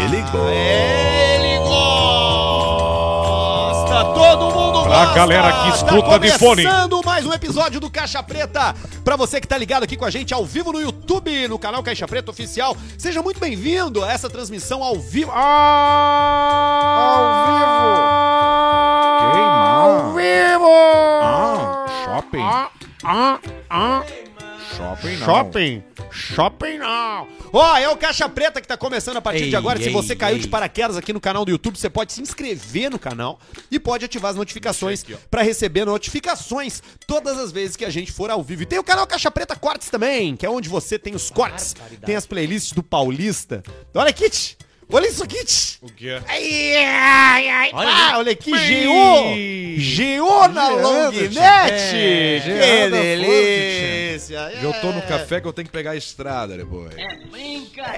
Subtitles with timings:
[0.00, 0.38] Ele gosta.
[0.50, 1.78] Ele gosta.
[4.14, 5.14] Todo mundo Pra gosta.
[5.14, 6.62] galera que escuta de fone.
[6.64, 8.74] começando mais um episódio do Caixa Preta.
[9.04, 11.82] Pra você que tá ligado aqui com a gente ao vivo no YouTube, no canal
[11.82, 12.76] Caixa Preta Oficial.
[12.98, 15.30] Seja muito bem-vindo a essa transmissão ao vivo.
[19.18, 20.68] Ao vivo!
[21.22, 22.42] Ah, shopping.
[23.04, 23.38] Ah,
[23.70, 24.02] ah.
[24.76, 25.26] Shopping não.
[25.26, 25.82] Shopping.
[26.10, 27.27] Shopping não.
[27.52, 29.78] Ó, é o Caixa Preta que tá começando a partir Ei, de agora.
[29.78, 30.42] Se ei, você caiu ei.
[30.42, 33.38] de paraquedas aqui no canal do YouTube, você pode se inscrever no canal
[33.70, 38.30] e pode ativar as notificações pra receber notificações todas as vezes que a gente for
[38.30, 38.62] ao vivo.
[38.62, 41.74] E tem o canal Caixa Preta Cortes também, que é onde você tem os cortes,
[42.04, 43.62] tem as playlists do Paulista.
[43.94, 44.56] Olha tch.
[44.92, 45.44] Olha isso aqui.
[45.44, 45.78] tch.
[45.82, 46.20] O quê?
[46.26, 48.86] Ai, ai, ai, Olha ah, olha aqui, Ui.
[48.86, 50.22] GO!
[50.24, 51.30] GO na Longnet!
[51.34, 52.44] tch.
[52.44, 54.50] que delícia!
[54.60, 55.02] Eu tô no É.
[55.02, 56.92] café que eu tenho que pegar a estrada depois.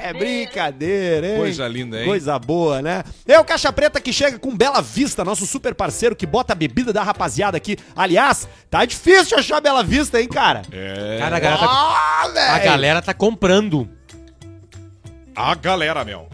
[0.03, 1.37] É brincadeira, hein?
[1.39, 2.07] Coisa linda, hein?
[2.07, 3.03] Coisa boa, né?
[3.27, 6.57] É o Caixa Preta que chega com Bela Vista, nosso super parceiro que bota a
[6.57, 7.77] bebida da rapaziada aqui.
[7.97, 10.63] Aliás, tá difícil achar Bela Vista, hein, cara?
[10.71, 11.17] É.
[11.19, 12.53] Cara, a galera tá, Ah, velho!
[12.53, 13.89] a galera tá comprando.
[15.35, 16.29] A galera, meu.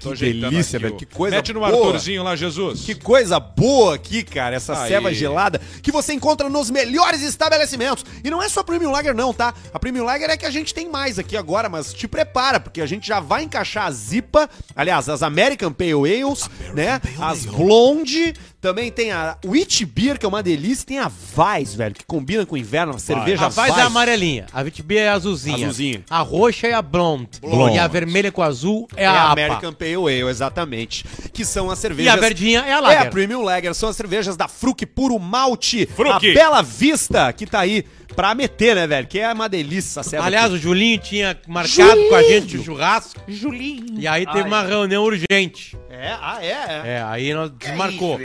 [0.00, 1.70] Que delícia, aqui velho, que coisa Mete no boa.
[1.70, 2.80] Arthurzinho lá, Jesus.
[2.80, 4.88] Que coisa boa aqui, cara, essa Aí.
[4.88, 8.04] ceva gelada que você encontra nos melhores estabelecimentos.
[8.24, 9.52] E não é só Premium Lager não, tá?
[9.72, 12.80] A Premium Lager é que a gente tem mais aqui agora, mas te prepara, porque
[12.80, 17.00] a gente já vai encaixar a Zipa, aliás, as American Pale Ales, né?
[17.20, 21.74] as Blonde, também tem a Witch Beer, que é uma delícia, e tem a Weiss,
[21.74, 25.00] velho, que combina com o inverno, uma cerveja a Vaz é a amarelinha, a Vitibia
[25.00, 25.56] é a azulzinha.
[25.56, 26.04] Azulzinha.
[26.10, 27.28] A roxa é a blonde.
[27.40, 27.76] Blonde.
[27.76, 29.32] E a vermelha com azul é, É a, a APA.
[29.32, 31.04] American Pale Ale, exatamente.
[31.32, 32.12] Que são as E cervejas...
[32.14, 33.02] a verdinha é a É, Lager.
[33.02, 35.86] a Premium Lager são as cervejas da Fruc Puro Malte.
[35.86, 36.10] Fruc.
[36.12, 39.06] A Bela Vista, que tá aí pra meter, né, velho?
[39.06, 40.54] Que é uma delícia essa Aliás, aqui.
[40.54, 42.08] o Julinho tinha marcado Julinho.
[42.08, 43.20] com a gente o churrasco.
[43.28, 43.98] Julinho.
[44.00, 44.46] E aí teve Ai.
[44.46, 45.76] uma reunião urgente.
[45.88, 46.82] É, ah, é, é.
[46.96, 48.18] É, aí nós desmarcou.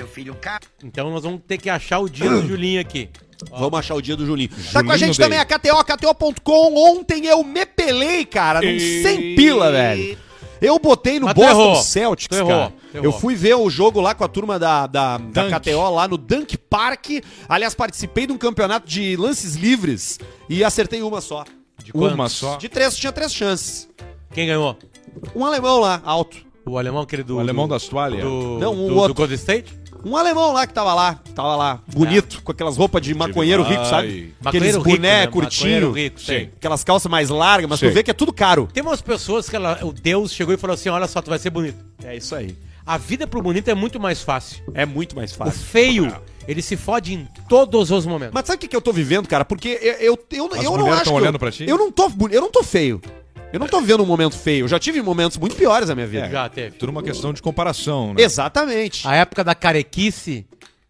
[0.84, 3.09] Então nós vamos ter que achar o dia do Julinho aqui.
[3.51, 4.50] Vamos achar o dia do Julinho.
[4.72, 5.25] tá com a Julinho gente Day.
[5.25, 6.75] também a KTO, KTO.com.
[7.00, 10.18] Ontem eu me pelei, cara, num E- 100 pila, velho.
[10.65, 11.75] Eu botei no Mas Boston errou.
[11.75, 12.73] Celtics, errou, cara.
[12.93, 15.59] Eu fui ver o jogo lá com a turma da, da, da.
[15.59, 17.07] KTO lá no Dunk Park.
[17.47, 21.43] Aliás, participei de um campeonato de lances livres e acertei uma só.
[21.83, 22.57] De Uma só.
[22.57, 23.87] De três, tinha três chances.
[24.33, 24.75] Quem ganhou?
[25.35, 26.37] Um alemão lá, alto.
[26.65, 27.35] O alemão aquele do...
[27.35, 28.21] O alemão do, das toalhas.
[28.21, 29.13] Do, Não, um do, outro.
[29.13, 29.71] do Golden State?
[30.05, 33.63] Um alemão lá que tava lá, que tava lá, bonito, com aquelas roupas de maconheiro
[33.63, 33.71] Ai.
[33.71, 34.35] rico, sabe?
[34.45, 35.27] Aqueles rico, boné né?
[35.27, 36.25] curtinho, Maconheiro rico, Sim.
[36.27, 36.51] sei.
[36.55, 37.91] aquelas calças mais largas, mas tu Sim.
[37.93, 38.69] vê que é tudo caro.
[38.71, 41.39] Tem umas pessoas que ela, o Deus chegou e falou assim, olha só, tu vai
[41.39, 41.77] ser bonito.
[42.03, 42.55] É isso aí.
[42.85, 44.63] A vida pro bonito é muito mais fácil.
[44.75, 45.59] É muito mais O fácil.
[45.59, 46.15] feio,
[46.47, 48.31] ele se fode em todos os momentos.
[48.31, 49.44] Mas sabe o que, que eu tô vivendo, cara?
[49.44, 51.03] Porque eu, eu, eu, As eu não acho.
[51.05, 51.65] tão que olhando eu, pra ti?
[51.67, 53.01] Eu não tô, eu não tô feio.
[53.55, 54.66] Eu não tô vivendo um momento feio.
[54.66, 56.25] Eu já tive momentos muito piores na minha vida.
[56.25, 56.29] É.
[56.31, 56.75] Já teve.
[56.77, 58.21] Tudo uma questão de comparação, né?
[58.21, 59.07] Exatamente.
[59.07, 60.45] A época da carequice,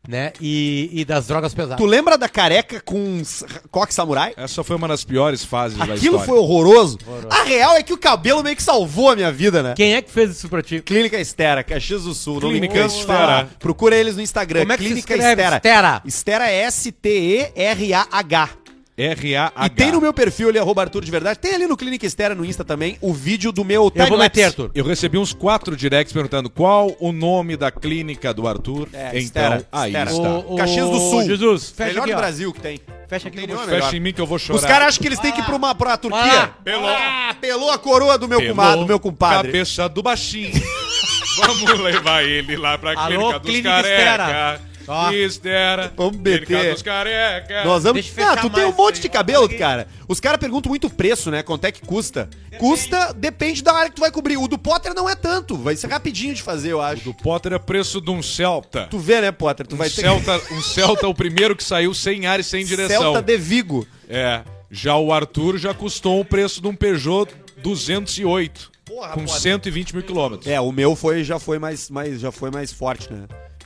[0.07, 1.77] né, e, e das drogas pesadas.
[1.77, 4.33] Tu lembra da careca com s- coque samurai?
[4.37, 6.25] Essa foi uma das piores fases da Aquilo história.
[6.25, 6.99] foi horroroso.
[7.29, 9.73] A real é que o cabelo meio que salvou a minha vida, né?
[9.75, 10.79] Quem é que fez isso pra ti?
[10.79, 12.35] Clínica Estera, Caxias do Sul.
[12.39, 13.19] não me Clínica canso de Estera.
[13.19, 13.47] falar.
[13.57, 14.59] Procura eles no Instagram.
[14.61, 15.41] Como é que se Clínica escreve?
[15.41, 15.55] Estera.
[15.57, 16.01] Estera.
[16.05, 18.49] Estera é S-T-E-R-A-H.
[18.97, 19.65] R-A-H.
[19.65, 21.37] E tem no meu perfil ali, arroba Arthur de Verdade.
[21.39, 24.43] Tem ali no Clínica Estera no Insta também o vídeo do meu Eu vou meter.
[24.45, 24.71] Arthur.
[24.73, 28.87] Eu recebi uns quatro directs perguntando qual o nome da clínica do Arthur.
[28.93, 30.11] É, então, Estera, aí Estera.
[30.11, 30.29] está.
[30.29, 31.23] O- o- Caxias do Sul.
[31.25, 32.19] Jesus, fecha Melhor aqui, do ó.
[32.19, 32.79] Brasil que tem.
[33.07, 33.93] Fecha aqui Fecha melhor.
[33.93, 34.59] em mim que eu vou chorar.
[34.59, 36.19] Os caras acham que eles têm que ir pra, uma, pra Turquia.
[36.19, 36.47] Lá.
[36.63, 36.89] Pelou.
[36.89, 39.51] Ah, pelou a coroa do meu, Pelou cumado, do meu compadre.
[39.51, 40.51] Cabeça do baixinho.
[41.37, 44.61] Vamos levar ele lá pra Alô, clínica dos Clínica careca.
[44.87, 45.11] Ó.
[45.11, 45.93] Estera.
[45.95, 46.73] Vamos meter.
[46.73, 47.63] dos careca.
[47.63, 48.01] Nós vamos...
[48.03, 49.57] Deixa eu Ah, tu tem um mais monte de cabelo, Aqui.
[49.57, 49.87] cara.
[50.07, 51.41] Os caras perguntam muito o preço, né?
[51.43, 52.29] Quanto é que custa.
[52.57, 54.37] Custa, depende da área que tu vai cobrir.
[54.37, 55.57] O do Potter não é tanto.
[55.57, 57.03] Vai ser rapidinho de fazer, eu acho.
[57.03, 58.87] Do Potter é preço de um Celta.
[58.89, 59.67] Tu vê, né, Potter?
[59.67, 62.63] Tu Um vai ter Celta, um Celta, o primeiro que saiu sem ar e sem
[62.65, 63.01] direção.
[63.01, 63.85] Celta de Vigo.
[64.07, 64.41] É.
[64.71, 67.31] Já o Arthur já custou o preço de um Peugeot
[67.61, 68.71] 208.
[68.85, 69.41] Porra, com Potter.
[69.41, 70.47] 120 mil quilômetros.
[70.47, 73.23] É, o meu foi, já foi mais, mais, já foi mais forte, né?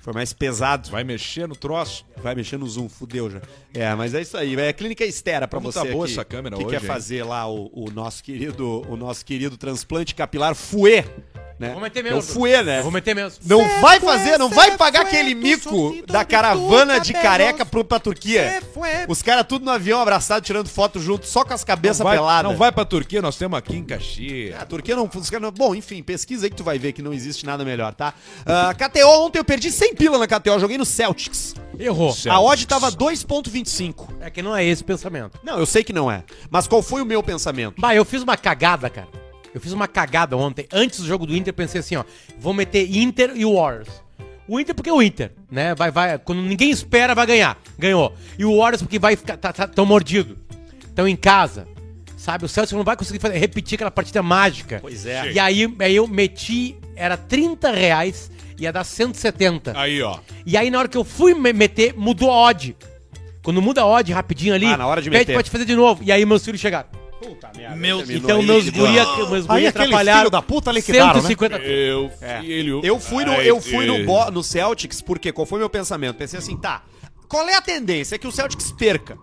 [0.09, 0.89] Foi mais pesado.
[0.89, 2.03] Vai mexer no troço.
[2.17, 3.43] Vai mexer no zoom, fudeu já.
[3.75, 4.55] É, mas é isso aí.
[4.55, 6.81] É a clínica Estera pra Como você tá boa que, essa câmera que hoje, quer
[6.81, 6.87] hein?
[6.87, 11.05] fazer lá o, o nosso querido, o nosso querido transplante capilar Fuê,
[11.59, 11.71] né?
[11.73, 12.19] Vou meter É mesmo.
[12.19, 12.79] o Fuê, né?
[12.79, 13.37] Eu vou meter mesmo.
[13.45, 18.61] Não vai fazer, não vai pagar aquele mico da caravana de careca pro, pra Turquia.
[19.07, 22.17] Os caras tudo no avião abraçado, tirando foto junto, só com as cabeças Não vai,
[22.17, 22.49] peladas.
[22.51, 24.55] não vai pra Turquia, nós temos aqui em Caxias.
[24.59, 25.51] A Turquia não funciona.
[25.51, 28.13] Bom, enfim, pesquisa aí que tu vai ver que não existe nada melhor, tá?
[28.45, 31.55] Ah, KTO, ontem eu perdi 100 pila na KTO, joguei no Celtics.
[31.77, 32.11] Errou.
[32.13, 32.35] Certo.
[32.35, 34.07] A odd tava 2,25.
[34.21, 35.39] É que não é esse o pensamento.
[35.43, 36.23] Não, eu sei que não é.
[36.49, 37.75] Mas qual foi o meu pensamento?
[37.79, 39.07] Bah, eu fiz uma cagada, cara.
[39.53, 40.67] Eu fiz uma cagada ontem.
[40.71, 42.03] Antes do jogo do Inter, pensei assim, ó.
[42.37, 43.89] Vou meter Inter e Warriors.
[44.47, 45.75] O Inter porque é o Inter, né?
[45.75, 46.17] Vai, vai.
[46.17, 47.57] Quando ninguém espera, vai ganhar.
[47.77, 48.13] Ganhou.
[48.37, 49.37] E o Warriors porque vai ficar.
[49.37, 50.37] Tá, tá, tão mordido.
[50.87, 51.67] Estão em casa.
[52.17, 52.45] Sabe?
[52.45, 54.79] O Celtic não vai conseguir fazer- repetir aquela partida mágica.
[54.81, 55.31] Pois é.
[55.31, 56.75] E aí, aí eu meti.
[56.95, 58.29] Era 30 reais.
[58.59, 59.71] Ia dar 170.
[59.79, 60.19] Aí, ó.
[60.45, 62.75] E aí, na hora que eu fui me meter, mudou a odd.
[63.41, 65.33] Quando muda a odd rapidinho ali, Ah, na hora de pede meter.
[65.33, 66.03] pra te fazer de novo.
[66.03, 66.89] E aí meus filhos chegaram.
[67.75, 71.21] Meu Então meus guria, meus Aí guria atrapalharam filho da puta liquidaram, né?
[71.21, 72.41] 150 Eu, É.
[72.41, 72.81] filho.
[72.83, 74.05] Eu fui no, eu fui no, filho.
[74.05, 76.15] Bo- no Celtics, porque qual foi meu pensamento?
[76.17, 76.83] Pensei assim, tá,
[77.27, 78.15] qual é a tendência?
[78.15, 79.17] É que o Celtics perca.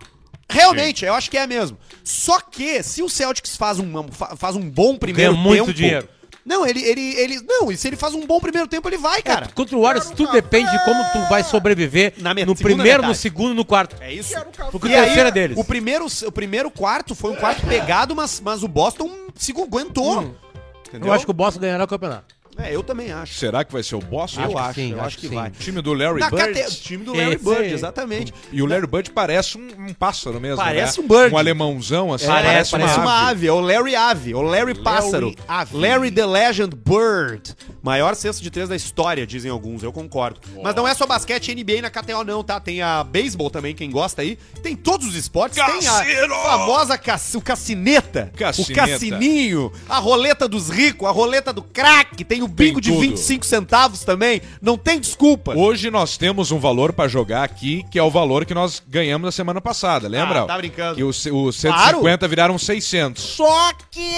[0.49, 1.77] Realmente, eu acho que é mesmo.
[2.03, 5.73] Só que, se o Celtics faz um, fa- faz um bom primeiro Ganha muito tempo...
[5.73, 6.07] dinheiro.
[6.47, 7.41] Não, ele, ele, ele...
[7.45, 9.49] Não, e se ele faz um bom primeiro tempo, ele vai, cara.
[9.53, 13.17] Contra o Warriors, tudo depende de como tu vai sobreviver Na no primeiro, no metade.
[13.17, 13.97] segundo e no quarto.
[13.99, 14.33] É isso.
[14.71, 15.57] Porque o terceiro é deles.
[15.57, 20.21] O primeiro, o primeiro quarto foi um quarto pegado, mas, mas o Boston se aguentou.
[20.21, 20.33] Hum.
[20.87, 21.09] Entendeu?
[21.09, 22.33] Eu acho que o Boston ganhará o campeonato.
[22.59, 23.33] É, eu também acho.
[23.35, 24.41] Será que vai ser o Boston?
[24.41, 25.47] Eu acho, sim, eu acho acho que vai.
[25.49, 25.55] sim.
[25.59, 26.53] time do Larry Bird.
[26.53, 28.33] cate- time do Larry Esse Bird, exatamente.
[28.51, 31.05] E o Larry Bird parece um, um pássaro mesmo, Parece né?
[31.05, 31.33] um bird.
[31.33, 32.27] Um alemãozão, assim.
[32.27, 35.35] Parece, Parece uma ave, é o Larry Ave, é o Larry Pássaro.
[35.47, 35.77] Ave.
[35.77, 37.55] Larry the Legend Bird.
[37.81, 40.39] Maior cesto de três da história, dizem alguns, eu concordo.
[40.63, 42.59] Mas não é só basquete e NBA na KTO não, tá?
[42.59, 44.37] Tem a beisebol também, quem gosta aí.
[44.61, 46.33] Tem todos os esportes, tem Cassino!
[46.33, 48.71] a famosa cac- o cassineta, Cassineta.
[48.71, 53.01] o cassininho, a roleta dos ricos, a roleta do crack, tem o bingo de tudo.
[53.01, 55.53] 25 centavos também, não tem desculpa.
[55.55, 59.25] Hoje nós temos um valor pra jogar aqui, que é o valor que nós ganhamos
[59.25, 60.41] na semana passada, lembra?
[60.43, 60.95] Ah, tá brincando.
[60.95, 63.21] Que os os 150 viraram 600.
[63.21, 64.11] Só que...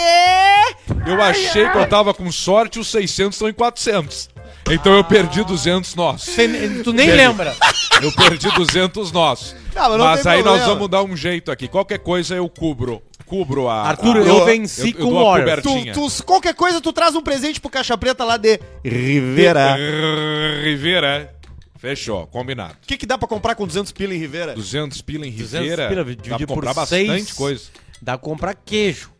[1.07, 4.29] Eu achei que eu tava com sorte, os 600 estão em 400.
[4.69, 6.29] Então eu perdi 200 nossos.
[6.29, 7.21] Você- tu nem Perdi.
[7.27, 7.55] lembra.
[8.01, 9.55] Eu perdi 200 nossos.
[9.75, 10.73] Ah, mas não mas tem aí nós problema.
[10.73, 11.67] vamos dar um jeito aqui.
[11.67, 13.01] Qualquer coisa eu cubro.
[13.29, 13.83] Cubro a.
[13.83, 15.61] Arthur, a- eu venci com dou o.
[15.61, 19.75] Tu, tu- qualquer coisa, tu traz um presente pro Caixa Preta lá de Rivera.
[20.63, 21.33] Rivera.
[21.77, 22.73] Fechou, combinado.
[22.83, 24.53] O que, que dá pra comprar com 200 pila em Rivera?
[24.53, 25.87] 200 pila em 200 Rivera.
[25.89, 27.07] pila, dá dividir pra por comprar seis.
[27.07, 27.63] bastante coisa.
[28.01, 29.11] Dá pra comprar queijo.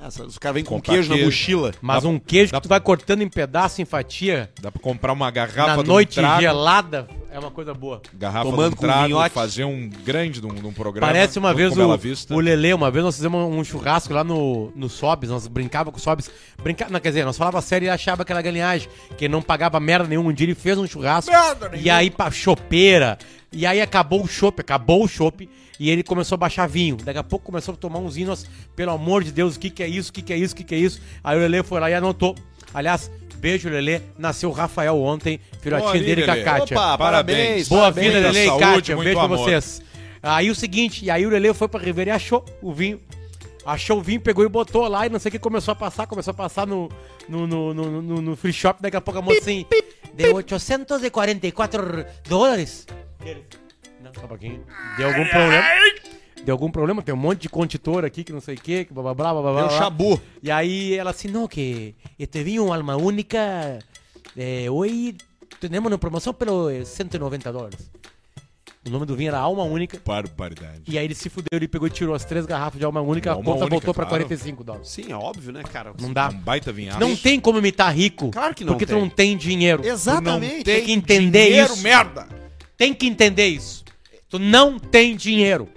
[0.00, 1.26] Essa, os caras vêm com Comprar queijo, na queijo.
[1.30, 1.72] mochila.
[1.82, 4.80] Mas Dá- um queijo dá- que tu vai cortando em pedaço, em fatia, Dá pra
[4.80, 8.00] comprar uma garrafa na de um noite trago, gelada, é uma coisa boa.
[8.14, 9.34] Garrafa Tomando de um com trago, vinhote.
[9.34, 11.06] fazer um grande de um, de um programa.
[11.06, 12.32] Parece uma junto vez com Bela o, Vista.
[12.34, 15.98] o Lele, uma vez nós fizemos um churrasco lá no, no Sobs, nós brincava com
[15.98, 16.30] o Sobs.
[16.62, 16.86] Brinca...
[16.88, 20.30] Não, quer dizer, nós falava sério e achava aquela galinhagem, que não pagava merda nenhuma.
[20.30, 21.32] Um dia ele fez um churrasco,
[21.76, 23.18] e aí pra chopeira,
[23.52, 25.48] e aí acabou o chopp, acabou o chopp,
[25.78, 26.96] e ele começou a baixar vinho.
[26.96, 29.70] Daqui a pouco começou a tomar uns vinhos, nós, pelo amor de Deus, o que
[29.70, 31.00] que é isso, o que que é isso, o que que é isso?
[31.22, 32.34] Aí o Lele foi lá e anotou.
[32.74, 36.36] Aliás, beijo, Lele, nasceu o Rafael ontem, filhotinho dele com a.
[36.42, 36.76] Kátia.
[36.76, 37.68] Opa, parabéns.
[37.68, 38.06] Boa parabéns.
[38.14, 38.94] vida, Lele e saúde, Kátia.
[38.94, 39.38] Um muito beijo pra amor.
[39.38, 39.82] vocês.
[40.22, 43.00] Aí o seguinte, e aí o Lele foi pra Ribeira e achou o vinho.
[43.64, 46.06] Achou o vinho, pegou e botou lá e não sei o que começou a passar,
[46.06, 46.88] começou a passar no,
[47.28, 48.80] no, no, no, no- no free shop.
[48.82, 49.66] Daqui a pouco a moça assim,
[50.14, 52.86] de 844 dólares.
[54.14, 54.64] Não, só um pouquinho.
[54.96, 55.64] Deu algum problema?
[56.44, 57.02] Deu algum problema?
[57.02, 59.32] Tem um monte de conditor aqui que não sei o que, que blá blá blá
[59.32, 59.60] blá blá.
[59.60, 59.78] É o blá.
[59.78, 60.20] Chabu.
[60.42, 63.78] E aí ela assim, no, que este vinho alma única,
[64.36, 65.16] eh, hoy
[65.60, 67.90] tenemos una promoção pelo eh, 190 dólares.
[68.86, 70.00] O nome do vinho era Alma Única.
[70.02, 70.82] Barbaridade.
[70.88, 73.30] E aí ele se fudeu, ele pegou e tirou as três garrafas de Alma Única,
[73.30, 74.24] a Alma conta Única, voltou pra claro.
[74.24, 74.88] 45 dólares.
[74.88, 75.92] Sim, é óbvio, né, cara?
[76.00, 76.28] Não dá.
[76.30, 76.98] Um baita vinhaço.
[76.98, 78.30] Não tem como imitar rico.
[78.30, 78.96] Claro que não Porque tem.
[78.96, 79.84] tu não tem dinheiro.
[79.84, 80.64] Exatamente.
[80.64, 81.82] Tem que entender Dinheiro, isso.
[81.82, 82.28] merda!
[82.78, 83.84] Tem que entender isso.
[84.28, 85.68] Tu não tem dinheiro.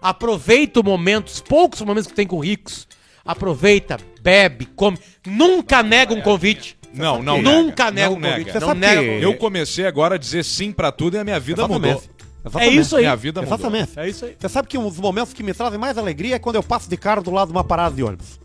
[0.00, 2.86] Aproveita o momento, os poucos momentos que tu tem com ricos.
[3.24, 4.98] Aproveita, bebe, come.
[5.26, 6.78] Nunca nega um convite.
[6.94, 8.10] Não, não Nunca nega nega.
[8.10, 8.46] um Não convite.
[8.46, 8.60] nega.
[8.60, 9.02] Não sabe nega.
[9.02, 11.90] Eu comecei agora a dizer sim pra tudo e a minha vida mudou.
[11.90, 12.10] Exatamente.
[12.44, 12.78] É Exatamente.
[12.78, 13.02] isso aí.
[13.02, 13.54] Minha vida mudou.
[13.58, 13.90] Exatamente.
[13.98, 14.36] É isso aí.
[14.38, 16.88] Você sabe que um dos momentos que me trazem mais alegria é quando eu passo
[16.88, 18.40] de carro do lado de uma parada de ônibus.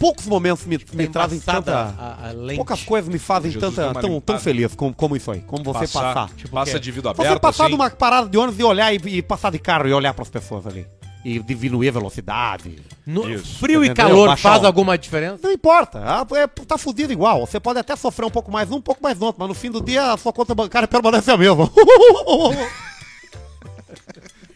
[0.00, 1.72] Poucos momentos me, me trazem tanta.
[1.76, 2.56] a- a.
[2.56, 5.42] Poucas coisas me fazem Jesus tanta, uma tão, tão feliz como, como isso aí.
[5.42, 6.34] Como você Passar, passar.
[6.34, 7.72] Tipo passa de vidro Você aberto, passar assim.
[7.72, 10.66] numa parada de ônibus e olhar e, e passar de carro e olhar pras pessoas
[10.66, 10.86] ali.
[11.22, 12.78] E diminuir a velocidade.
[13.06, 13.58] No- Isso.
[13.58, 14.06] frio e Entendeu?
[14.08, 15.38] calor Baixar faz o- alguma diferença?
[15.42, 17.46] Não importa, ah, é, tá fudido igual.
[17.46, 19.70] Você pode até sofrer um pouco mais um, um pouco mais outro, mas no fim
[19.70, 21.70] do dia a sua conta bancária permanece a mesma.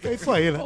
[0.07, 0.59] é isso aí, né?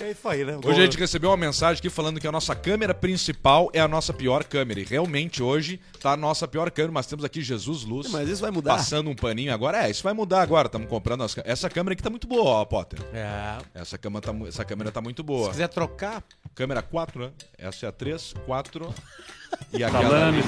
[0.00, 0.58] É isso aí, né?
[0.64, 3.88] Hoje a gente recebeu uma mensagem aqui falando que a nossa câmera principal é a
[3.88, 4.80] nossa pior câmera.
[4.80, 8.10] E realmente hoje tá a nossa pior câmera, mas temos aqui Jesus Luz.
[8.10, 8.76] Mas isso vai mudar.
[8.76, 9.86] Passando um paninho agora.
[9.86, 10.66] É, isso vai mudar agora.
[10.66, 11.34] Estamos comprando as...
[11.34, 13.00] câ- Essa câmera aqui tá muito boa, ó, Potter.
[13.12, 13.58] É.
[13.74, 15.50] Essa, câmera tá, essa câmera tá muito Se boa.
[15.50, 16.22] quiser trocar,
[16.54, 17.30] Câmera 4, né?
[17.58, 18.94] Essa é a 3, 4.
[19.72, 20.42] E aquela ali,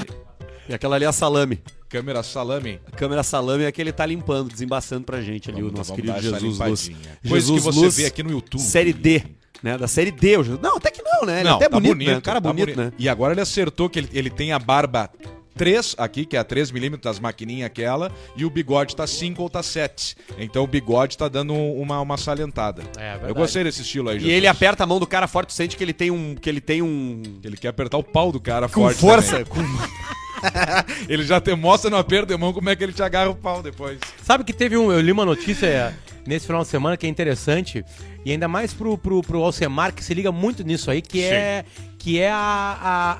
[0.67, 1.61] E aquela ali é a salame.
[1.89, 2.79] Câmera salame.
[2.85, 5.89] A câmera salame é que ele tá limpando, desembaçando pra gente ali, o Vamos- nosso
[5.91, 6.89] vamos querido Jesus Luz.
[6.89, 8.61] Coisa Jesus que você Luz, vê aqui no YouTube.
[8.61, 9.23] Série D,
[9.63, 9.77] né?
[9.77, 10.37] Da série D.
[10.37, 11.39] o Não, até que não, não, né?
[11.39, 12.21] Ele é até bonito, né?
[12.21, 12.91] Cara tá bonito, né?
[12.97, 15.09] E agora ele acertou que ele, ele tem a barba
[15.55, 19.49] 3 aqui, que é a 3mm das maquininhas aquela, e o bigode tá 5 ou
[19.49, 20.15] tá 7.
[20.37, 22.83] Então o bigode tá dando uma, uma salientada.
[22.97, 23.29] É, verdade.
[23.31, 24.35] Eu gostei desse estilo aí, E Jesus.
[24.35, 26.35] ele aperta a mão do cara forte, tu sente que ele tem um.
[26.35, 27.23] que ele tem um.
[27.43, 29.43] Ele quer apertar o pau do cara Com forte força.
[29.45, 29.65] também.
[31.07, 33.35] Ele já te mostra no aperto de mão como é que ele te agarra o
[33.35, 33.99] pau depois.
[34.23, 34.91] Sabe que teve um.
[34.91, 37.85] Eu li uma notícia nesse final de semana que é interessante,
[38.25, 41.63] e ainda mais pro, pro, pro Alcemar, que se liga muito nisso aí, que é,
[41.97, 43.11] que é a, a,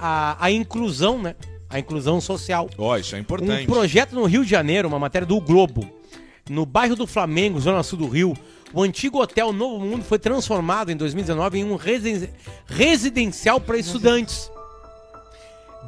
[0.42, 1.34] a, a inclusão, né?
[1.70, 2.70] A inclusão social.
[2.78, 3.66] Ó, isso é Um importante.
[3.66, 5.90] projeto no Rio de Janeiro, uma matéria do Globo.
[6.50, 8.34] No bairro do Flamengo, zona sul do Rio,
[8.74, 12.30] o antigo hotel Novo Mundo foi transformado em 2019 em um residen-
[12.68, 14.50] residencial para estudantes.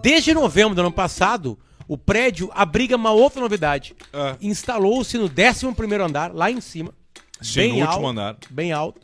[0.02, 3.96] Desde novembro do ano passado, o prédio abriga uma outra novidade.
[4.14, 4.38] Ah.
[4.42, 6.94] Instalou-se no 11º andar, lá em cima,
[7.42, 8.38] Sim, no último andar.
[8.50, 9.02] bem alto,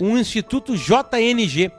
[0.00, 1.70] um Instituto JNG,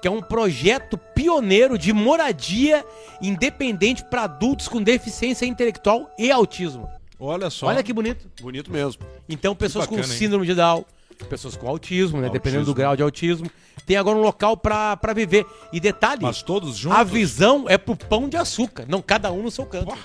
[0.00, 2.84] que é um projeto pioneiro de moradia
[3.20, 6.88] independente para adultos com deficiência intelectual e autismo.
[7.18, 7.66] Olha só.
[7.66, 8.30] Olha que bonito.
[8.40, 9.02] Bonito mesmo.
[9.28, 10.18] Então, pessoas com bacana, hein?
[10.18, 10.84] síndrome de Down,
[11.30, 12.28] pessoas com autismo, né?
[12.28, 12.74] Dependendo do Autismo.
[12.74, 13.50] grau de autismo,
[13.86, 15.46] tem agora um local pra pra viver.
[15.72, 16.98] E detalhe, Mas todos juntos.
[16.98, 19.96] a visão é pro pão de açúcar, não cada um no seu canto.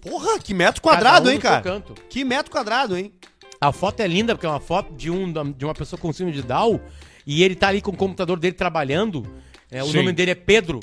[0.00, 1.60] Porra, que metro quadrado, um hein, cara?
[1.62, 1.94] canto.
[2.08, 3.12] Que metro quadrado, hein?
[3.60, 6.32] A foto é linda, porque é uma foto de, um, de uma pessoa com síndrome
[6.40, 6.80] de Down,
[7.26, 9.26] e ele tá ali com o computador dele trabalhando.
[9.70, 9.98] É, o Sim.
[9.98, 10.80] nome dele é Pedro.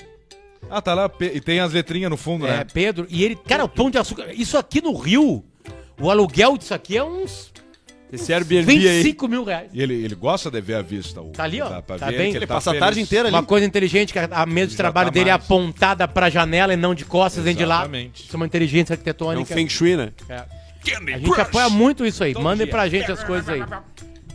[0.70, 1.10] Ah, tá lá.
[1.20, 2.66] E tem as letrinhas no fundo, É, né?
[2.72, 3.08] Pedro.
[3.10, 4.32] E ele, cara, o pão de açúcar.
[4.34, 5.44] Isso aqui no Rio,
[6.00, 7.52] o aluguel disso aqui é uns
[8.12, 9.02] Esse Airbnb aí.
[9.02, 9.70] 25 mil reais.
[9.74, 11.22] E ele, ele gosta de ver a vista.
[11.22, 11.68] O, Tá ali, ó.
[11.68, 12.32] Dá pra Tá ver bem.
[12.32, 13.36] que Ele tá passa a tarde inteira ali.
[13.36, 15.44] Uma coisa inteligente, que a- a mesa de trabalho tá dele é mais.
[15.44, 17.82] apontada pra janela e não de costas nem de lado.
[17.84, 18.24] Exatamente.
[18.26, 19.54] Isso é uma inteligência É um arquitetônica.
[19.54, 20.12] Feng Shui, né?
[20.30, 20.44] É.
[21.14, 22.34] A gente apoia muito isso aí.
[22.34, 23.62] Mandem pra gente as coisas aí.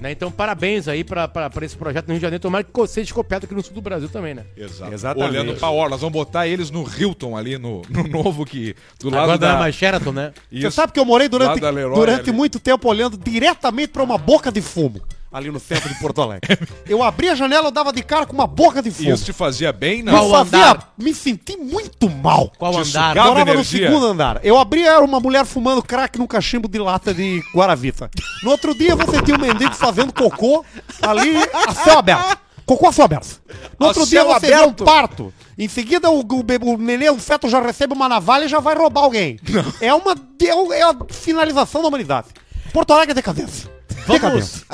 [0.02, 0.10] Né?
[0.10, 1.30] Então, parabéns aí pra
[1.62, 2.42] esse projeto no Rio de Janeiro.
[2.42, 4.44] Tomara que seja copiado aqui no sul do Brasil também, né?
[4.56, 4.92] Exato.
[4.92, 5.30] Exatamente.
[5.30, 5.90] Olhando pra hora.
[5.90, 8.74] Nós vamos botar eles no Hilton ali, no, no novo que.
[8.98, 9.52] Do lado Agora da.
[9.52, 10.32] da mais Sheraton, né?
[10.50, 10.72] Você Isso.
[10.72, 15.00] sabe que eu morei durante, durante muito tempo olhando diretamente pra uma boca de fumo.
[15.32, 16.58] Ali no centro de Porto Alegre.
[16.86, 19.10] eu abria a janela, eu dava de cara com uma boca de fumo.
[19.14, 20.12] Isso te fazia bem, Me não?
[20.28, 20.92] Qual fazia andar?
[20.98, 22.52] me senti muito mal.
[22.58, 23.16] Qual Te andar?
[23.16, 24.40] Eu morava no segundo andar.
[24.44, 28.10] Eu abria, era uma mulher fumando crack num cachimbo de lata de Guaravita.
[28.42, 30.64] No outro dia você tinha um mendigo fazendo cocô
[31.00, 31.34] ali
[31.66, 32.38] a céu aberto.
[32.66, 33.40] Cocô a céu aberto.
[33.80, 34.84] No A outro dia você vê um aberto?
[34.84, 35.34] parto.
[35.58, 38.60] Em seguida o, o, bebê- o nenê, o feto já recebe uma navalha e já
[38.60, 39.38] vai roubar alguém.
[39.80, 42.28] É uma é, é a finalização da humanidade.
[42.72, 43.70] Porto Alegre é decadência.
[44.06, 44.64] Vamos.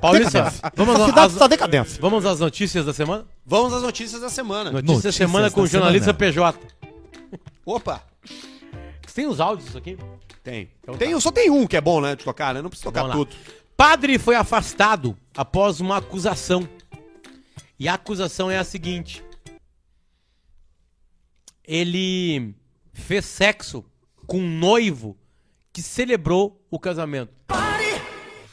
[0.00, 2.00] Paulista, vamos, a às- cidade está decadência.
[2.00, 3.26] vamos às notícias da semana?
[3.44, 4.70] Vamos às notícias da semana.
[4.70, 6.18] Notícias, da Notícias semana com da o jornalista semana.
[6.52, 6.58] PJ.
[7.66, 8.02] Opa.
[9.06, 9.98] Você tem os áudios aqui?
[10.42, 10.70] Tem.
[10.82, 11.20] Então tem tá.
[11.20, 12.16] Só tem um que é bom, né?
[12.16, 12.62] De tocar, né?
[12.62, 13.34] Não precisa tocar tudo.
[13.76, 16.66] Padre foi afastado após uma acusação.
[17.78, 19.22] E a acusação é a seguinte:
[21.64, 22.54] ele
[22.92, 23.84] fez sexo
[24.26, 25.16] com um noivo
[25.72, 27.32] que celebrou o casamento.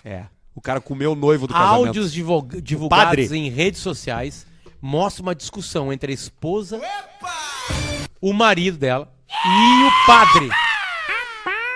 [0.03, 0.25] É.
[0.57, 1.85] O cara comeu o noivo do casamento.
[1.87, 4.43] Áudios divulga- divulgados em redes sociais
[4.81, 6.81] mostram uma discussão entre a esposa,
[8.19, 9.13] o marido dela
[9.45, 10.49] e o padre.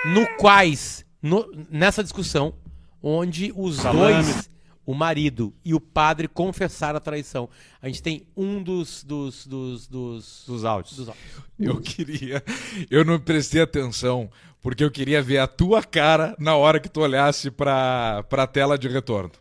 [0.07, 2.55] No quais, no- nessa discussão,
[3.03, 4.49] onde os dois,
[4.85, 7.47] o marido e o padre, confessaram a traição.
[7.81, 10.95] A gente tem um dos dos dos dos, Dos áudios.
[10.95, 11.25] dos áudios.
[11.59, 12.43] Eu queria.
[12.89, 14.29] Eu não prestei atenção,
[14.61, 18.77] porque eu queria ver a tua cara na hora que tu olhasse pra, pra tela
[18.77, 19.31] de retorno.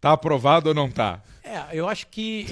[0.00, 1.22] Tá aprovado ou não tá?
[1.44, 2.46] É, eu acho que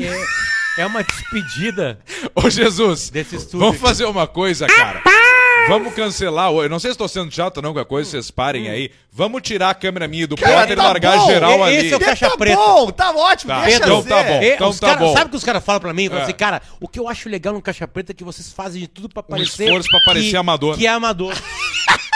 [0.76, 1.98] é, é uma despedida
[2.34, 5.02] Ô, Jesus, Desse estúdio vamos fazer uma coisa, cara.
[5.68, 6.50] Vamos cancelar.
[6.50, 8.90] Eu não sei se estou sendo chato ou não, qualquer coisa, vocês parem aí.
[9.12, 11.26] Vamos tirar a câmera minha do Potter e tá largar bom.
[11.26, 11.76] geral E- ali.
[11.76, 12.56] esse é o caixa tá preta.
[12.56, 13.62] bom, tá ótimo, Tá.
[13.62, 14.30] deixa Então tá bom.
[14.34, 15.12] É, então os tá cara- bom.
[15.12, 16.06] Sabe o que os caras falam pra mim?
[16.08, 16.24] Falam É.
[16.24, 18.88] assim, cara, o que eu acho legal no Caixa Preta é que vocês fazem de
[18.88, 19.64] tudo pra parecer.
[19.64, 20.76] esforço pra parecer que, amador.
[20.78, 21.34] Que é amador.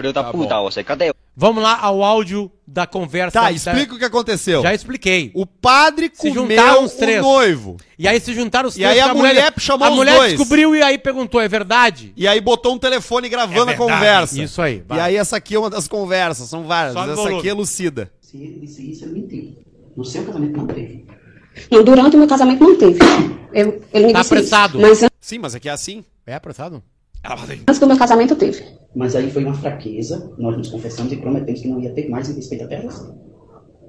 [0.00, 0.62] Filho da Tá puta, bom.
[0.64, 1.12] você, cadê?
[1.36, 3.38] Vamos lá ao áudio da conversa.
[3.38, 4.62] Tá, da- explica o que aconteceu.
[4.62, 5.30] Já expliquei.
[5.34, 7.18] O padre Se comeu os três.
[7.20, 7.76] o noivo.
[7.98, 10.16] E aí se juntaram os E aí três, a que mulher chamou A os mulher
[10.16, 10.30] dois.
[10.32, 12.12] descobriu e aí perguntou, é verdade?
[12.16, 14.42] E aí botou um telefone gravando É a conversa.
[14.42, 14.98] Isso aí, vai.
[14.98, 16.94] E aí essa aqui é uma das conversas, são várias.
[16.94, 18.10] Sobe essa aqui é lucida.
[18.20, 19.56] Se ele disse isso, ele mentiu.
[19.96, 21.04] No seu casamento não teve.
[21.70, 22.98] Não, durante o meu casamento não teve.
[23.52, 24.78] Eu- ele me Tá disse apressado.
[24.80, 25.02] isso.
[25.02, 26.04] Mas Sim, mas aqui é assim.
[26.26, 26.82] É apressado?
[27.24, 28.64] Antes do meu casamento teve.
[28.94, 32.28] Mas aí foi uma fraqueza, nós nos confessamos e prometemos que não ia ter mais
[32.28, 33.12] em respeito até a você.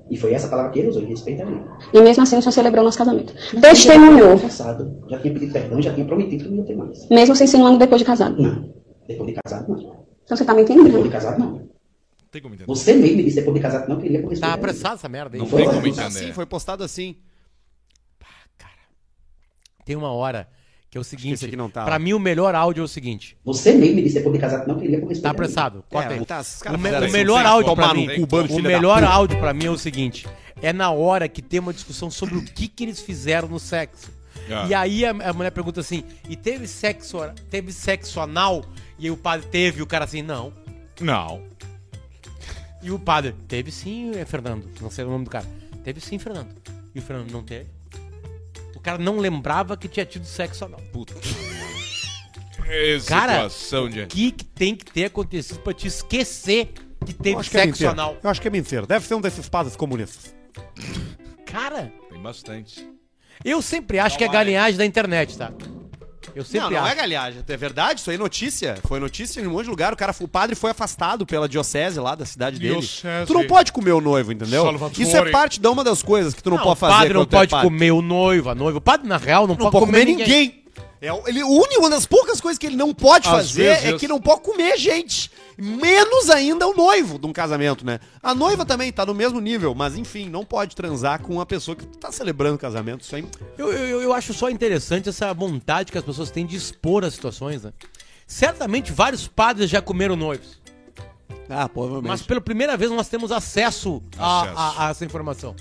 [0.10, 1.64] E foi essa palavra que ele usou, em respeito a mim.
[1.94, 3.34] E mesmo assim o senhor celebrou nosso casamento.
[3.54, 4.18] Mas Testemunhou.
[4.18, 7.10] tinha confessado, já tinha pedido perdão, já tinha prometido que não ia ter mais.
[7.10, 8.42] Mesmo se insinuando depois de casado.
[8.42, 8.74] Não.
[9.08, 10.06] Depois de casado, não.
[10.24, 10.86] Então você tá me entendendo?
[10.88, 11.70] Depois de casado, não.
[12.30, 12.68] Tem como entender.
[12.68, 15.10] Você mesmo me disse depois de casado que não queria por respeito Tá apressado essa
[15.10, 15.40] merda aí.
[15.40, 16.06] Não Foi tem como assim, entender.
[16.06, 17.16] Assim, foi postado assim.
[19.86, 20.48] Tem uma hora
[20.92, 21.56] que é o seguinte.
[21.56, 21.86] não tá.
[21.86, 23.38] Pra mim, o melhor áudio é o seguinte.
[23.46, 25.84] Você mesmo me disse depois de casar que não queria comer Tá apressado.
[25.90, 26.26] Corta É, aí.
[26.26, 28.08] tá, O, me- o melhor áudio pra mim.
[28.08, 30.28] no cu, bando de O melhor áudio pra mim é o seguinte:
[30.62, 34.12] é na hora que tem uma discussão sobre o que, que eles fizeram no sexo.
[34.50, 34.66] Ah.
[34.68, 37.20] E aí a, a mulher pergunta assim: e teve sexo,
[37.50, 38.66] teve sexo anal?
[39.00, 40.52] E aí o padre teve, e o cara assim, não.
[41.00, 41.42] Não.
[42.84, 44.68] E o padre, teve sim, é Fernando.
[44.82, 45.46] Não sei o nome do cara.
[45.86, 46.50] Teve sim, Fernando.
[46.94, 47.68] E o Fernando não teve.
[48.82, 50.82] O cara não lembrava que tinha tido sexo anal.
[50.92, 51.14] Puta.
[53.08, 54.02] Cara, situação de...
[54.02, 56.74] O que, que tem que ter acontecido pra te esquecer
[57.06, 57.92] que Eu teve acho que é sexo mentira.
[57.92, 58.18] anal?
[58.24, 58.88] Eu acho que é mentira.
[58.88, 60.34] Deve ser um desses padres comunistas.
[61.46, 62.88] Cara, Tem bastante.
[63.46, 65.52] eu sempre acho que é galinhagem da internet, tá?
[66.36, 66.92] Eu Não, sempre não acho.
[66.92, 68.78] é galhagem, é verdade, isso aí é notícia.
[68.88, 69.94] Foi notícia em um monte de lugar.
[69.94, 72.76] O cara, o padre foi afastado pela diocese lá da cidade dele.
[72.76, 73.26] Diocese.
[73.28, 74.64] Tu não pode comer o noivo, entendeu?
[74.64, 75.02] Salvatore.
[75.04, 76.94] Isso é parte de uma das coisas que tu não, Não, pode o fazer.
[76.94, 78.78] padre não é pode comer o noivo, a noiva.
[78.78, 80.61] O padre, na real, não, Não pode, comer, ninguém.
[81.02, 83.86] É, o- ele, une- uma das poucas coisas que ele não pode Às fazer vezes-
[83.86, 85.32] é que não pode comer gente.
[85.58, 88.00] Menos ainda o noivo de um casamento, né?
[88.22, 91.76] A noiva também tá no mesmo nível, mas enfim, não pode transar com uma pessoa
[91.76, 93.02] que tá celebrando o casamento.
[93.02, 93.26] Isso aí.
[93.58, 97.16] Eu, eu, eu acho só interessante essa vontade que as pessoas têm de expor as
[97.16, 97.74] situações, né?
[98.28, 100.62] Certamente vários padres já comeram noivos.
[101.50, 102.08] Ah, provavelmente.
[102.10, 104.58] Mas pela primeira vez nós temos acesso, a- Acesso.
[104.58, 105.56] A, a essa informação.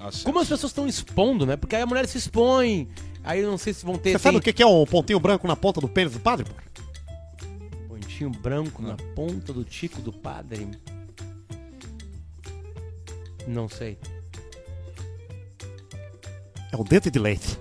[0.00, 0.24] Assim.
[0.24, 1.56] Como as pessoas estão expondo, né?
[1.56, 2.88] Porque aí a mulher se expõe.
[3.22, 4.12] Aí eu não sei se vão ter.
[4.12, 6.46] Você sabe tem o que é um pontinho branco na ponta do pênis do padre?
[7.88, 10.70] Pontinho branco na ponta do tico do padre.
[13.46, 13.98] Não sei.
[16.72, 17.58] É o dente de leite.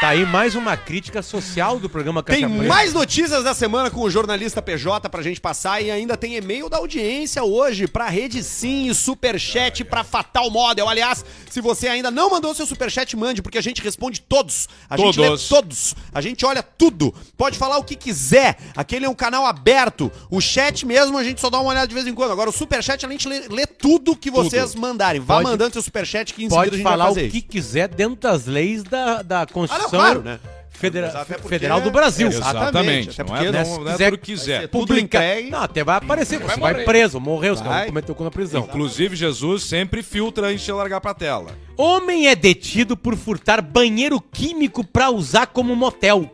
[0.00, 2.68] Tá aí mais uma crítica social do programa Tem Caixa Preta.
[2.68, 6.68] mais notícias da semana com o jornalista PJ pra gente passar e ainda tem e-mail
[6.68, 10.86] da audiência hoje pra Rede Sim e Superchat pra Fatal Model.
[10.86, 14.68] Aliás, se você ainda não mandou seu Superchat, mande, porque a gente responde todos.
[14.90, 15.48] A gente lê Todos.
[15.48, 15.94] todos.
[16.12, 17.14] A gente olha tudo.
[17.34, 18.58] Pode falar o que quiser.
[18.76, 20.12] Aquele é um canal aberto.
[20.30, 22.32] O chat mesmo a gente só dá uma olhada de vez em quando.
[22.32, 25.22] Agora o Superchat a gente lê, lê tudo que vocês mandarem.
[25.22, 27.30] Vá Pode- mandando seu Superchat que em seguida a Pode gente falar vai o fazer
[27.30, 30.38] que quiser dentro das leis da, da Constituição claro, né?
[30.70, 32.26] Federa- até porque- Federal do Brasil.
[32.26, 32.56] É, exato.
[32.58, 33.10] Exatamente.
[33.10, 34.60] Até Não porque, é, não, não é quiser- por quiser.
[34.68, 35.50] Tudo Publica- entregue.
[35.50, 36.38] Não, até vai aparecer.
[36.38, 36.84] Você vai, morrer.
[36.84, 37.68] preso, morreu, os Vai.
[37.70, 38.60] caras cometeu cu na prisão.
[38.62, 41.52] Inclusive, Jesus sempre filtra antes de largar pra tela.
[41.78, 46.30] Homem é detido por furtar banheiro químico pra usar como motel.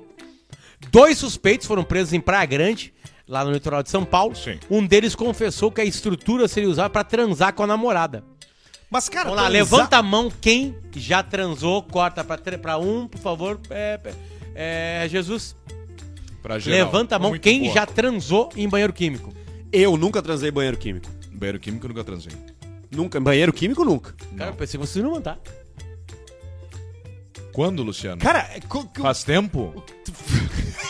[0.91, 2.93] Dois suspeitos foram presos em Praia Grande,
[3.29, 4.35] lá no litoral de São Paulo.
[4.35, 4.59] Sim.
[4.69, 8.25] Um deles confessou que a estrutura seria usada pra transar com a namorada.
[8.93, 13.09] Mas, cara, Vamos lá, transar- levanta a mão quem já transou, corta pra, pra um,
[13.09, 13.59] por favor.
[13.71, 13.99] É,
[14.55, 15.57] é, Jesus,
[16.43, 16.85] Pra geral.
[16.87, 17.73] levanta a mão Muito quem boa.
[17.75, 19.33] já transou em banheiro químico.
[19.73, 21.09] Eu nunca transei em banheiro químico.
[21.33, 22.33] Banheiro químico eu nunca transei.
[22.91, 23.17] Nunca.
[23.19, 24.15] Em banheiro químico, nunca.
[24.37, 25.39] Cara, eu pensei que vocês não mandar.
[27.55, 28.21] Quando, Luciano?
[28.21, 28.61] Cara, é
[29.01, 29.83] Faz tempo?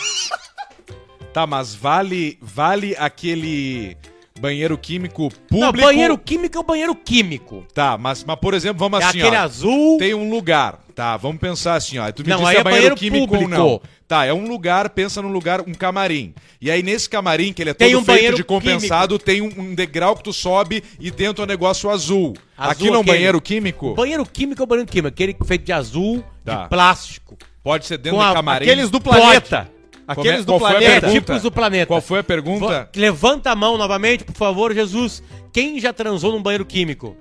[1.33, 3.95] tá, mas vale, vale aquele
[4.43, 5.57] banheiro químico público?
[5.57, 7.65] Não, banheiro químico é o banheiro químico.
[7.73, 9.39] Tá, mas, mas por exemplo, vamos É assim, aquele ó.
[9.39, 9.97] azul.
[9.97, 11.15] Tem um lugar, tá?
[11.15, 12.11] Vamos pensar assim, ó.
[12.11, 13.49] Tu me Não, aí se é é banheiro, banheiro químico ou público.
[13.49, 13.81] não.
[14.05, 16.33] Tá, é um lugar, pensa num lugar, um camarim.
[16.61, 19.41] E aí nesse camarim, que ele é todo Tem um feito banheiro de compensado, tem
[19.41, 22.33] um, um degrau que tu sobe e dentro é um negócio azul.
[22.57, 23.95] Azul, Aquilo é um banheiro químico?
[23.95, 26.63] Banheiro químico é o banheiro químico, aquele feito de azul, Tá.
[26.63, 27.37] de plástico.
[27.63, 28.65] Pode ser dentro Com do a- camarim.
[28.65, 29.69] aqueles do planeta.
[29.69, 30.85] Como Aqueles é- do planeta.
[31.01, 31.11] Pergunta?
[31.11, 31.87] tipos do planeta.
[31.87, 32.89] Qual foi a pergunta?
[32.95, 35.23] Levanta a mão novamente, por favor, Jesus.
[35.51, 37.15] Quem já transou num banheiro químico?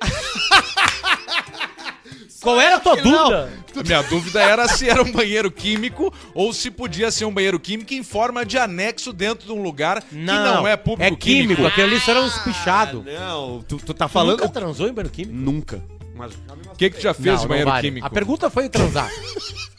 [2.40, 3.52] Qual era a tua dúvida?
[3.84, 7.92] Minha dúvida era se era um banheiro químico ou se podia ser um banheiro químico
[7.94, 11.88] em forma de anexo dentro de um lugar que não é público É químico, aquele
[11.94, 13.04] ali só era um espichado.
[13.04, 14.38] Não, tu, tu tá Falando...
[14.38, 14.40] falando...
[14.40, 15.36] Nunca transou em banheiro químico?
[15.36, 15.82] Nunca.
[16.72, 17.88] O que, que tu já fez Não, não banheiro vale.
[17.88, 18.06] químico?
[18.06, 19.08] A pergunta foi transar.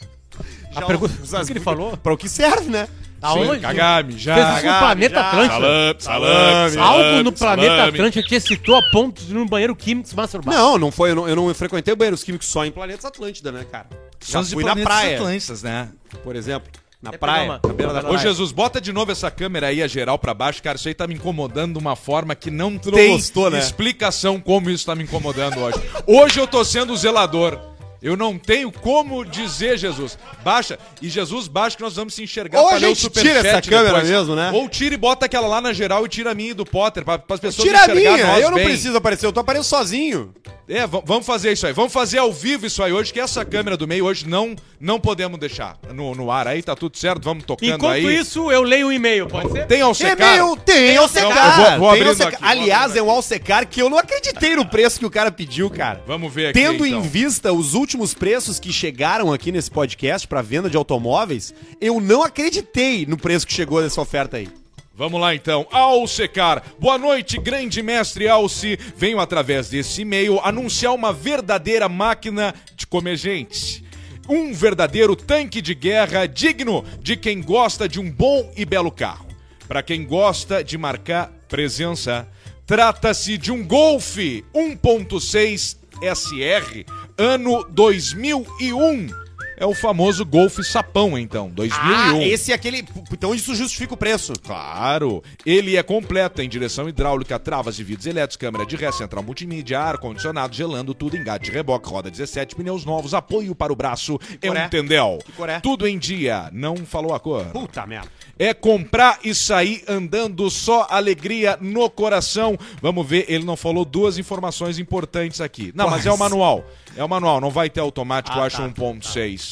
[0.74, 1.14] A pergunta...
[1.42, 1.96] O que ele falou?
[1.96, 2.88] Pra o que serve, né?
[3.22, 3.60] Aonde?
[3.60, 4.56] Cagar, Fez mijar.
[4.58, 5.60] isso no planeta Atlântico.
[5.60, 7.88] Salame, salame, Algo no salame, planeta salame.
[7.98, 10.54] Atlântico te excitou a ponto de ir num banheiro químico se masturbar.
[10.54, 11.10] Não, não foi.
[11.10, 13.86] Eu não, eu não frequentei banheiros químicos só em planetas Atlântida, né, cara?
[14.20, 15.88] Já São os fui na praia, Atlântidas, né?
[16.24, 16.70] por exemplo.
[17.02, 18.18] Na Quer praia, na beira da Ô praia.
[18.18, 20.76] Jesus, bota de novo essa câmera aí, a geral pra baixo, cara.
[20.76, 23.58] Isso aí tá me incomodando de uma forma que não não tem gostou, né?
[23.58, 25.78] explicação como isso tá me incomodando hoje.
[26.06, 27.58] Hoje eu tô sendo zelador.
[28.02, 30.18] Eu não tenho como dizer, Jesus.
[30.42, 30.78] Baixa.
[31.02, 33.94] E Jesus, baixa que nós vamos se enxergar Ou pra a gente tira essa câmera
[34.00, 34.08] depois.
[34.10, 34.50] mesmo, né?
[34.54, 37.04] Ou tira e bota aquela lá na geral e tira a minha e do Potter,
[37.04, 38.64] pra, as pessoas Tira a enxergar minha, nós eu não bem.
[38.66, 40.34] preciso aparecer, eu tô aparecendo sozinho.
[40.66, 41.72] É, va- vamos fazer isso aí.
[41.72, 45.00] Vamos fazer ao vivo isso aí hoje, que essa câmera do meio hoje não, não
[45.00, 46.46] podemos deixar no, no ar.
[46.46, 48.16] Aí tá tudo certo, vamos tocando Enquanto aí.
[48.20, 49.66] isso, eu leio um e-mail, pode ser?
[49.66, 50.16] Tem Alcecar?
[50.38, 51.72] E-mail, tem Alcecar.
[51.72, 52.34] Eu vou- vou Tem Alcecar.
[52.34, 55.68] aqui, Aliás, é um Alcecar que eu não acreditei no preço que o cara pediu,
[55.68, 56.02] cara.
[56.06, 57.00] Vamos ver aqui, Tendo então.
[57.00, 62.00] em vista os últimos preços que chegaram aqui nesse podcast pra venda de automóveis, eu
[62.00, 64.48] não acreditei no preço que chegou dessa oferta aí.
[64.94, 66.62] Vamos lá então, Alcecar.
[66.78, 68.78] Boa noite, grande mestre Alce.
[68.96, 73.82] Venho através desse e-mail anunciar uma verdadeira máquina de comer gente.
[74.28, 79.26] Um verdadeiro tanque de guerra digno de quem gosta de um bom e belo carro.
[79.66, 82.28] Para quem gosta de marcar presença,
[82.66, 86.84] trata-se de um Golf 1.6 SR,
[87.20, 89.19] ano 2001.
[89.60, 92.18] É o famoso Golf Sapão, então, 2001.
[92.18, 92.82] Ah, esse é aquele.
[93.12, 94.32] Então isso justifica o preço.
[94.42, 99.22] Claro, ele é completo em direção hidráulica, travas de vidros elétricos, câmera de ré, central
[99.22, 104.18] multimídia, ar-condicionado, gelando tudo, engate de reboque, roda 17, pneus novos, apoio para o braço,
[104.40, 105.18] é um tendel.
[105.46, 105.60] É?
[105.60, 107.44] Tudo em dia, não falou a cor.
[107.46, 108.08] Puta merda.
[108.38, 112.58] É comprar e sair andando só alegria no coração.
[112.80, 115.70] Vamos ver, ele não falou duas informações importantes aqui.
[115.74, 116.64] Não, mas é o manual.
[116.96, 119.49] É o manual, não vai ter automático, Ah, acho tá, 1.6.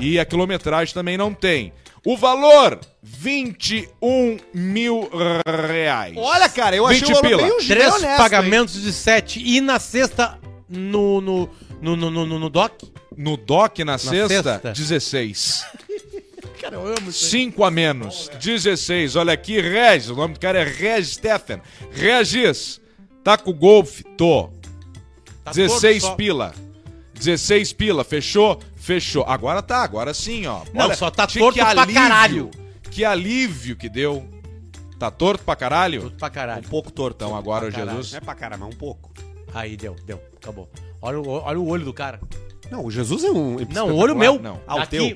[0.00, 1.72] E a quilometragem também não tem.
[2.04, 5.08] O valor, 21 mil
[5.70, 6.14] reais.
[6.16, 7.42] Olha, cara, eu achei 20 o valor pila.
[7.42, 9.40] bem, bem Três honesto, pagamentos de sete.
[9.42, 11.48] E na sexta, no, no,
[11.80, 12.82] no, no, no, no doc?
[13.16, 14.72] No DOC, na, sexta, sexta.
[14.72, 15.64] 16.
[16.60, 19.16] Cara, eu amo 5 a menos, 16.
[19.16, 20.08] Olha aqui, Regis.
[20.08, 21.60] O nome do cara é Regis Stephen.
[21.90, 22.80] Regis,
[23.22, 24.00] tá com o Golf?
[24.16, 24.50] Tô.
[25.44, 26.14] Tá 16 torto só.
[26.16, 26.54] pila.
[27.14, 28.60] 16 pila, fechou?
[28.84, 29.24] Fechou.
[29.26, 30.60] Agora tá, agora sim, ó.
[30.74, 32.50] Não, só tá que torto pra caralho.
[32.90, 34.28] Que alívio que deu.
[34.98, 36.02] Tá torto pra caralho?
[36.02, 36.66] Tudo pra caralho.
[36.66, 37.28] Um pouco tortão.
[37.28, 37.92] Então agora caralho.
[37.92, 38.12] Jesus.
[38.12, 39.10] Não é pra caramba, é um pouco.
[39.54, 40.68] Aí deu, deu, acabou.
[41.00, 42.20] Olha o, olha o olho do cara.
[42.70, 43.56] Não, o Jesus é um.
[43.72, 44.38] Não, o olho meu.
[44.38, 44.60] Não.
[44.66, 44.90] Ah, o Aqui.
[44.90, 45.14] teu.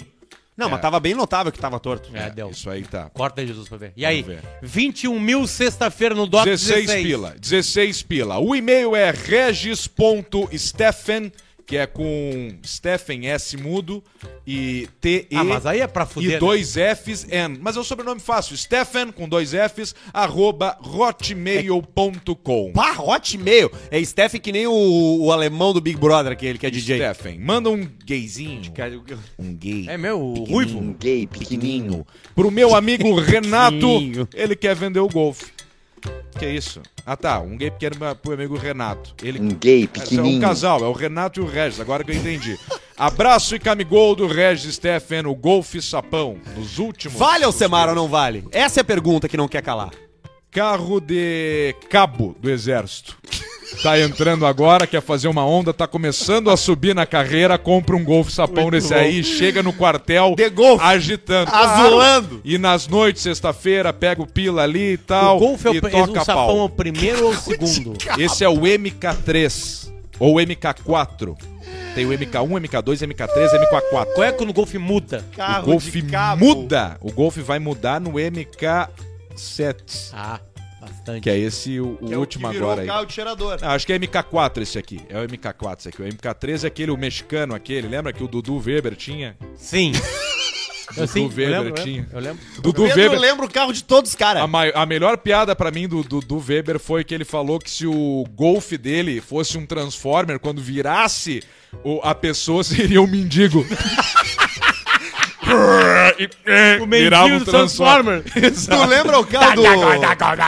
[0.57, 0.71] Não, É.
[0.71, 2.09] mas tava bem notável que tava torto.
[2.17, 2.49] É, deu.
[2.51, 3.11] Isso aí tá.
[3.11, 3.93] Corta aí, Jesus, pra ver.
[3.95, 4.43] E aí, ver.
[4.63, 7.07] 21 mil sexta-feira no doc 16, 16.
[7.07, 7.35] pila.
[7.39, 8.39] 16 pila.
[8.39, 11.31] O e-mail é regis.stephen,
[11.69, 14.03] que é com Stephen S mudo
[14.47, 16.39] e T E Ah, mas aí é pra fuder, e né?
[16.39, 17.59] dois Fs N.
[17.61, 18.57] Mas é o sobrenome fácil.
[18.57, 22.73] Stephen com dois Fs arroba hotmail.com.
[22.73, 23.71] Pá, hotmail.
[23.91, 26.97] É Stephen que nem o, o alemão do Big Brother, aquele que é DJ.
[27.13, 28.73] Stephen, manda um gayzinho.
[28.73, 28.99] Cara,
[29.39, 29.85] Um gay.
[29.89, 30.79] É meu, o ruivo.
[30.79, 32.07] Um gay pequenininho.
[32.35, 33.87] Pro meu amigo Renato,
[34.35, 35.43] ele quer vender o Golf.
[36.39, 36.81] Que isso?
[37.05, 39.15] Ah tá, um gay pequeno pro amigo Renato.
[39.23, 40.41] Ele Um gay É, É um pequenininho.
[40.41, 42.57] casal, é o Renato e o Regis, agora que eu entendi.
[42.97, 47.19] Abraço e camigol do Regis Stephen, o Golf Sapão, nos últimos.
[47.19, 48.45] Vale, Alcemar, ou não vale?
[48.53, 49.91] Essa é a pergunta que não quer calar.
[50.51, 53.17] Carro de cabo do exército.
[53.83, 58.03] Tá entrando agora, quer fazer uma onda, tá começando a subir na carreira, compra um
[58.03, 60.81] Golf Sapão desse aí, chega no quartel De Golf.
[60.83, 61.51] agitando.
[61.55, 62.41] Azulando.
[62.45, 65.37] E nas noites, sexta-feira, pega o pila ali e tal.
[65.37, 66.65] o Golf é o, e toca o sapão é pau.
[66.65, 67.95] o primeiro ou o segundo?
[68.19, 71.37] Esse é o MK3 ou MK4.
[71.95, 74.07] Tem o MK1, MK2, MK3, MK4.
[74.15, 75.25] Qual é quando o Golf muda?
[75.63, 75.87] o Golf
[76.39, 76.97] muda.
[77.01, 78.13] O Golf vai mudar no
[79.39, 80.11] MK7.
[80.13, 80.41] Ah,
[80.81, 81.23] bastante.
[81.23, 82.89] Que é esse o, o último agora aí.
[82.89, 85.01] Ah, acho que é MK4 esse aqui.
[85.09, 86.03] É o MK4 esse aqui.
[86.03, 87.89] O MK3 é aquele, o mexicano aquele.
[87.89, 89.37] Lembra que o Dudu Weber tinha?
[89.57, 89.93] Sim.
[90.97, 92.01] eu sim, eu Weber lembro, eu tinha.
[92.03, 92.43] lembro, eu lembro.
[92.63, 93.21] Dudu Pedro Weber.
[93.21, 94.43] lembra o carro de todos os caras.
[94.43, 97.71] A, mai- a melhor piada pra mim do Dudu Weber foi que ele falou que
[97.71, 101.43] se o Golf dele fosse um Transformer, quando virasse
[101.85, 103.65] o- a pessoa seria um mendigo.
[106.81, 108.23] O mendigo do Transformer.
[108.33, 109.63] Tu lembra o carro do...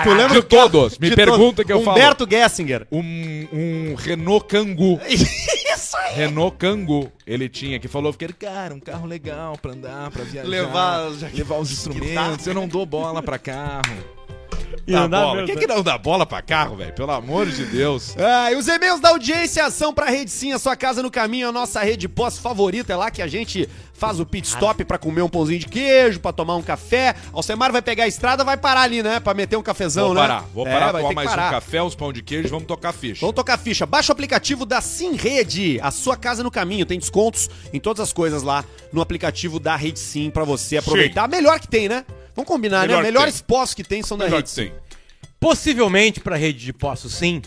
[0.05, 0.99] tu lembra De todos.
[0.99, 1.97] Me de pergunta que eu falo.
[1.97, 2.87] Humberto Gessinger.
[2.91, 5.01] Um, um Renault Kangoo.
[5.09, 6.15] Isso aí.
[6.15, 10.25] Renault Kangoo ele tinha, que falou que era, cara, um carro legal pra andar, pra
[10.25, 10.49] viajar.
[10.49, 12.47] Levar- levar os instrumentos.
[12.47, 14.20] Eu não dou bola pra carro.
[14.87, 15.33] E Dá andar bola.
[15.35, 15.61] mesmo, Quem né?
[15.61, 16.93] que não dá bola pra carro, velho?
[16.93, 18.15] Pelo amor de Deus.
[18.19, 21.49] Ah, e os e-mails da audiência são pra Rede Sim, a sua casa no caminho,
[21.49, 22.93] a nossa rede pós favorita.
[22.93, 26.21] É lá que a gente faz o pit stop pra comer um pãozinho de queijo,
[26.21, 27.15] pra tomar um café.
[27.33, 29.21] Alcemar vai pegar a estrada, vai parar ali, né?
[29.21, 30.21] Pra meter um cafezão, Vou né?
[30.23, 31.49] parar, vou É, parar, vai tomar mais parar.
[31.49, 33.21] um café, uns pão de queijo, vamos tocar ficha.
[33.21, 33.85] Vamos tocar ficha.
[33.85, 36.87] Baixa o aplicativo da Sim Rede, a sua casa no caminho.
[36.87, 41.29] Tem descontos em todas as coisas lá no aplicativo da Rede Sim pra você aproveitar.
[41.29, 42.05] Melhor que tem, né?
[42.35, 43.09] Vamos combinar, Melhor né?
[43.09, 43.47] que Melhores tem.
[43.47, 44.73] postos que tem são da Melhor Rede que tem.
[45.39, 47.43] Possivelmente pra rede de postos, sim.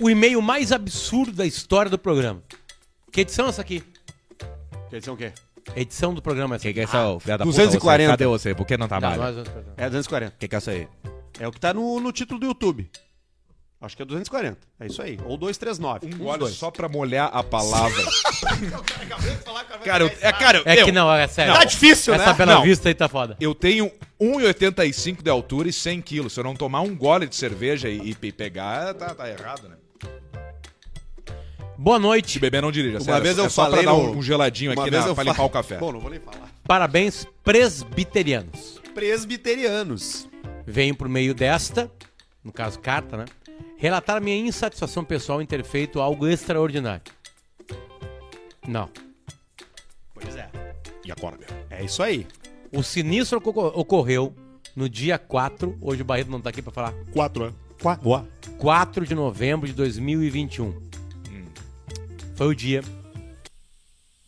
[0.00, 2.42] O e-mail mais absurdo da história do programa.
[3.10, 3.82] Que edição é essa aqui?
[4.90, 5.32] Quer dizer o quê?
[5.74, 6.62] Edição do programa é essa.
[6.68, 8.04] Que que é essa, ô, filha da 240.
[8.04, 8.12] Você?
[8.12, 8.54] Cadê você?
[8.54, 9.16] Por que não trabalha?
[9.16, 10.34] nós- É 240.
[10.38, 10.88] Que que é isso aí?
[11.40, 12.88] É o que tá no, no título do YouTube.
[13.80, 14.58] Acho que é 240.
[14.80, 15.18] É isso aí.
[15.24, 16.06] Ou 239.
[16.06, 16.54] Um gole dois.
[16.54, 18.02] só pra molhar a palavra.
[19.84, 21.54] cara, eu, é, cara, É eu, que não, é sério.
[21.54, 22.34] Tá difícil, Essa né?
[22.34, 22.62] Bela Não.
[22.62, 23.36] Vista aí tá foda.
[23.40, 26.32] eu tenho 1,85 de altura e 100 quilos.
[26.32, 29.76] Se eu não tomar um gole de cerveja e, e pegar, tá, tá errado, né?
[31.76, 32.38] Boa Se noite.
[32.40, 32.96] beber, não dirija.
[32.98, 34.90] Uma sério, vez é eu só falei pra dar no- um, um geladinho Uma aqui
[34.90, 35.76] na, eu pra limpar o café.
[35.78, 36.50] Bom, não vou nem falar.
[36.64, 38.80] Parabéns, presbiterianos.
[38.92, 40.28] Presbiterianos.
[40.66, 41.88] Venho por meio desta,
[42.42, 43.24] no caso carta, né?
[43.78, 47.02] Relatar minha insatisfação pessoal em ter feito algo extraordinário.
[48.66, 48.90] Não.
[50.12, 50.50] Pois é.
[51.04, 51.46] E acorda.
[51.70, 52.26] É isso aí.
[52.72, 54.34] O sinistro oco- ocorreu
[54.74, 57.52] no dia 4, hoje o Barreto não tá aqui pra falar, Quatro, né?
[57.80, 58.04] Quatro.
[58.04, 58.28] Boa.
[58.58, 60.88] 4 de novembro de 2021.
[62.34, 62.82] Foi o dia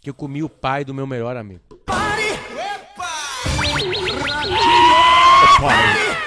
[0.01, 1.61] que eu comi o pai do meu melhor amigo.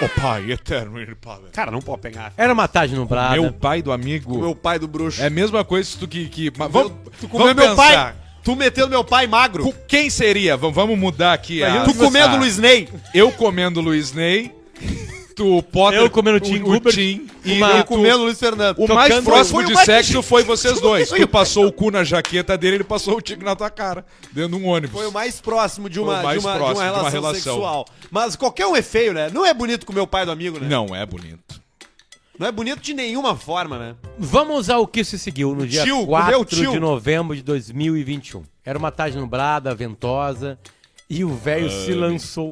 [0.06, 1.38] Ô pai, eterno e Pai.
[1.52, 2.34] Cara, não pode pegar.
[2.38, 3.34] Era uma tarde nublada.
[3.40, 4.40] Meu pai do amigo.
[4.40, 5.22] Meu pai do bruxo.
[5.22, 6.28] É a mesma coisa se tu que.
[6.28, 8.14] que mas vamos, tu comeu vamos meu pensar.
[8.14, 8.14] pai.
[8.44, 9.64] Tu metendo meu pai magro.
[9.64, 10.58] Cu- Quem seria?
[10.58, 11.64] Vamos, vamos mudar aqui.
[11.64, 12.90] a- tu comendo a- Luiz Ney.
[13.14, 14.52] Eu comendo Luiz Ney.
[15.36, 16.00] Tu Potter.
[16.00, 17.28] Eu comendo Tim o, o Hubert, Tim.
[17.44, 18.78] E uma- eu comendo Luiz Fernando.
[18.78, 21.10] O mais próximo o de sexo foi vocês dois.
[21.24, 24.06] Tu passou o cu na jaqueta dele, ele passou o tigre na tua cara.
[24.32, 24.92] Dentro de um ônibus.
[24.98, 27.34] Foi o mais próximo de uma, o de uma, de uma de uma relação, relação.
[27.36, 27.86] sexual.
[28.12, 29.30] Mas qualquer um é feio, né?
[29.34, 30.68] Não é bonito com meu pai do amigo, né?
[30.70, 31.62] Não é bonito.
[32.38, 33.96] Não é bonito de nenhuma forma, né?
[34.18, 36.72] Vamos ao que se seguiu no dia Tio, comeu 4 tio.
[36.72, 38.44] de novembro de 2021.
[38.66, 40.58] Era uma tarde nublada, ventosa,
[41.10, 42.52] e o velho se lançou.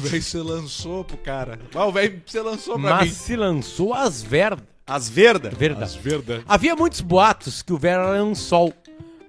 [0.00, 1.58] Velho se lançou pro cara.
[1.92, 3.14] Velho se lançou pra Mas mim.
[3.14, 4.64] se lançou às verdas.
[4.86, 5.52] As verdas.
[5.52, 5.98] As Verdade.
[6.02, 6.44] verdas.
[6.48, 8.72] Havia muitos boatos que o velho era lençol,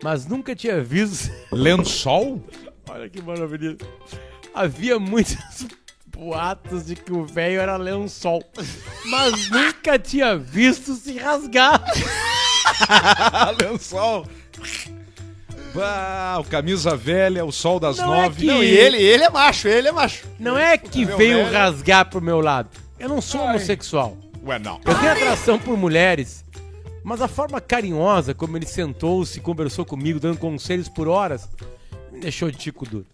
[0.02, 1.32] mas nunca tinha visto.
[1.52, 2.42] Lençol?
[2.90, 3.78] Olha que maravilha.
[4.54, 5.36] Havia muitos
[6.08, 8.42] boatos de que o velho era lençol,
[9.06, 11.84] mas nunca tinha visto se rasgar.
[13.62, 14.26] Lençol.
[15.74, 18.42] Bah, o camisa velha, o sol das Não é nove.
[18.42, 20.26] que- Não, e ele, ele é macho, ele é macho.
[20.40, 21.52] Não é que Meu veio velho.
[21.52, 22.70] rasgar pro meu lado.
[23.00, 24.18] Eu não sou homossexual.
[24.44, 24.80] Ué, não.
[24.86, 26.44] Eu tenho atração por mulheres,
[27.04, 31.48] mas a forma carinhosa como ele sentou-se e conversou comigo, dando conselhos por horas,
[32.12, 33.06] me deixou de tico duro.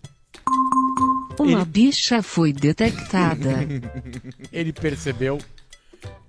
[1.37, 3.67] Uma Ele- bicha foi detectada.
[4.51, 5.37] Ele percebeu,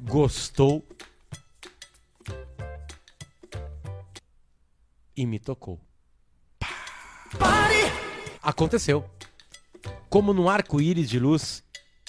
[0.01, 0.85] gostou
[5.17, 5.81] e me tocou.
[8.42, 9.05] Aconteceu.
[10.09, 11.62] Como num arco-íris de luz,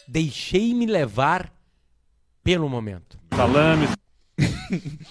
[0.07, 1.51] deixei-me levar
[2.43, 3.19] pelo momento.
[3.35, 3.87] Salame.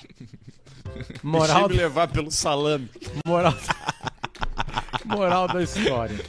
[1.23, 2.89] Moral, Deixa eu me levar pelo salame.
[3.27, 3.53] moral,
[5.05, 6.25] moral da história.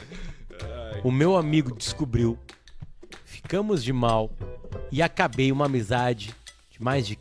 [1.02, 2.38] O meu amigo descobriu,
[3.24, 4.30] ficamos de mal
[4.92, 6.34] e acabei uma amizade
[6.70, 7.18] de mais de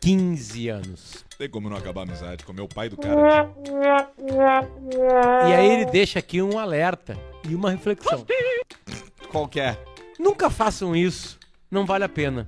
[0.00, 1.24] 15 anos.
[1.40, 3.50] Tem como não acabar a amizade com o meu pai do cara.
[5.48, 7.16] E aí ele deixa aqui um alerta
[7.48, 8.26] e uma reflexão.
[9.30, 9.82] Qual que é?
[10.18, 11.38] Nunca façam isso,
[11.70, 12.46] não vale a pena.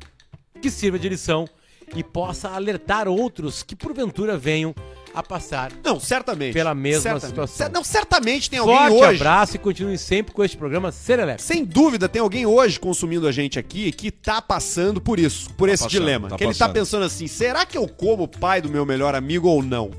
[0.60, 1.48] Que sirva de lição
[1.96, 4.74] e possa alertar outros que porventura venham
[5.14, 5.72] a passar.
[5.84, 6.54] Não, certamente.
[6.54, 7.28] Pela mesma Certamente.
[7.30, 7.68] situação.
[7.72, 9.16] Não, certamente tem alguém Forte hoje.
[9.16, 11.42] abraço e continue sempre com este programa Serelepe.
[11.42, 15.68] Sem dúvida, tem alguém hoje consumindo a gente aqui que tá passando por isso, por
[15.68, 16.28] esse passando, dilema.
[16.28, 16.74] tá que ele tá passando.
[16.74, 19.90] pensando assim: será que eu como o pai do meu melhor amigo ou não?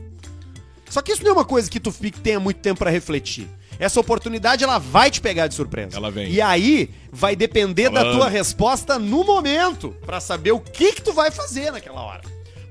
[0.90, 3.48] Só que isso não é uma coisa que tu fique, tenha muito tempo pra refletir.
[3.80, 5.98] Essa oportunidade ela vai te pegar de surpresa.
[5.98, 6.30] Ela vem.
[6.32, 11.12] E aí vai depender da tua resposta no momento pra saber o que que tu
[11.12, 12.22] vai fazer naquela hora.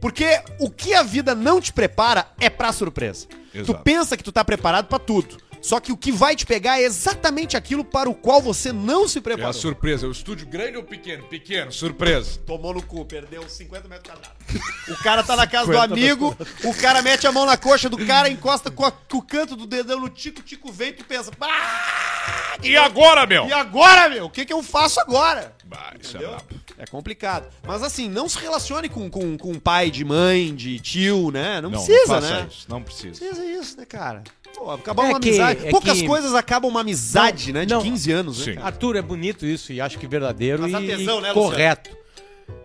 [0.02, 3.28] Porque o que a vida não te prepara é pra surpresa.
[3.52, 3.78] Tu Exato.
[3.84, 5.36] pensa que tu tá preparado pra tudo.
[5.62, 9.06] Só que o que vai te pegar é exatamente aquilo para o qual você não
[9.06, 9.52] se É a preparou.
[9.52, 10.04] surpresa.
[10.06, 11.22] É o estúdio grande ou pequeno?
[11.24, 12.40] Pequeno, surpresa.
[12.44, 14.42] Tomou no cu, perdeu 50 metros quadrados.
[14.88, 18.04] O cara tá na casa do amigo, o cara mete a mão na coxa do
[18.04, 20.92] cara, encosta com, a- com o canto do dedão no tico, o tico vem e
[20.94, 23.46] tu pensa, "Ah, E agora, meu?
[23.46, 24.26] e agora, meu?
[24.26, 25.54] O que que eu faço agora?
[25.64, 26.30] Bah, isso é Entendeu?
[26.36, 26.62] brabo.
[26.78, 27.46] É complicado.
[27.64, 31.60] Mas assim, não se relacione com, com, com pai de mãe, de tio, né?
[31.60, 32.48] Não, precisa, faça né?
[32.50, 32.66] isso.
[32.68, 33.18] Não precisa.
[33.20, 34.24] Precisa isso, né, cara?
[34.54, 35.66] Pô, acabar É uma que- amizade.
[35.66, 37.66] é Poucas que- coisas acabam uma amizade, Não, né?
[37.66, 37.82] De não.
[37.82, 38.56] 15 anos, né?
[38.62, 41.90] Arthur, é bonito isso e acho que verdadeiro Mas e, tesão, e né, correto.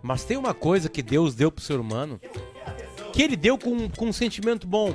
[0.01, 2.19] Mas tem uma coisa que Deus deu pro ser humano
[3.13, 4.93] que ele deu com, com um sentimento bom.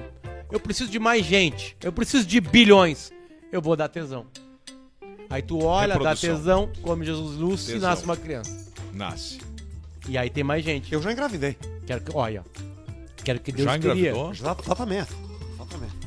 [0.51, 1.77] Eu preciso de mais gente.
[1.83, 3.11] Eu preciso de bilhões.
[3.51, 4.27] Eu vou dar tesão.
[5.31, 7.89] Aí tu olha, dá tesão, come Jesus Lúcio e Tesão.
[7.91, 8.71] nasce uma criança.
[8.93, 9.39] Nasce.
[10.09, 10.93] E aí tem mais gente.
[10.93, 11.57] Eu já engravidei.
[11.87, 12.45] Quero que, olha,
[13.25, 13.93] quero que Deus Já queria.
[14.11, 14.31] engravidou?
[14.33, 14.67] Exatamente.
[14.67, 15.32] Exatamente.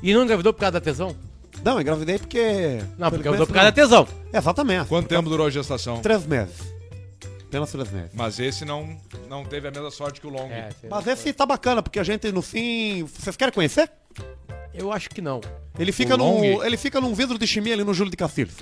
[0.06, 1.16] E não engravidou por causa da tesão?
[1.64, 2.80] Não, engravidei porque.
[2.96, 4.08] Não, porque engravidou por causa da tesão.
[4.32, 4.40] não.
[4.40, 4.88] Exatamente.
[4.88, 6.00] Quanto tempo durou a gestação?
[6.00, 6.56] Três meses.
[7.48, 8.12] apenas três meses.
[8.14, 8.96] Mas esse não,
[9.28, 10.48] não teve a mesma sorte que o Long.
[10.52, 10.98] É, sei lá.
[10.98, 13.04] Mas esse tá bacana, porque a gente, no fim.
[13.04, 13.92] Vocês querem conhecer?
[14.76, 15.42] Eu acho que não.
[15.80, 16.64] Ele fica, num, Long?
[16.64, 18.58] ele fica num vidro de chimia ali no Júlio de Castilhos.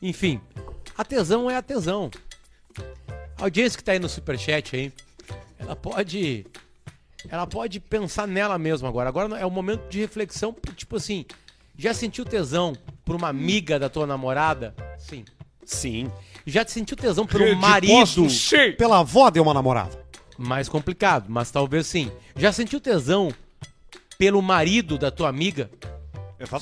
[0.00, 0.40] Enfim,
[0.96, 2.08] a tesão é a tesão.
[3.36, 4.92] A audiência que tá aí no superchat aí,
[5.58, 6.46] ela pode.
[7.28, 9.08] Ela pode pensar nela mesma agora.
[9.08, 11.24] Agora é o momento de reflexão, tipo assim,
[11.76, 14.74] já sentiu tesão por uma amiga da tua namorada?
[14.98, 15.24] Sim.
[15.64, 16.10] Sim.
[16.46, 18.28] Já te sentiu tesão um marido?
[18.28, 18.72] Sim.
[18.72, 20.04] Pela avó de uma namorada.
[20.36, 22.10] Mais complicado, mas talvez sim.
[22.36, 23.32] Já sentiu tesão
[24.18, 25.70] pelo marido da tua amiga?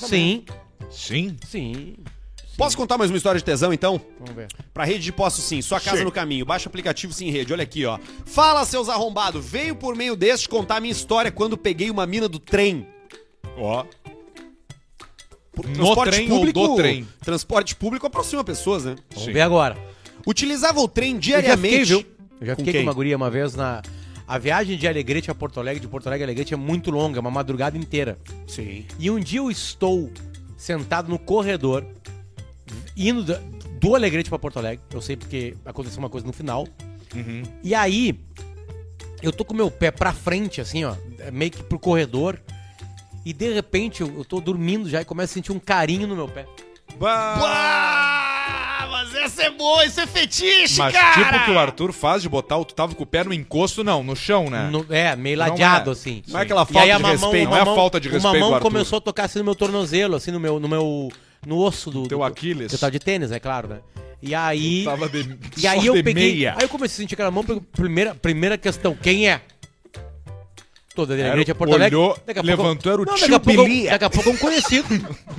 [0.07, 0.45] Sim.
[0.89, 1.37] Sim.
[1.45, 1.95] Sim.
[2.57, 3.99] Posso contar mais uma história de tesão, então?
[4.19, 4.47] Vamos ver.
[4.73, 6.03] Pra rede de posto sim, sua casa Sim.
[6.03, 7.97] no caminho, baixa o aplicativo Sim Rede, olha aqui, ó.
[8.25, 12.37] Fala, seus arrombados, veio por meio deste contar minha história quando peguei uma mina do
[12.39, 12.87] trem.
[13.57, 13.85] Ó.
[15.51, 17.07] Por- No trem ou do trem?
[17.23, 18.95] Transporte público aproxima pessoas, né?
[19.11, 19.31] Vamos Sim.
[19.33, 19.77] ver agora.
[20.25, 21.79] Utilizava o trem Eu já diariamente.
[21.79, 22.05] fiquei, viu?
[22.41, 22.81] Eu já Com fiquei quem?
[22.83, 23.81] com uma guria uma vez na.
[24.27, 27.17] A viagem de Alegrete a Porto Alegre, de Porto Alegre a Alegrete é muito longa,
[27.17, 28.17] é uma madrugada inteira.
[28.47, 28.85] Sim.
[28.97, 30.09] E um dia eu estou
[30.57, 31.85] sentado no corredor,
[32.95, 33.23] indo
[33.79, 34.83] do Alegrete pra Porto Alegre.
[34.93, 36.67] Eu sei porque aconteceu uma coisa no final.
[37.63, 38.19] E aí,
[39.21, 40.95] eu tô com o meu pé pra frente, assim, ó,
[41.31, 42.39] meio que pro corredor.
[43.25, 46.15] E de repente eu, eu tô dormindo já e começo a sentir um carinho no
[46.15, 46.45] meu pé.
[47.55, 52.21] Ah, mas essa é boa, isso é fetiche, Mas tipo o que o Arthur faz
[52.21, 54.69] de botar o tu tava com o pé no encosto, não, no chão, né?
[54.69, 55.93] No- é, meio Não ladeado, é.
[55.93, 56.21] assim.
[56.27, 57.47] Não é aquela falta de mamão, respeito.
[57.47, 59.45] o Não é a mamão- falta de respeito O mamão começou a tocar assim no
[59.45, 61.09] meu tornozelo, assim, no meu, no meu,
[61.45, 62.07] no osso do...
[62.07, 62.71] Teu do- Aquiles.
[62.73, 63.79] Eu tava de tênis, é claro, né?
[64.21, 64.83] E aí...
[64.85, 66.13] Tava de, E aí eu peguei.
[66.13, 66.53] meia.
[66.57, 67.43] Aí eu comecei a sentir aquela mão.
[67.73, 69.41] Primeira, primeira questão: quem é?
[70.95, 71.95] Toda a Era o- Porto Alegre.
[71.95, 73.89] olhou, Daqui a pouco- levantou, era o Não, tio daqui a pouco- Bilia.
[73.91, 74.87] Daqui a pouco é um conhecido.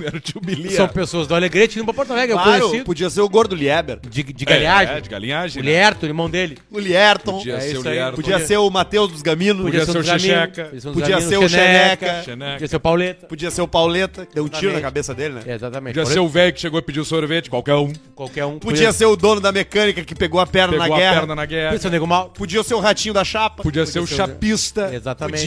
[0.05, 0.71] Era o tio Bilia.
[0.71, 2.33] São pessoas do Alegrete indo pra Porto Alegre.
[2.33, 2.83] É um Claro, conhecido.
[2.85, 3.99] podia ser o Gordo Lieber.
[4.09, 4.95] De, de É, galhagem.
[4.95, 5.61] É, de galinhagem.
[5.61, 5.71] o né?
[5.71, 6.57] Lierto, irmão dele.
[6.69, 7.37] O Lierton.
[7.37, 7.81] Podia É ser o.
[7.83, 8.15] Lierton.
[8.15, 9.63] Podia ser o Matheus dos Gaminos.
[9.63, 10.71] Podia ser o um Checheca.
[10.93, 12.23] podia ser um o Xeneca.
[12.23, 12.51] Xeneca.
[12.53, 13.27] Podia ser o Pauleta.
[13.27, 15.41] Podia ser o Pauleta, deu um tiro na cabeça dele, né?
[15.47, 15.93] É, exatamente.
[15.95, 17.93] Podia ser o velho que chegou e pediu sorvete, qualquer um.
[18.13, 18.59] Qualquer um.
[18.59, 21.19] Podia ser o dono da mecânica que pegou a perna Pegou na a guerra.
[21.19, 21.67] perna na guerra.
[21.69, 22.29] Podia ser o Nego Mal.
[22.29, 23.63] Podia ser o ratinho da chapa.
[23.63, 24.89] Podia ser o- chapista.
[24.93, 25.44] Exatamente.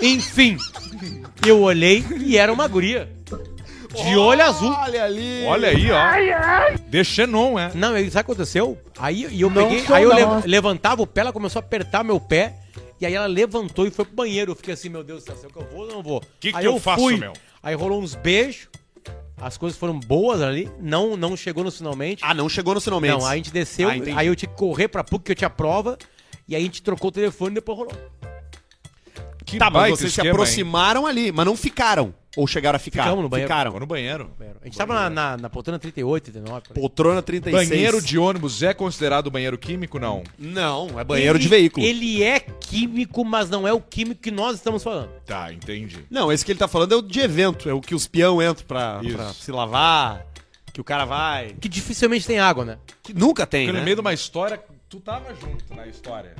[0.00, 0.56] Enfim,
[1.46, 3.10] eu olhei e era uma guria.
[3.94, 4.72] De olho azul.
[4.72, 5.44] Olha ali.
[5.46, 6.78] Olha aí, ó.
[6.88, 7.70] De Xenon, é.
[7.74, 8.78] Não, aí sabe o que aconteceu?
[8.98, 10.40] Aí e eu Não peguei, sou aí eu não.
[10.40, 12.54] le- levantava o pé, ela começou a apertar meu pé.
[12.98, 14.52] E aí ela levantou e foi pro banheiro.
[14.52, 16.22] Eu fiquei assim, meu Deus do céu, será que eu vou ou não vou?
[16.40, 17.32] Que que aí eu faço, meu?
[17.62, 18.68] Aí rolou uns beijos.
[19.38, 20.70] As coisas foram boas ali.
[20.80, 22.22] Não, não chegou no finalmente.
[22.24, 23.10] Ah, não chegou no finalmente.
[23.18, 23.88] não, aí a gente desceu.
[23.90, 24.16] Ah, entendi.
[24.16, 25.98] aí eu tinha que correr pra PUC que eu tinha prova.
[26.48, 27.92] E aí a gente trocou o telefone e depois rolou.
[29.52, 30.30] Que Tá, mas vocês se esquema, hein?
[30.32, 32.14] aproximaram ali, mas não ficaram.
[32.34, 33.02] Ou chegaram a ficar?
[33.04, 33.48] Ficamos no banheiro.
[33.48, 33.70] Ficaram.
[33.70, 34.30] Ficou no banheiro.
[34.62, 36.60] A gente tava na, na, na poltrona 38, 39.
[36.62, 36.80] por aí.
[36.80, 37.68] Poltrona 36.
[37.68, 39.98] Banheiro de ônibus é considerado banheiro químico?
[39.98, 40.22] Não.
[40.38, 41.84] Não, é banheiro Ele- de veículo.
[41.84, 45.10] Ele é químico, mas não é o químico que nós estamos falando.
[45.26, 46.06] Tá, entendi.
[46.10, 47.68] Não, esse que ele tá falando é o de evento.
[47.68, 50.24] É o que os peão entram pra, pra se lavar.
[50.72, 51.54] Que o cara vai.
[51.60, 52.78] Que dificilmente tem água, né?
[53.02, 53.78] Que nunca tem, Porque né?
[53.80, 56.34] no meio de uma história, tu tava junto na história.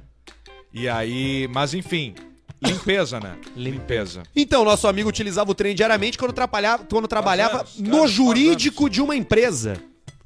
[0.72, 2.14] E aí, mas enfim,
[2.62, 3.34] limpeza, né?
[3.56, 4.22] Limpeza.
[4.34, 8.88] Então, nosso amigo utilizava o trem diariamente quando trabalhava, quando trabalhava anos, no anos, jurídico
[8.88, 9.76] de uma empresa,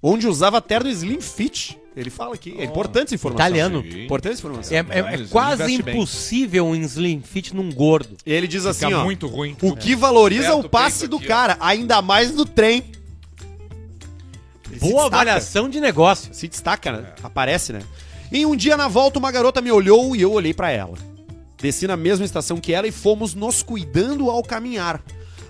[0.02, 1.78] onde usava terno Slim Fit.
[1.96, 2.54] Ele fala aqui.
[2.58, 3.46] É importante essa informação.
[3.46, 3.82] Italiano.
[3.82, 4.04] Sim.
[4.04, 4.76] Importante essa informação.
[4.76, 5.94] É, é- é quase investem bem.
[5.96, 8.18] impossível um slim fit num gordo.
[8.26, 9.04] Ele diz assim, Fica ó.
[9.04, 9.56] muito ruim.
[9.62, 11.28] O que valoriza Aperta o passe do aqui, ó.
[11.28, 12.84] cara, ainda mais no trem.
[14.70, 16.34] Ele Boa avaliação de negócio.
[16.34, 17.14] Se destaca, né?
[17.22, 17.80] Aparece, né?
[18.30, 20.98] E um dia na volta, uma garota me olhou e eu olhei pra ela.
[21.58, 25.02] Desci na mesma estação que ela e fomos nos cuidando ao caminhar.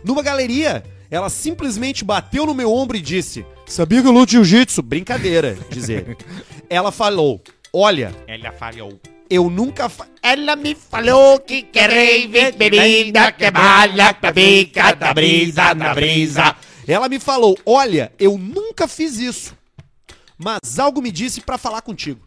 [0.04, 4.82] Numa galeria, ela simplesmente bateu no meu ombro e disse: Sabia que eu luto jiu-jitsu?
[4.82, 6.16] Brincadeira, diz ele.
[6.70, 7.40] ela falou:
[7.72, 9.00] Olha, Ela falhou.
[9.28, 9.88] eu nunca.
[9.88, 10.06] Fa...
[10.22, 11.90] Ela me falou que quer
[12.28, 16.54] ver bebida que bala, que bica da brisa, na brisa.
[16.86, 19.56] Ela me falou: Olha, eu nunca fiz isso.
[20.38, 22.20] Mas algo me disse pra falar contigo.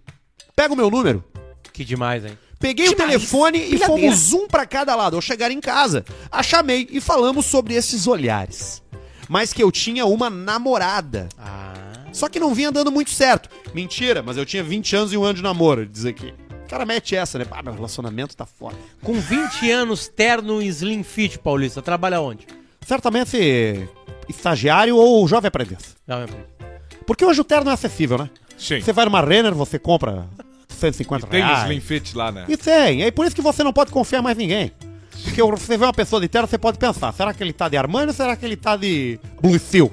[0.55, 1.23] Pega o meu número.
[1.71, 2.37] Que demais, hein?
[2.59, 5.15] Peguei o telefone e fomos um pra cada lado.
[5.15, 8.83] Ao chegar em casa, a chamei e falamos sobre esses olhares.
[9.29, 11.29] Mas que eu tinha uma namorada.
[11.37, 11.73] Ah.
[12.11, 13.49] Só que não vinha dando muito certo.
[13.73, 16.33] Mentira, mas eu tinha 20 anos e um ano de namoro, diz aqui.
[16.65, 17.45] O cara mete essa, né?
[17.49, 18.75] Ah, meu relacionamento tá foda.
[19.01, 22.45] Com 20 anos, terno e slim fit, Paulista, trabalha onde?
[22.85, 23.87] Certamente
[24.27, 25.95] estagiário ou jovem aprendiz.
[26.07, 26.43] Meu primo.
[27.05, 28.29] Porque hoje o terno é acessível, né?
[28.57, 28.81] Sim.
[28.81, 30.27] Você vai numa Renner, você compra
[30.79, 31.63] 150 Tem reais.
[31.63, 32.45] Slim Fit lá, né?
[32.47, 33.03] E tem.
[33.03, 34.71] É por isso que você não pode confiar mais em ninguém.
[35.23, 37.77] Porque você vê uma pessoa de terno, você pode pensar, será que ele tá de
[37.77, 39.91] Armani ou será que ele tá de Blue Seal?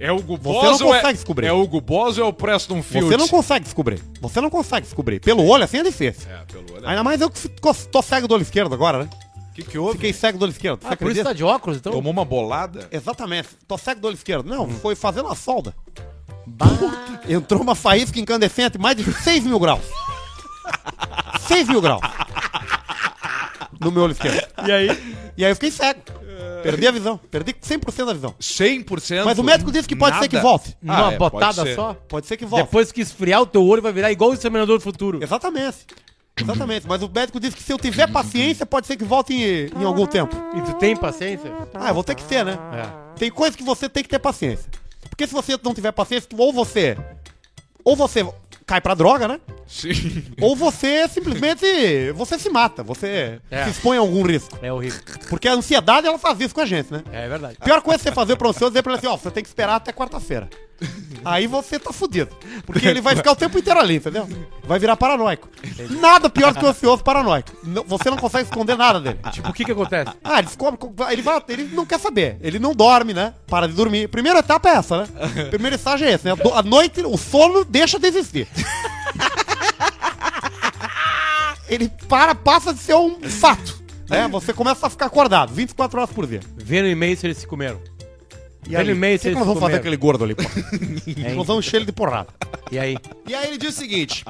[0.00, 1.46] É o Guboso Você não ou consegue é, descobrir.
[1.46, 3.06] É o Guboso ou é o Preston Field?
[3.06, 4.02] Você não consegue descobrir.
[4.22, 5.20] Você não consegue descobrir.
[5.20, 6.26] Pelo olho assim é difícil.
[6.30, 6.88] É, pelo olho.
[6.88, 7.48] Ainda mais eu que
[7.92, 9.10] tô cego do olho esquerdo agora, né?
[9.50, 9.94] O que que houve?
[9.94, 10.80] Fiquei cego do olho esquerdo.
[10.80, 11.92] Você Ah, por isso tá de óculos, então?
[11.92, 12.88] Tomou uma bolada?
[12.90, 13.50] Exatamente.
[13.68, 14.48] Tô cego do olho esquerdo.
[14.48, 15.74] Não, foi fazendo a solda.
[17.28, 19.82] Entrou uma faísca incandescente, mais de 6 mil graus.
[21.46, 22.00] 6 mil graus.
[23.80, 24.46] No meu olho esquerdo.
[24.66, 24.88] E aí?
[25.36, 26.00] E aí eu fiquei cego.
[26.62, 27.18] Perdi a visão.
[27.30, 28.34] Perdi 100% da visão.
[28.38, 29.24] 100%?
[29.24, 30.46] Mas o médico disse que pode ser que Nada.
[30.48, 30.76] volte.
[30.82, 31.74] Numa Ah, é, botada ser.
[31.74, 31.94] só?
[32.08, 32.64] Pode ser que volte.
[32.66, 35.22] Depois que esfriar o teu olho, vai virar igual o Exterminador do Futuro.
[35.22, 35.78] Exatamente.
[36.38, 36.86] Exatamente.
[36.86, 39.84] Mas o médico disse que se eu tiver paciência, pode ser que volte em, em
[39.84, 40.36] algum tempo.
[40.56, 41.50] E tu tem paciência?
[41.74, 42.58] Ah, eu vou ter que ter, né?
[42.74, 43.18] É.
[43.18, 44.70] Tem coisas que você tem que ter paciência.
[45.20, 46.96] Porque se você não tiver paciência, ou você.
[47.84, 48.26] Ou você
[48.64, 49.38] cai pra droga, né?
[49.66, 50.24] Sim.
[50.40, 52.10] Ou você simplesmente.
[52.14, 53.64] Você se mata, você É.
[53.64, 54.58] se expõe a algum risco.
[54.62, 54.98] É horrível.
[55.28, 57.02] Porque a ansiedade, ela faz isso com a gente, né?
[57.12, 57.58] É verdade.
[57.60, 59.30] A pior coisa que você fazer pro ansioso é dizer pra ele assim, ó, você
[59.30, 60.48] tem que esperar até quarta-feira.
[61.22, 62.34] Aí você tá fudido.
[62.64, 64.26] Porque ele vai ficar o tempo inteiro ali, entendeu?
[64.64, 65.48] Vai virar paranoico.
[66.00, 67.50] Nada pior que o ansioso paranoico.
[67.62, 69.18] Não- Você não consegue esconder nada dele.
[69.30, 70.12] Tipo, o que que acontece?
[70.24, 70.78] Ah, ele descobre,
[71.10, 72.38] ele, vai, ele não quer saber.
[72.40, 73.34] Ele não dorme, né?
[73.46, 74.08] Para de dormir.
[74.08, 75.08] Primeira etapa é essa, né?
[75.50, 76.34] Primeiro estágio é esse, né?
[76.34, 78.48] Do- A noite, o sono deixa de existir.
[81.68, 83.80] Ele para, passa de ser um fato.
[84.08, 84.26] Né?
[84.28, 86.40] Você começa a ficar acordado 24 horas por dia.
[86.56, 87.80] Vê no e-mail se eles se comeram.
[88.68, 90.42] E aí, no e-mail o se que, que nós vamos fazer aquele gordo ali, pô?
[91.34, 92.28] Nós vamos encher ele de porrada.
[92.70, 92.96] E aí?
[93.26, 94.24] E aí ele diz o seguinte: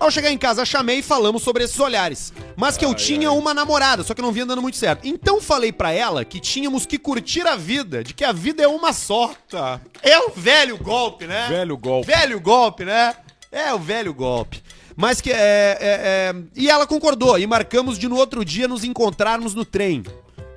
[0.00, 2.32] Ao chegar em casa, chamei e falamos sobre esses olhares.
[2.56, 5.06] Mas que eu tinha uma namorada, só que não vinha dando muito certo.
[5.06, 8.68] Então falei pra ela que tínhamos que curtir a vida, de que a vida é
[8.68, 9.34] uma só.
[9.48, 9.80] Tá.
[10.02, 11.48] É o velho golpe, né?
[11.48, 12.06] Velho golpe.
[12.06, 13.14] Velho golpe, né?
[13.50, 14.62] É o velho golpe.
[14.96, 18.84] Mas que é, é, é, E ela concordou e marcamos de no outro dia nos
[18.84, 20.02] encontrarmos no trem.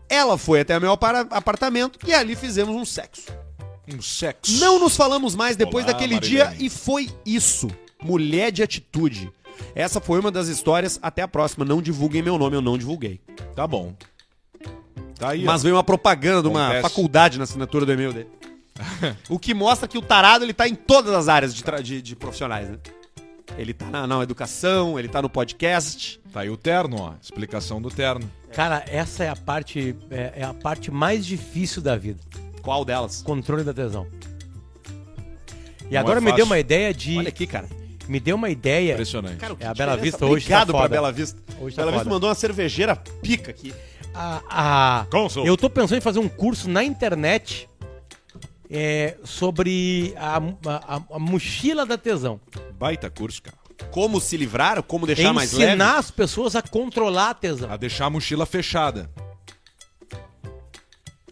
[0.10, 3.24] Ela foi até meu apartamento e ali fizemos um sexo.
[3.92, 4.60] Um sexo.
[4.60, 6.50] Não nos falamos mais depois Olá, daquele Marilene.
[6.50, 7.68] dia e foi isso.
[8.02, 9.32] Mulher de atitude.
[9.74, 11.00] Essa foi uma das histórias.
[11.02, 11.64] Até a próxima.
[11.66, 13.20] Não divulguem meu nome, eu não divulguei.
[13.56, 13.94] Tá bom.
[15.18, 15.64] Tá aí, Mas ó.
[15.64, 18.30] veio uma propaganda de uma faculdade na assinatura do e-mail dele.
[19.30, 22.02] o que mostra que o tarado ele tá em todas as áreas de, tra- de-
[22.02, 22.78] de profissionais, né?
[23.58, 26.20] Ele tá na, na educação, ele tá no podcast.
[26.34, 27.14] Tá aí o terno, ó.
[27.22, 28.30] Explicação do terno.
[28.56, 32.20] Cara, essa é a parte é, é a parte mais difícil da vida.
[32.62, 33.22] Qual delas?
[33.22, 34.08] Controle da tesão.
[35.90, 36.38] E Não agora é me fácil.
[36.38, 37.68] deu uma ideia de Olha aqui, cara.
[38.08, 38.94] me deu uma ideia.
[38.94, 39.36] Impressionante.
[39.38, 39.74] Cara, É a?
[39.74, 40.90] Bela Vista hoje Obrigado tá pra foda.
[40.90, 41.40] Bela Vista.
[41.60, 42.16] Hoje tá Bela Vista foda.
[42.16, 43.74] mandou uma cervejeira pica aqui.
[44.14, 45.46] A, a- Consul.
[45.46, 47.70] eu tô pensando em fazer um curso na internet
[48.72, 52.40] é, sobre a, a- a mochila da tesão.
[52.80, 53.58] Baita curso, cara.
[53.92, 55.72] Como se livrar, como deixar mais leve.
[55.72, 57.72] Ensinar as pessoas a controlar a tesão.
[57.72, 59.10] A deixar a mochila fechada.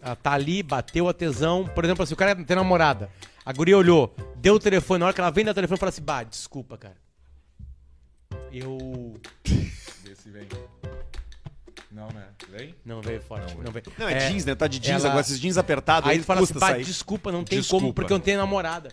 [0.00, 1.66] Ela tá ali, bateu a tesão.
[1.66, 3.10] Por exemplo, assim, o cara tem namorada.
[3.44, 5.00] A guria olhou, deu o telefone.
[5.00, 6.96] Na hora que ela vem dar o telefone, fala assim: Bah, desculpa, cara.
[8.52, 9.20] Eu.
[10.02, 10.46] Vê se vem.
[11.90, 12.24] Não, né?
[12.50, 12.74] Vem?
[12.84, 13.54] Não veio forte.
[13.56, 13.84] Não, veio.
[13.98, 14.54] Não, é, jeans, né?
[14.54, 16.84] Tá de jeans ela- agora, esses jeans apertados Aí aí, ele fala assim: Bah, sair.
[16.84, 17.82] desculpa, não tem Desculpa.
[17.82, 18.90] como, porque eu não tenho namorada.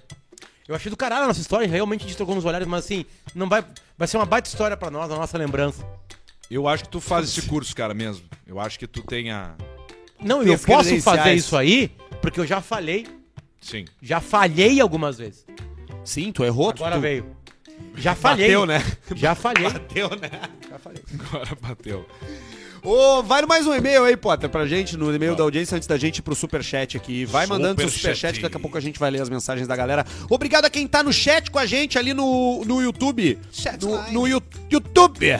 [0.68, 3.06] Eu achei do caralho a nossa história, realmente a gente trocou nos olhares, mas assim,
[3.36, 3.64] não vai,
[3.98, 5.86] vai ser uma baita história pra nós, a nossa lembrança.
[6.50, 8.26] Eu acho que tu faz esse curso, cara, mesmo.
[8.46, 9.56] Eu acho que tu tenha.
[10.22, 11.04] Não, eu posso credenciais.
[11.04, 11.90] fazer isso aí,
[12.22, 13.08] porque eu já falhei,
[13.62, 13.86] Sim.
[14.02, 15.46] já falhei algumas vezes.
[16.04, 16.74] Sim, tu errou.
[16.74, 17.36] tu- Agora tu veio.
[17.96, 18.48] Já falhei.
[18.48, 18.80] Bateu, né?
[19.16, 19.64] Já falhei.
[19.72, 20.30] Bateu, né?
[20.72, 22.06] Agora bateu.
[22.84, 25.98] Ô, vai mais um e-mail aí, Potter, pra gente, no e-mail da audiência, antes da
[25.98, 27.26] gente ir pro superchat aqui.
[27.26, 28.34] Vai mandando seu Superchat.
[28.38, 30.04] que daqui a pouco a gente vai ler as mensagens da galera.
[30.30, 33.38] Obrigado a quem tá no chat com a gente ali no, no YouTube.
[33.82, 35.40] No, no Yu- YouTube.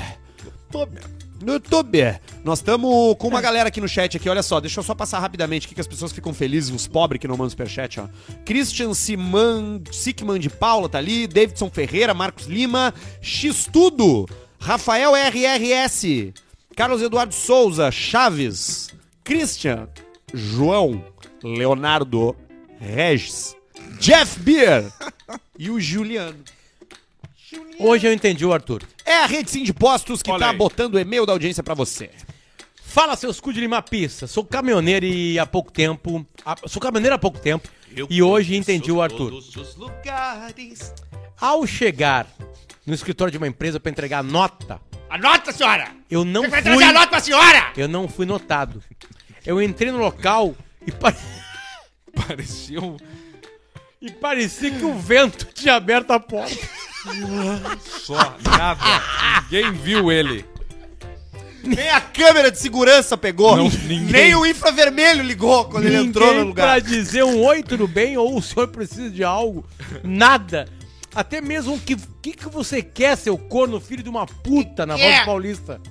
[1.42, 2.20] No YouTube.
[2.44, 5.18] Nós estamos com uma galera aqui no chat aqui, olha só, deixa eu só passar
[5.18, 8.08] rapidamente aqui que as pessoas ficam felizes, os pobres que não mandam superchat, ó.
[8.46, 14.28] Christian Siman, Sickman de Paula tá ali, Davidson Ferreira, Marcos Lima, X Tudo,
[14.60, 16.32] Rafael RRS,
[16.76, 18.90] Carlos Eduardo Souza, Chaves,
[19.24, 19.88] Christian,
[20.34, 21.04] João,
[21.44, 22.36] Leonardo
[22.80, 23.56] Regis,
[24.00, 24.92] Jeff Beer
[25.58, 26.38] e o Juliano.
[27.80, 28.84] Hoje eu entendi o Arthur.
[29.06, 30.58] É a rede Sim de Postos que Olha tá aí.
[30.58, 32.10] botando o e-mail da audiência pra você.
[32.84, 34.28] Fala, seus cu de limar pista.
[34.28, 36.26] Sou caminhoneiro e há pouco tempo.
[36.46, 37.68] há- sou caminhoneiro há pouco tempo.
[38.10, 39.34] e hoje entendi o Arthur.
[41.40, 42.28] Ao chegar
[42.86, 44.80] no escritório de uma empresa pra entregar nota,
[45.10, 45.90] Anota, senhora!
[46.10, 46.72] eu não Vai fui.
[46.72, 47.72] trazer a nota pra senhora!
[47.76, 48.82] Eu não fui notado.
[49.46, 50.56] Eu entrei no local
[50.86, 51.14] e, pa-
[52.28, 52.98] Parecia um.
[54.02, 56.56] e parecia que o vento tinha aberto a porta.
[58.00, 58.82] Só nada.
[59.44, 60.46] Ninguém viu ele.
[61.64, 63.56] Nem a câmera de segurança pegou.
[63.56, 64.00] Não, ninguém.
[64.12, 66.66] Nem o infravermelho ligou quando ele entrou no Ninguém lugar.
[66.68, 69.66] Pra dizer um oi, tudo bem, ou o senhor precisa de algo.
[70.04, 70.68] Nada.
[71.14, 74.96] Até mesmo o que, que, que você quer, seu corno, filho de uma puta, na
[74.96, 75.82] voz paulista?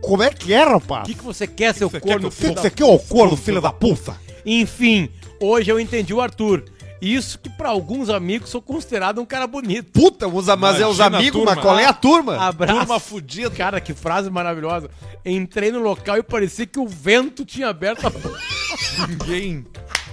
[0.00, 1.06] Como é que é, O rapaz?
[1.06, 3.36] que, que você quer, seu quer corno, que eu filho Você da quer o corno,
[3.36, 4.16] filho da puta?
[4.46, 5.08] Enfim,
[5.40, 6.64] hoje eu entendi o Arthur.
[7.00, 9.92] Isso que pra alguns amigos sou considerado um cara bonito.
[9.92, 11.54] Puta, os, mas é os Imagina a amigos, turma.
[11.54, 12.36] mas qual é a turma?
[12.48, 12.78] Abraço.
[12.78, 13.50] Turma fudida.
[13.50, 14.90] Cara, que frase maravilhosa.
[15.24, 19.06] Entrei no local e parecia que o vento tinha aberto a.
[19.06, 19.64] Ninguém.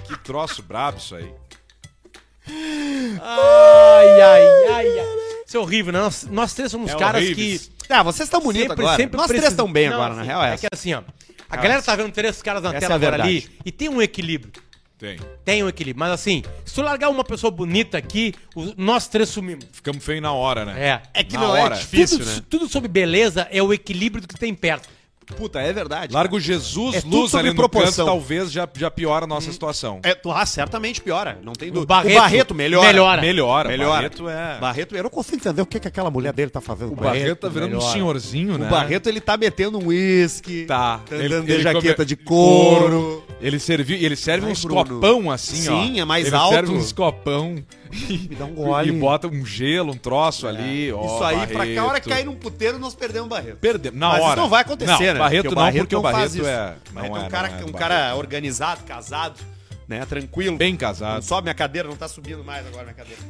[0.03, 1.31] Que troço brabo isso aí.
[2.48, 5.06] Ai, ai, ai, ai.
[5.48, 6.00] Isso é horrível, né?
[6.00, 7.72] Nós, nós três somos É caras horríveis.
[7.88, 7.93] que.
[7.93, 8.98] Ah, vocês estão bonitos sempre- agora.
[8.98, 10.62] sempre Nós três estão bem Não, agora, na assim, real é É essa.
[10.62, 11.04] que assim, ó.
[11.50, 13.60] A galera tá vendo três caras na Essa tela é a agora ali verdade.
[13.64, 14.52] e tem um equilíbrio.
[14.98, 15.20] Tem.
[15.43, 16.00] Tem um equilíbrio.
[16.00, 18.34] Mas assim, se tu largar uma pessoa bonita aqui,
[18.76, 19.66] nós três sumimos.
[19.72, 21.02] Ficamos feios na hora, né?
[21.14, 21.20] É.
[21.20, 21.76] É que Na não hora.
[21.76, 22.41] é difícil, tudo, né?
[22.50, 24.89] tudo sobre beleza é o equilíbrio do que tem perto.
[25.38, 26.13] Puta, é verdade.
[26.13, 28.05] Larga o Jesus É tudo luz sobre ali no canto, proporção.
[28.05, 29.99] talvez já, já piora a nossa situação.
[30.03, 31.88] É, tu- ah, certamente piora, não tem dúvida.
[31.88, 32.88] Barreto melhora.
[32.88, 33.21] melhora.
[33.21, 33.69] Melhora.
[33.69, 33.93] Melhora.
[33.95, 34.59] Barreto é...
[34.59, 36.89] Barreto, eu não consigo entender o que, que aquela mulher dele tá fazendo.
[36.91, 37.01] O ele.
[37.01, 37.93] Barreto tá virando um melhora.
[37.93, 38.67] senhorzinho, né?
[38.67, 40.65] O Barreto, ele tá metendo um uísque.
[40.65, 40.99] Tá.
[41.09, 43.23] Tá andando de come- jaqueta de couro.
[43.41, 44.84] Ele, servi, ele serve Ai, uns Bruno.
[44.86, 45.84] copão assim, ó.
[45.84, 46.53] Sim, é mais ele alto.
[46.53, 47.55] serve uns copão
[48.29, 48.89] Me dá um gole.
[48.89, 50.91] e bota um gelo, um troço ali.
[50.91, 51.75] ó, Isso aí, pra Barreto.
[51.75, 53.57] cá, a hora que cair num puteiro, nós perdemos o Barreto.
[53.57, 53.99] Perdemos.
[53.99, 54.31] Na Mas hora.
[54.33, 55.19] isso não vai acontecer, não, né?
[55.19, 56.45] Barreto não, porque o faz Barreto isso.
[56.47, 56.75] é...
[56.91, 57.77] Barreto Não é um é, cara, não é, um Barreto.
[57.77, 59.39] cara organizado, casado,
[59.88, 60.05] né?
[60.05, 60.57] Tranquilo.
[60.57, 61.21] Bem Não casado.
[61.23, 63.21] sobe minha cadeira, não tá subindo mais agora minha cadeira.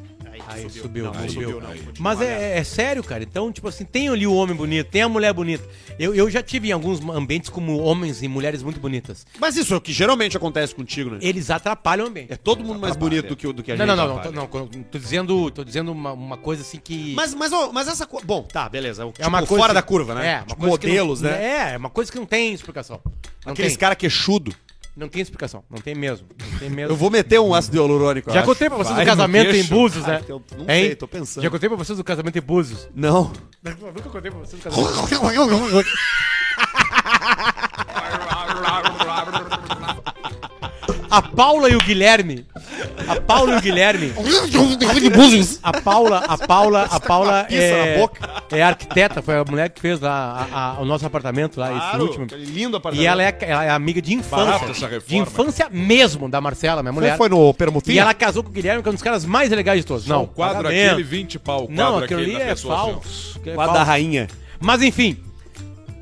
[0.48, 1.62] Aí subiu, não, subiu, subiu.
[1.62, 1.70] não.
[2.00, 3.24] Mas é, é sério, cara.
[3.24, 5.64] Então, tipo assim, tem ali o homem bonito, tem a mulher bonita.
[6.00, 9.26] Eu, eu já tive em alguns ambientes como homens e mulheres muito bonitas.
[9.40, 11.20] Mas isso é o que geralmente acontece contigo, né?
[11.22, 12.34] Eles atrapalham o ambiente.
[12.34, 13.96] É todo mundo mais bonito do que, o- do que a Não, gente.
[13.96, 17.14] não, não, não, tô, não, tô dizendo, tô dizendo uma, uma coisa assim que.
[17.16, 18.26] Mas, mas, ó, mas essa coisa.
[18.26, 19.04] Bom, tá, beleza.
[19.04, 20.28] é uma Tipo, coisa fora que- da curva, né?
[20.28, 21.44] É, uma Tipo, modelos, não, né?
[21.72, 23.00] É, é uma coisa que não tem explicação.
[23.46, 23.80] Não Aqueles tem.
[23.80, 24.54] cara queixudo.
[24.96, 25.64] Não tem explicação.
[25.70, 26.28] Não tem mesmo.
[26.52, 26.92] Não tem mesmo.
[26.94, 28.32] Eu vou meter um ácido hialurônico.
[28.32, 28.48] Já acho.
[28.48, 29.64] contei pra vocês Vai do no casamento em.
[29.64, 30.22] Búzios, né?
[30.28, 30.86] eu não Hein?
[30.86, 31.44] sei, tô pensando.
[31.44, 32.88] Já contei pra vocês do casamento em Búzios.
[32.96, 33.32] Não.
[33.62, 35.86] Nunca contei pra vocês do casamento.
[41.16, 42.46] A Paula e o Guilherme.
[43.08, 44.12] A Paula e o Guilherme.
[45.64, 47.98] A Paula, a Paula, a Paula é,
[48.52, 51.80] é arquiteta, foi a mulher que fez lá a- a- o nosso apartamento lá, esse
[51.80, 52.26] Claro, último.
[52.26, 53.04] aquele lindo apartamento.
[53.04, 54.88] E ela é, ela é amiga de infância.
[54.88, 55.04] reforma.
[55.08, 57.16] De infância mesmo da Marcela, minha mulher.
[57.18, 58.00] Foi no E Permutinho?
[58.02, 60.06] ela casou com o Guilherme, que é um dos caras mais legais de todos.
[60.08, 60.88] Não, o quadro pagamento.
[60.92, 61.64] aquele, 20 pau.
[61.64, 62.94] O quadro Não, aquilo aquele ali da é pessoa, assim, ó.
[62.94, 63.38] falso.
[63.38, 63.92] Aquilo é Quadro da falso.
[63.92, 64.28] rainha.
[64.60, 65.18] Mas enfim,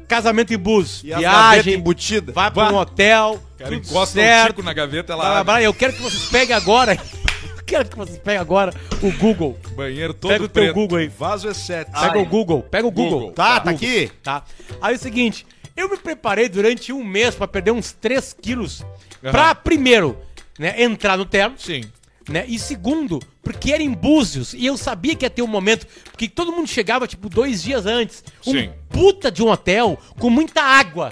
[0.07, 2.33] casamento em bus, E viagem, embutidas.
[2.33, 4.47] vai pra um hotel, O cara encosta o certo.
[4.47, 5.63] tico na gaveta, ela blá, abre.
[5.65, 6.93] Eu quero que vocês peguem agora.
[7.57, 9.57] eu quero que vocês peguem agora o Google.
[9.75, 10.75] Banheiro todo Pega o teu preto.
[10.75, 11.07] Google aí.
[11.07, 11.91] Vaso é 7.
[11.91, 13.19] Pega o Google, pega o Google.
[13.19, 13.31] Google.
[13.33, 14.11] Tá, tá aqui.
[14.21, 14.43] Tá.
[14.81, 15.45] Aí é o seguinte,
[15.75, 18.83] eu me preparei durante um mês pra perder uns 3 quilos.
[19.21, 20.17] Pra, primeiro,
[20.59, 21.55] né, entrar no terno.
[21.57, 21.83] Sim.
[22.30, 22.45] Né?
[22.47, 26.28] E segundo, porque era em Búzios e eu sabia que ia ter um momento, porque
[26.28, 28.24] todo mundo chegava tipo dois dias antes.
[28.41, 28.69] Sim.
[28.69, 31.11] Um puta de um hotel com muita água.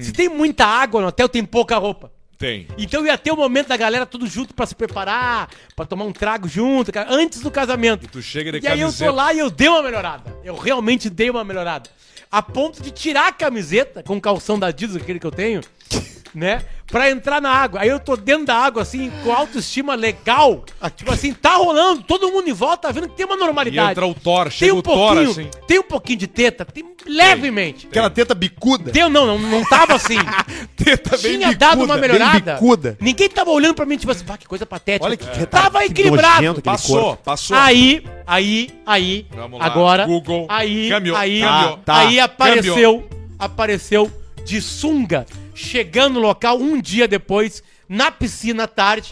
[0.00, 2.10] Se tem muita água no hotel, tem pouca roupa.
[2.38, 2.66] Tem.
[2.76, 6.12] Então ia ter o momento da galera tudo junto pra se preparar, pra tomar um
[6.12, 8.08] trago junto, antes do casamento.
[8.08, 9.10] Tu chega de E aí eu camiseta.
[9.10, 10.36] tô lá e eu dei uma melhorada.
[10.42, 11.88] Eu realmente dei uma melhorada.
[12.30, 15.60] A ponto de tirar a camiseta com o calção da Adidas, aquele que eu tenho,
[16.34, 16.62] né?
[16.86, 17.80] Pra entrar na água.
[17.80, 20.62] Aí eu tô dentro da água, assim, com autoestima legal.
[20.94, 23.92] Tipo assim, tá rolando, todo mundo em volta tá vendo que tem uma E normalidade.
[23.92, 25.48] entra o Thor, tem chega um o Thor assim.
[25.66, 27.86] tem um pouquinho de teta, tem levemente.
[27.86, 28.90] Aquela teta bicuda.
[28.92, 30.18] Deu, não, não, não tava assim.
[30.76, 32.54] Teta bem Tinha dado uma bem melhorada.
[32.54, 32.96] bicuda.
[33.00, 35.04] Ninguém tava olhando pra mim, tipo assim, pá, que coisa patética.
[35.06, 36.42] Olha que retardo, Tava que equilibrado.
[36.42, 37.22] nojento Passou, corpo.
[37.24, 37.56] passou.
[37.56, 43.08] Aí, aí, aí, Vamos lá, agora, Google, aí, câmbio, aí, câmbio, tá, aí apareceu,
[43.38, 44.10] apareceu
[44.44, 45.24] de sunga,
[45.54, 49.10] chegando no local um dia depois, na piscina à tarde,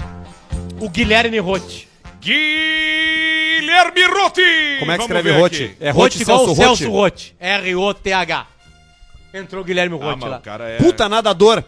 [0.80, 1.88] o Guilherme Rotti.
[2.20, 4.42] Guilherme Rotti!
[4.78, 5.64] Como é que Vamos escreve ver Rotti?
[5.64, 5.76] aqui.
[5.80, 7.36] É Rotti igual Celso o Celso Rotti?
[7.38, 8.46] R-O-T-H.
[9.34, 10.38] Entrou o Guilherme Ah, Rotti mas lá.
[10.38, 10.76] o cara é...
[10.78, 11.62] Puta nadador.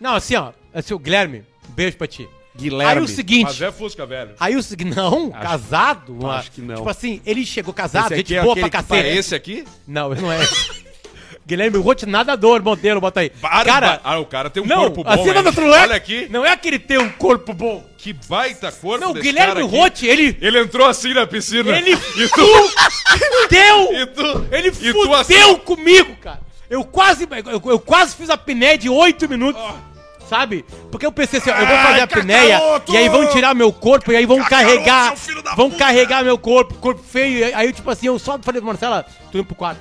[0.00, 2.28] Não, assim, ó, assim, o Guilherme, um beijo pra ti.
[2.56, 2.92] Guilherme.
[2.98, 4.32] Aí o seguinte, Mas é Fusca, velho.
[4.40, 6.12] Aí o seguinte, não, casado.
[6.12, 6.76] uma- acho que não.
[6.76, 9.08] Tipo assim, ele chegou casado, Esse aqui gente é boa aquele pra que cacete.
[9.08, 9.64] É esse aqui?
[9.86, 10.38] Não, ele não é.
[11.48, 13.32] Guilherme Rotti, nadador, modelo, bota aí.
[13.40, 13.64] Barba.
[13.64, 15.34] Cara, Ah, o cara tem um não, corpo bom, assim hein?
[15.34, 16.26] não, não é, Olha aqui.
[16.28, 17.82] não é que ele tem um corpo bom.
[17.96, 19.62] Que baita corpo Não, o Guilherme.
[19.62, 21.76] Rotti, ele, Ele entrou assim na piscina.
[21.78, 22.46] ele E tu...
[23.06, 24.46] fudeu, E tu...
[24.52, 26.40] ele e tu fudeu assim, comigo, cara.
[26.68, 29.62] Eu quase, eu, eu quase fiz a piné de 8 minutos.
[30.28, 30.62] Sabe?
[30.90, 32.92] Porque eu pensei assim, ó, eu vou fazer a pinéia cacaroto!
[32.92, 35.14] e aí vão tirar meu corpo e aí vão Cacaroto, carregar.
[35.56, 35.78] Vão puta!
[35.82, 37.56] carregar meu corpo, corpo feio.
[37.56, 39.80] Aí, tipo assim, eu só falei pra Marcela, tu indo pro quarto.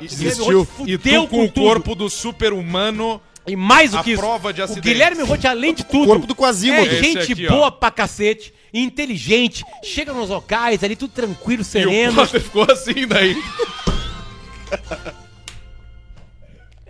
[0.00, 0.66] Desistiu.
[0.86, 1.64] E tu com o tudo.
[1.66, 3.20] corpo do super-humano.
[3.46, 4.82] E mais do a que isso, prova de o.
[4.82, 6.86] Guilherme Roth, além de tudo, corpo do Quasimodo.
[6.86, 7.50] é gente aqui, ó.
[7.50, 12.14] boa pra cacete, inteligente, chega nos locais ali, tudo tranquilo, E o sereno.
[12.14, 13.34] Potter ficou assim daí.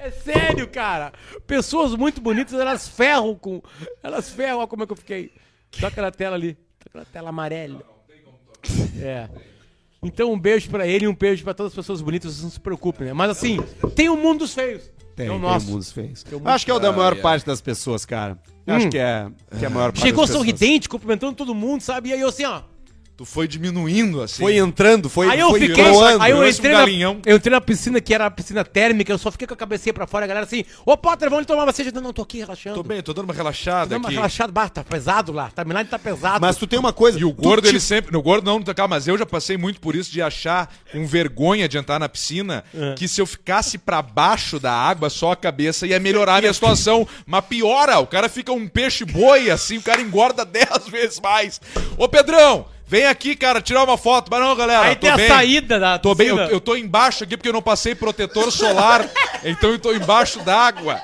[0.00, 1.12] É sério, cara.
[1.46, 3.60] Pessoas muito bonitas, elas ferram com.
[4.02, 5.32] Elas ferram, olha como é que eu fiquei.
[5.80, 6.56] Toca na tela ali.
[6.82, 7.82] Toca na tela amarela.
[9.00, 9.28] É.
[10.02, 12.50] Então um beijo pra ele e um beijo pra todas as pessoas bonitas, vocês não
[12.50, 13.12] se preocupem, né?
[13.12, 13.58] Mas assim,
[13.96, 14.90] tem o mundo dos feios.
[15.16, 15.66] Tem, é o tem nosso.
[15.68, 16.22] mundos feios.
[16.22, 18.38] Tem mundo- Acho que é o da maior parte das pessoas, cara.
[18.64, 18.90] Acho Hum.
[18.90, 19.28] que é,
[19.58, 20.46] que é a maior parte Chegou das pessoas.
[20.46, 22.10] sorridente, cumprimentando todo mundo, sabe?
[22.10, 22.62] E aí eu assim, ó.
[23.18, 24.40] Tu foi diminuindo assim.
[24.44, 26.22] Foi entrando, foi Aí eu foi fiquei, croando.
[26.22, 27.20] aí eu parece um entrei, na, galinhão.
[27.26, 29.92] eu entrei na piscina, que era a piscina térmica, eu só fiquei com a cabecinha
[29.92, 32.00] pra fora, a galera assim, ô Potter, vamos tomar uma cerveja.
[32.00, 32.76] Não, tô aqui relaxando.
[32.76, 34.14] Tô bem, tô dando uma Tô relaxada dando uma aqui.
[34.14, 36.40] relaxada, bah, tá pesado lá, tá milagre tá pesado.
[36.40, 37.18] Mas tu tem uma coisa...
[37.18, 38.12] E o gordo, te- ele sempre.
[38.12, 41.68] No gordo não, calma, mas eu já passei muito por isso de achar com vergonha
[41.68, 42.94] de entrar na piscina É.
[42.94, 46.52] que se eu ficasse pra baixo da água, só a cabeça ia melhorar a minha
[46.52, 47.04] situação.
[47.26, 51.60] Mas piora, o cara fica um peixe boi assim, o cara engorda 10 vezes mais.
[51.96, 54.28] Ô Pedrão, vem aqui, cara, tirar uma foto.
[54.30, 55.28] Mas não, galera, aí tô tem a bem.
[55.28, 59.06] saída da Tô bem, eu, eu tô embaixo aqui porque eu não passei protetor solar,
[59.44, 61.00] então eu tô embaixo d'água.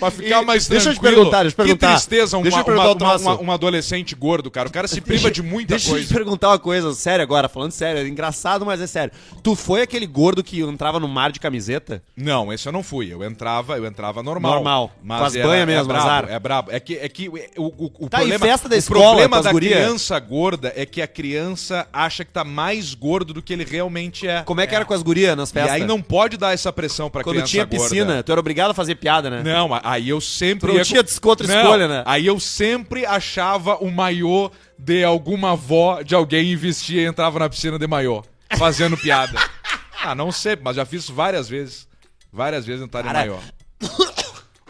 [0.00, 1.16] Pra ficar E mais deixa eu te tranquilo.
[1.22, 1.86] perguntar, deixa eu perguntar.
[1.88, 4.68] Que tristeza um, Deixa eu uma, perguntar, uma, uma- um adolescente gordo, cara.
[4.68, 6.08] O cara se priva de muita Deixa eu coisa.
[6.08, 9.12] te perguntar uma coisa séria agora, falando sério, é engraçado, mas é sério.
[9.42, 12.02] Tu foi aquele gordo que entrava no mar de camiseta?
[12.16, 13.12] Não, esse eu não fui.
[13.12, 14.54] Eu entrava, eu entrava normal.
[14.54, 14.90] Normal.
[15.02, 16.26] Mas Com as banhas é mesmo, brabo, azar.
[16.30, 16.70] É brabo.
[16.72, 19.28] É que, é que o, o, o Tá, e problema, festa da o escola, problema
[19.30, 19.76] com as da guria?
[19.76, 24.26] criança gorda é que a criança acha que tá mais gordo do que ele realmente
[24.26, 24.42] é.
[24.42, 25.72] Como é que era com as gurias nas E festas?
[25.74, 27.84] aí não pode dar essa pressão pra Quando criança tinha gorda.
[27.84, 29.42] piscina, tu era obrigado a fazer piada, né?
[29.44, 30.72] Não, aí eu sempre.
[30.72, 32.02] Não tinha desconto, Não, escolha, né?
[32.06, 37.38] Aí eu sempre achava o maiô de alguma avó de alguém e vestia e entrava
[37.38, 38.22] na piscina de maiô,
[38.56, 39.38] fazendo piada.
[40.02, 41.88] ah, não sei, mas já fiz várias vezes.
[42.32, 43.18] Várias vezes entrar Cara.
[43.18, 43.36] maiô.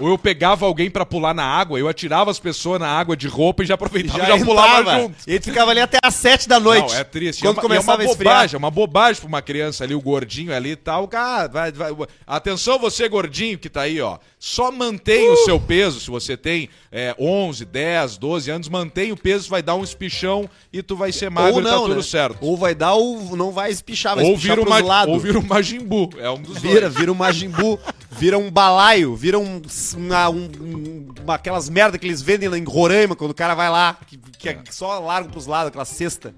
[0.01, 3.29] Ou eu pegava alguém pra pular na água, eu atirava as pessoas na água de
[3.29, 5.01] roupa e já aproveitava Já, e já, pulava entrava.
[5.03, 5.17] junto.
[5.27, 6.93] E ele ficava ali até às sete da noite.
[6.93, 7.43] Não, é triste.
[7.43, 9.95] Quando é uma, começava e é uma bobagem, é uma bobagem pra uma criança ali,
[9.95, 11.07] o gordinho ali e tal.
[11.07, 11.93] Cara, vai, vai.
[12.27, 14.19] Atenção, você gordinho que tá aí, ó.
[14.39, 15.33] Só mantém Uh!
[15.35, 16.01] o seu peso.
[16.01, 20.49] Se você tem é, 11, 10, 12 anos, mantém o peso, vai dar um espichão
[20.73, 22.03] e tu vai ser magro e tá tudo né?
[22.03, 22.39] certo.
[22.41, 25.13] Ou vai dar ou não vai espichar, vai Ou espichar vira, pros uma, lados.
[25.15, 26.11] ou vira um Majimbu.
[26.19, 26.95] É um dos Vira, dois.
[26.95, 27.79] vira um Majimbu,
[28.11, 29.63] vira um balaio, vira um,
[29.97, 33.55] uma, um- um- uma- aquelas merda que eles vendem lá em Roraima, quando o cara
[33.55, 36.35] vai lá, que, que é só largo pros lados, aquela cesta.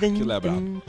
[0.00, 0.82] Que lembrado.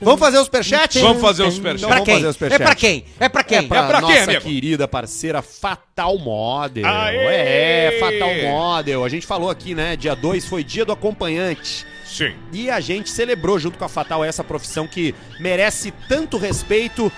[0.00, 0.98] Vamos fazer o superchat?
[1.00, 1.78] Vamos fazer o superchat.
[1.84, 2.14] Então Pra quem?
[2.14, 2.62] fazer o É superchat.
[2.62, 3.04] pra quem?
[3.20, 3.58] É pra quem?
[3.58, 4.40] É pra, É pra quem, nossa amigo?
[4.42, 6.86] querida parceira Fatal Model.
[6.86, 7.16] Aê!
[7.16, 9.04] É, Fatal Model.
[9.04, 9.96] A gente falou aqui, né?
[9.96, 11.84] Dia 2 foi dia do acompanhante.
[12.06, 12.32] Sim.
[12.52, 17.12] E a gente celebrou junto com a Fatal essa profissão que merece tanto respeito,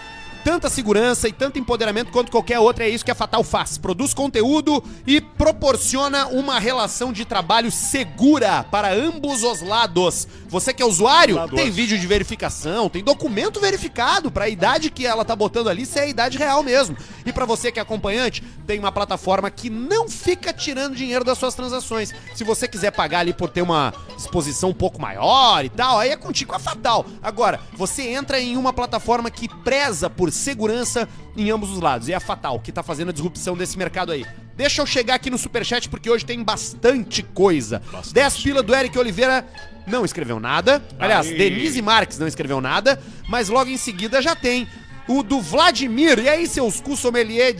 [0.44, 2.84] tanta segurança e tanto empoderamento quanto qualquer outra.
[2.84, 3.78] É isso que a Fatal faz.
[3.78, 10.26] Produz conteúdo e proporciona uma relação de trabalho segura para ambos os lados.
[10.48, 15.06] Você que é usuário, tem vídeo de verificação, tem documento verificado para a idade que
[15.06, 16.96] ela tá botando ali, se é a idade real mesmo.
[17.24, 21.38] E para você que é acompanhante, tem uma plataforma que não fica tirando dinheiro das
[21.38, 22.12] suas transações.
[22.34, 26.10] Se você quiser pagar ali por ter uma exposição um pouco maior e tal, aí
[26.10, 27.06] é contigo a Fatal.
[27.22, 32.08] Agora, você entra em uma plataforma que preza por segurança em ambos os lados.
[32.08, 34.24] E é a Fatal que tá fazendo a disrupção desse mercado aí.
[34.56, 37.80] Deixa eu chegar aqui no superchat porque hoje tem bastante coisa.
[38.12, 39.46] 10 pila do Eric Oliveira
[39.86, 40.82] não escreveu nada.
[40.98, 41.36] Aliás, Aí.
[41.38, 44.66] Denise Marques não escreveu nada, mas logo em seguida já tem
[45.08, 46.18] o do Vladimir.
[46.18, 47.54] E aí, seus cu sommelier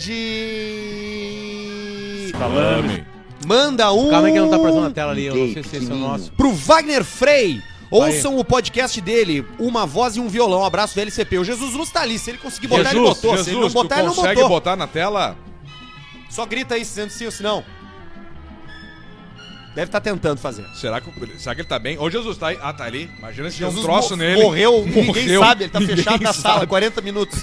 [0.61, 2.31] de...
[2.33, 3.05] Salame.
[3.47, 5.77] Manda um Calma aí que não tá aparecendo na tela ali, eu não sei se
[5.77, 6.31] esse é o nosso.
[6.33, 7.63] pro Wagner Frey.
[7.91, 10.65] Ouçam o podcast dele, Uma Voz e um Violão.
[10.65, 11.39] Abraço do LCP.
[11.39, 12.19] O Jesus Luz tá ali.
[12.19, 13.37] Se ele conseguir botar, ele botou.
[13.37, 14.49] se ele não Jesus, botar, ele não consegue botou.
[14.49, 15.37] botar na tela?
[16.29, 17.65] Só grita aí, dizendo sim ou se não.
[19.75, 20.65] Deve estar tentando fazer.
[20.75, 21.99] Será que, será que ele tá bem?
[21.99, 22.59] Ô, Jesus, tá aí?
[22.61, 23.11] Ah, tá ali.
[23.19, 24.43] Imagina se tem um Jesus troço nele.
[24.43, 25.65] morreu, ninguém Morreu, sabe.
[25.65, 26.67] Ele tá ninguém fechado na sala, sabe.
[26.69, 27.41] 40 minutos.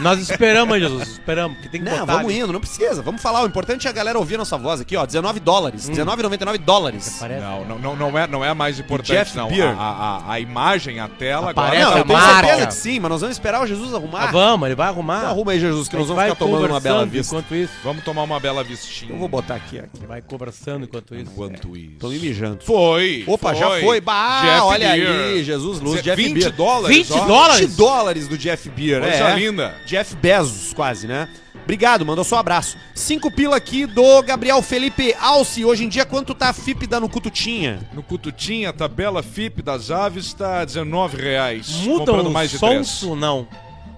[0.00, 2.40] Nós esperamos, Jesus, esperamos, que tem que Não, botar vamos ali.
[2.40, 3.00] indo, não precisa.
[3.02, 3.42] Vamos falar.
[3.42, 5.06] O importante é a galera ouvir a nossa voz aqui, ó.
[5.06, 5.88] 19 dólares.
[5.88, 7.16] 19,99 dólares.
[7.18, 7.40] Parece.
[7.42, 9.48] Não, não, não, não, é, não é a mais importante, não.
[9.78, 12.00] A, a, a imagem, a tela, Aparece Não, agora.
[12.00, 12.46] eu tenho marca.
[12.46, 14.24] certeza que sim, mas nós vamos esperar o Jesus arrumar.
[14.24, 15.24] Ah, vamos, ele vai Então arrumar.
[15.28, 17.34] arruma aí, Jesus, que A nós vamos ficar tomando uma bela vista.
[17.36, 19.12] Enquanto isso, Vamos tomar uma bela vistinha.
[19.12, 19.96] Eu vou botar aqui, ó.
[19.98, 21.30] ele vai conversando enquanto isso.
[21.32, 21.96] Enquanto isso.
[21.98, 22.58] Tô me mijando.
[22.64, 23.24] Foi.
[23.26, 24.00] Opa, já foi.
[24.00, 25.08] Bah, Jeff olha Beer.
[25.10, 26.52] aí, Jesus Luz, Jeff 20 Beer.
[26.52, 26.96] dólares.
[26.96, 27.24] 20 ó.
[27.26, 27.60] dólares?
[27.68, 29.34] 20 dólares do Jeff Beer, Coisa é.
[29.36, 29.74] linda.
[29.86, 31.28] Jeff Bezos, quase, né?
[31.62, 32.76] Obrigado, mandou só um abraço.
[32.94, 35.64] Cinco pila aqui do Gabriel Felipe Alce.
[35.64, 37.88] Hoje em dia, quanto tá a FIP da no Cututinha?
[37.92, 41.68] No Cututinha, a tabela FIP das aves tá 19 reais.
[41.82, 43.48] Muda comprando o mais de sonso, não.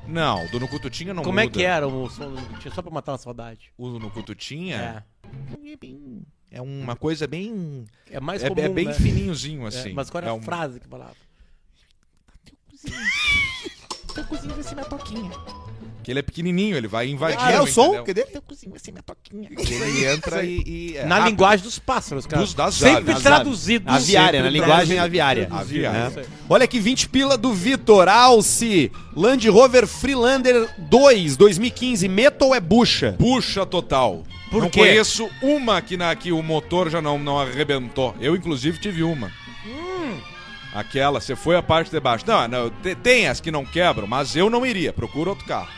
[0.07, 1.55] Não, do Nucututinha não Como é muda.
[1.59, 2.35] que era o som?
[2.61, 3.71] Tinha só pra matar uma saudade.
[3.77, 5.69] O Nucututinha É.
[5.73, 5.77] é.
[5.77, 7.85] bem- é uma coisa bem.
[8.11, 8.95] É mais É, comum, é bem né?
[8.95, 9.93] fininhozinho, É, assim.
[9.93, 11.13] mas qual era é a um- frase que falava?
[14.15, 15.31] Teu cozinho vai ser minha toquinha.
[16.09, 17.37] Que ele é pequenininho, ele vai invadir.
[17.39, 18.03] Ah, é o som?
[18.03, 18.23] Cadê?
[18.23, 19.51] Teu cozinho vai ser minha toquinha.
[19.59, 20.63] Ele entra e.
[20.67, 21.31] e é Na rápido.
[21.33, 22.41] linguagem dos pássaros, cara.
[22.41, 23.23] Dos- das Sempre aves.
[23.23, 23.91] traduzido.
[23.91, 25.49] Aviária, na linguagem aviária.
[25.51, 26.21] Aviária.
[26.23, 26.25] É.
[26.49, 28.91] Olha aqui, 20 pila do Vitor Alce.
[29.15, 32.09] Land Rover Freelander 2, 2015.
[32.09, 33.15] Metal é bucha.
[33.19, 34.25] Puxa total.
[34.51, 34.79] Por não quê?
[34.81, 38.15] conheço uma que, na, que o motor já não, não arrebentou.
[38.19, 39.31] Eu, inclusive, tive uma.
[39.67, 40.17] Hum.
[40.75, 42.25] Aquela, você foi a parte de baixo.
[42.27, 44.91] Não, não, te- tem as que não quebram, mas eu não iria.
[44.91, 45.69] Procura outro carro.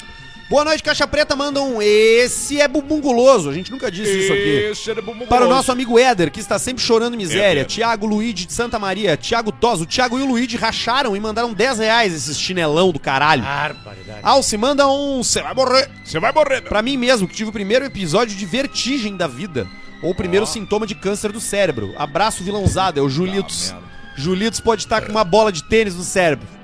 [0.51, 1.37] Boa noite, Caixa Preta.
[1.37, 1.81] Manda um.
[1.81, 3.49] Esse é bumbum guloso.
[3.49, 4.49] A gente nunca disse isso aqui.
[4.73, 7.61] Esse era Para o nosso amigo Éder, que está sempre chorando miséria.
[7.61, 7.67] Éder.
[7.67, 9.17] Tiago Luigi de Santa Maria.
[9.17, 9.85] Tiago Toso.
[9.85, 13.45] O Tiago e o Luigi racharam e mandaram 10 reais esses chinelão do caralho.
[13.45, 14.19] Barbaridade.
[14.25, 15.23] Alce, manda um.
[15.23, 15.89] Você vai morrer.
[16.05, 16.63] Você vai morrer.
[16.63, 19.69] Pra mim mesmo, que tive o primeiro episódio de vertigem da vida.
[20.03, 21.95] Ou o primeiro sintoma de câncer do cérebro.
[21.97, 23.73] Abraço vilãozada, é o Julitos.
[23.73, 23.79] Ah.
[24.17, 26.60] Julitos pode estar com uma bola de tênis no cérebro.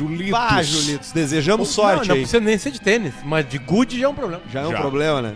[0.00, 0.30] Julitos.
[0.30, 2.20] Vá, Julitos, desejamos sorte não, não aí.
[2.22, 4.42] precisa nem ser de tênis, mas de good já é um problema.
[4.50, 4.80] Já é um Já.
[4.80, 5.34] problema, né?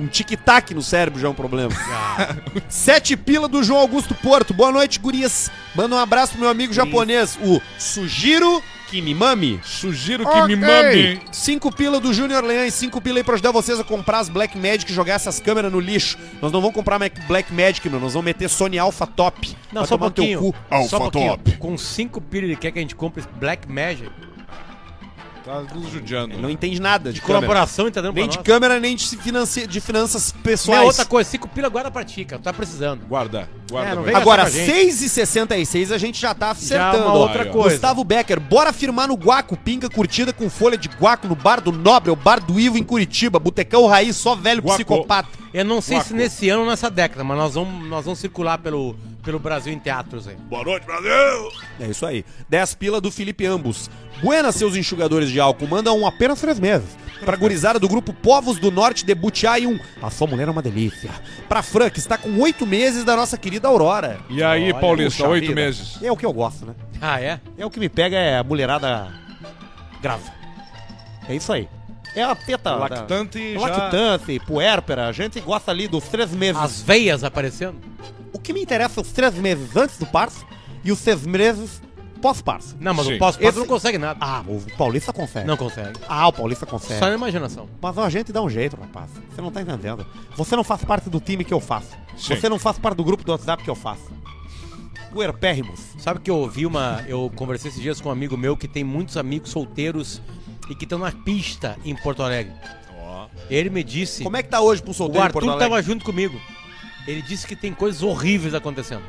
[0.00, 1.70] Um tic-tac no cérebro já é um problema.
[2.68, 4.54] Sete pila do João Augusto Porto.
[4.54, 5.50] Boa noite, gurias.
[5.74, 9.60] Manda um abraço pro meu amigo japonês, o Sugiro Kimimami.
[9.62, 11.20] Sugiro que me mame.
[11.30, 14.28] Cinco pila do Júnior Leão e cinco pila aí pra ajudar vocês a comprar as
[14.28, 16.18] Black Magic e jogar essas câmeras no lixo.
[16.42, 18.00] Nós não vamos comprar Mac- Black Magic, meu.
[18.00, 19.48] Nós vamos meter Sony Alpha Top.
[19.72, 20.88] Não, Vai só um tomar no teu pouquinho.
[20.88, 21.38] Só um pouquinho.
[21.58, 24.10] Com cinco pilhas ele quer que a gente compre esse Black Magic.
[25.44, 26.34] Tá nos judiando.
[26.34, 28.44] Ele não entende nada de, De colaboração, tá dando Nem de nós.
[28.46, 30.84] câmera, nem de, financi- de finanças pessoais.
[30.84, 32.42] outra coisa, cinco pila guarda pra ti, cara.
[32.42, 33.06] Tá precisando.
[33.06, 34.10] Guarda, guarda.
[34.10, 34.92] É, Agora, gastar com a gente.
[34.92, 37.04] 6,66 a gente já tá Já acertando.
[37.04, 37.18] uma ó.
[37.18, 37.70] outra coisa.
[37.70, 41.72] Gustavo Becker, bora firmar no Guaco, pinga curtida com folha de guaco no bar do
[41.72, 44.74] Nobre, o bar do Ivo em Curitiba, botecão raiz, só velho Guaco.
[44.76, 45.28] psicopata.
[45.52, 46.14] Eu não sei se Guaco.
[46.16, 49.78] nesse ano ou nessa década, mas nós vamos, nós vamos circular pelo, pelo Brasil em
[49.78, 50.36] teatros aí.
[50.48, 51.50] Boa noite, Brasil!
[51.80, 52.24] É isso aí.
[52.48, 53.90] 10 pila do Felipe Ambos.
[54.22, 56.88] Buenas, seus enxugadores de álcool, manda um apenas três meses.
[57.24, 60.50] Pra gurizada do grupo Povos do Norte de Butiá e um A sua mulher é
[60.50, 61.10] uma delícia.
[61.48, 64.18] Pra Fran, que está com oito meses da nossa querida Aurora.
[64.30, 65.98] E aí, Olha, Paulista, oito meses.
[66.02, 66.74] É o que eu gosto, né?
[67.00, 67.40] Ah, é?
[67.58, 69.12] É o que me pega é a mulherada
[70.00, 70.32] grávida.
[71.28, 71.68] É isso aí.
[72.14, 72.74] É a teta.
[72.74, 73.60] Lactante da...
[73.60, 73.66] já...
[73.66, 75.08] Lactante, puérpera.
[75.08, 76.60] A gente gosta ali dos três meses.
[76.60, 77.76] As veias aparecendo.
[78.32, 80.46] O que me interessa é os três meses antes do parto
[80.82, 81.82] e os seis meses
[82.20, 82.76] pós-parto.
[82.80, 83.14] Não, mas Sim.
[83.14, 84.18] o pós-parto Esse- não consegue nada.
[84.20, 85.46] Ah, o Paulista consegue.
[85.46, 85.98] Não consegue.
[86.08, 86.98] Ah, o Paulista consegue.
[87.00, 87.68] Só na imaginação.
[87.80, 89.10] Mas a gente dá um jeito, rapaz.
[89.30, 90.06] Você não tá entendendo.
[90.36, 91.90] Você não faz parte do time que eu faço.
[92.16, 92.36] Sim.
[92.36, 94.10] Você não faz parte do grupo do WhatsApp que eu faço.
[95.12, 95.80] Guerpérrimos.
[95.98, 97.04] Sabe que eu ouvi uma.
[97.08, 100.20] Eu conversei esses dias com um amigo meu que tem muitos amigos solteiros
[100.68, 102.52] e que estão na pista em Porto Alegre.
[103.48, 104.22] Ele me disse.
[104.22, 105.68] Como é que tá hoje pro o solteiro em Porto Arthur Alegre?
[105.70, 106.40] tava junto comigo.
[107.08, 109.02] Ele disse que tem coisas horríveis acontecendo.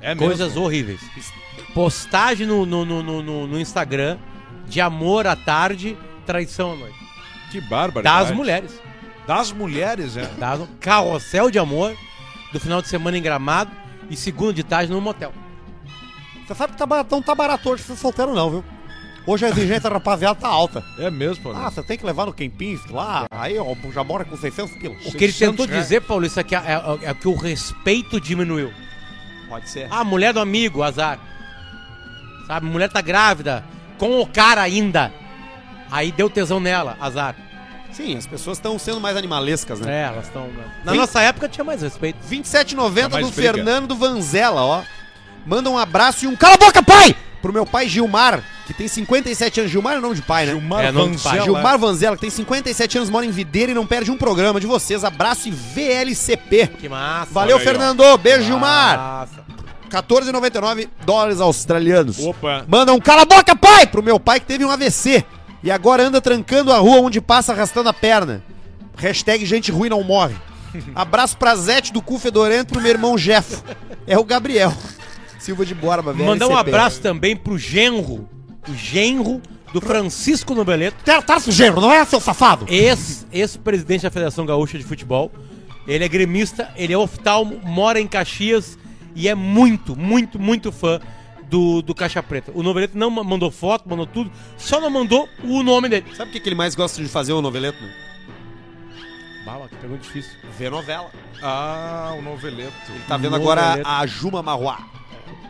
[0.00, 0.26] É mesmo.
[0.28, 1.00] Coisas horríveis.
[1.76, 4.16] Postagem no, no, no, no, no- Instagram
[4.66, 6.96] de amor à tarde, traição à noite.
[7.52, 8.02] Que bárbaro.
[8.02, 8.80] Das mulheres.
[9.26, 10.24] Das mulheres, é.
[10.38, 11.94] Das, carrossel de amor
[12.50, 13.70] do final de semana em Gramado
[14.08, 15.34] e segunda de tarde no motel.
[16.46, 18.64] Você sabe que tá, ba- não tá barato hoje ser solteiro não, viu?
[19.26, 20.82] Hoje a exigência da rapaziada tá alta.
[20.98, 21.82] É mesmo, Ah, Paulista.
[21.82, 24.96] você tem que levar no Kempinski lá, aí ó, já mora com 600 quilos.
[25.04, 25.82] O que ele 600 tentou reais.
[25.84, 28.72] dizer, Paulo, isso aqui é, é- é que o respeito diminuiu.
[29.46, 29.88] Pode ser.
[29.90, 31.18] Ah, mulher do amigo, azar.
[32.46, 33.64] Sabe, mulher tá grávida,
[33.98, 35.12] com o cara ainda.
[35.90, 37.34] Aí deu tesão nela, azar.
[37.92, 40.02] Sim, as pessoas estão sendo mais animalescas, né?
[40.02, 40.48] É, elas estão.
[40.84, 42.18] Na Vim- nossa época tinha mais respeito.
[42.28, 43.54] 27,90 Tá mais do briga.
[43.54, 44.82] Fernando Vanzella, ó.
[45.46, 47.16] Manda um abraço e um cala a boca, pai!
[47.40, 49.70] Pro meu pai Gilmar, que tem 57 anos.
[49.72, 50.52] Gilmar é o nome de pai, né?
[50.52, 50.90] Gilmar É.
[50.92, 51.42] Vanzella.
[51.44, 54.66] Gilmar Vanzella, que tem 57 anos, mora em Videira e não perde um programa de
[54.66, 55.04] vocês.
[55.04, 56.66] Abraço e VLCP.
[56.78, 57.32] Que massa.
[57.32, 57.70] Valeu, Olha aí, ó.
[57.72, 58.18] Fernando.
[58.18, 58.98] Beijo, Gilmar.
[58.98, 59.45] Massa.
[59.90, 62.18] 14,99 dólares australianos.
[62.18, 62.64] Opa.
[62.68, 63.86] Manda um cala a boca, pai!
[63.86, 65.24] Pro meu pai que teve um AVC.
[65.62, 68.42] E agora anda trancando a rua onde passa arrastando a perna.
[68.96, 70.34] Hashtag gente ruim não morre.
[70.94, 73.58] Abraço pra Zete do cu fedorento pro meu irmão Jeff.
[74.06, 74.72] É o Gabriel.
[75.38, 76.26] Silva de Borba, velho.
[76.26, 78.28] Mandar um abraço também pro genro.
[78.68, 79.40] O genro
[79.72, 80.96] do Francisco Nobeleto.
[81.24, 82.66] Tá sujeiro, não é, seu safado?
[82.68, 85.30] Ex- Ex-presidente da Federação Gaúcha de Futebol.
[85.86, 88.76] Ele é gremista, ele é oftalmo, mora em Caxias
[89.16, 91.00] e é muito, muito, muito fã
[91.50, 92.52] do, do Caixa Preta.
[92.54, 96.06] O Noveleto não ma- mandou foto, mandou tudo, só não mandou o nome dele.
[96.14, 97.82] Sabe o que, que ele mais gosta de fazer, o noveleto?
[97.82, 97.92] Né?
[99.44, 100.32] Bala, que pergunta difícil.
[100.58, 101.10] Ver novela.
[101.42, 102.72] Ah, o noveleto.
[102.88, 103.60] Ele tá vendo Noveleto.
[103.60, 104.78] agora a Juma Marruá.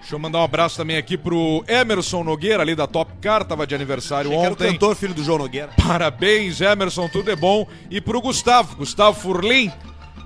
[0.01, 3.67] Deixa eu mandar um abraço também aqui pro Emerson Nogueira, ali da Top Car, tava
[3.67, 4.71] de aniversário Que era o ontem.
[4.73, 5.71] cantor, filho do João Nogueira.
[5.85, 7.67] Parabéns, Emerson, tudo é bom.
[7.91, 9.73] E pro Gustavo, Gustavo Furlim,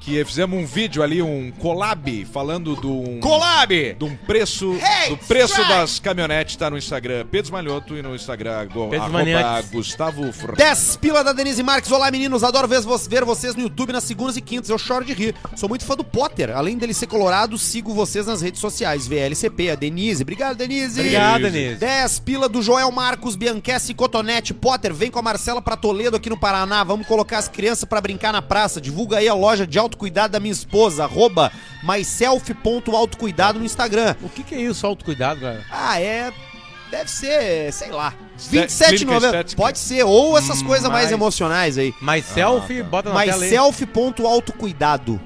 [0.00, 3.94] que fizemos um vídeo ali, um collab, falando do um, Collab!
[3.94, 4.74] de um preço,
[5.08, 9.62] do preço das caminhonetes, tá no Instagram, Pedro Malhoto e no Instagram, go, Pedro arroba.
[9.70, 10.56] Gustavo Furlim.
[10.56, 11.90] 10 pila da Denise Marques.
[11.90, 12.42] Olá, meninos.
[12.42, 14.70] Adoro ver, ver vocês no YouTube nas segundas e quintas.
[14.70, 15.34] Eu choro de rir.
[15.54, 16.50] Sou muito fã do Potter.
[16.56, 19.06] Além dele ser colorado, sigo vocês nas redes sociais.
[19.06, 20.22] VLCP, a Denise.
[20.22, 21.00] Obrigado, Denise.
[21.00, 21.76] Obrigado, Denise.
[21.76, 24.54] 10 pila do Joel Marcos Bianchessi Cotonete.
[24.54, 26.82] Potter, vem com a Marcela pra Toledo aqui no Paraná.
[26.84, 28.80] Vamos colocar as crianças pra brincar na praça.
[28.80, 31.04] Divulga aí a loja de autocuidado da minha esposa.
[31.04, 31.50] Arroba
[31.82, 34.14] myself.autocuidado no Instagram.
[34.22, 35.64] O que, que é isso, autocuidado, cara?
[35.70, 36.32] Ah, é.
[36.90, 38.12] Deve ser, sei lá.
[38.36, 38.96] Esté- 27,90.
[38.96, 39.62] clínica estética.
[39.62, 40.02] Pode ser.
[40.04, 41.94] Ou essas Hum, coisas mais mas- emocionais aí.
[42.00, 43.24] Mais selfie, bota na.
[43.26, 45.20] MySelf.autocuidado.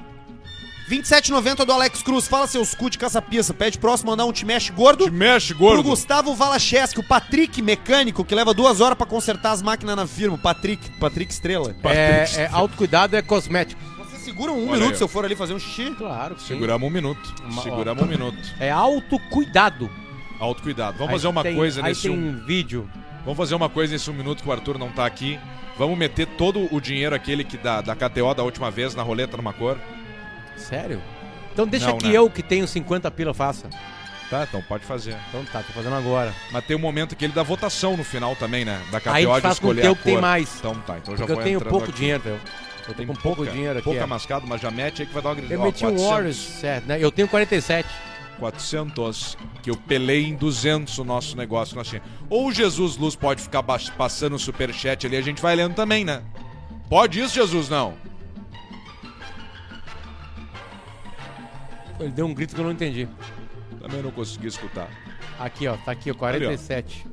[0.87, 2.27] 27,90 do Alex Cruz.
[2.27, 3.51] Fala seus cu de caça-pista.
[3.55, 5.05] Pede próximo mandar um te mexe gordo.
[5.05, 5.81] Te mexe, Pro gordo.
[5.89, 10.37] Gustavo Valacheski, o Patrick mecânico, que leva duas horas pra consertar as máquinas na firma.
[10.37, 11.75] Patrick, Patrick Estrela.
[11.85, 13.81] É, é, autocuidado é cosmético.
[14.25, 15.91] Seguram um Olha minuto aí, se eu for ali fazer um xixi?
[15.97, 16.47] Claro que sim.
[16.49, 17.33] Seguramos um minuto.
[17.49, 18.37] Uma- Seguramos um minuto.
[18.59, 19.89] É autocuidado.
[20.39, 20.97] Autocuidado.
[20.97, 22.43] Vamos Aí fazer uma tem- coisa aí nesse tem um...
[22.45, 22.89] vídeo.
[23.23, 25.39] Vamos fazer uma coisa nesse um minuto que o Arthur não tá aqui.
[25.77, 29.37] Vamos meter todo o dinheiro aquele que da, da KTO da última vez na roleta
[29.37, 29.77] numa cor.
[30.57, 31.01] Sério?
[31.53, 32.13] Então deixa Não, que né?
[32.17, 33.69] eu, que tenho 50 pila, faça.
[34.29, 35.15] Tá, então pode fazer.
[35.29, 36.33] Então tá, tô fazendo agora.
[36.51, 38.81] Mas tem um momento que ele dá votação no final também, né?
[38.91, 40.21] Da KTO Aí de faz com o escolher teu a que tem cor.
[40.21, 40.55] mais.
[40.59, 41.97] Então tá, então já Porque vou eu tenho entrando pouco aqui.
[41.99, 42.39] dinheiro, eu.
[42.87, 43.83] Eu tenho com pouco pouca- dinheiro aqui.
[43.85, 44.05] Pouca é.
[44.05, 45.63] mascado, mas já mete aí que vai dar uma Eu grisada.
[45.65, 46.97] meti um Warriors 7, né?
[46.99, 47.87] Eu tenho 47.
[48.39, 52.09] 400, que eu pelei em 200 o nosso negócio que nós tínhamos.
[52.29, 56.03] Ou o Jesus Luz pode ficar passando o superchat ali, a gente vai lendo também,
[56.03, 56.21] né?
[56.89, 57.69] Pode isso, Jesus?
[57.69, 57.95] Não.
[61.99, 63.07] Ele deu um grito que eu não entendi.
[63.79, 64.89] Também não consegui escutar.
[65.39, 67.05] Aqui, ó, tá aqui, ó, 47.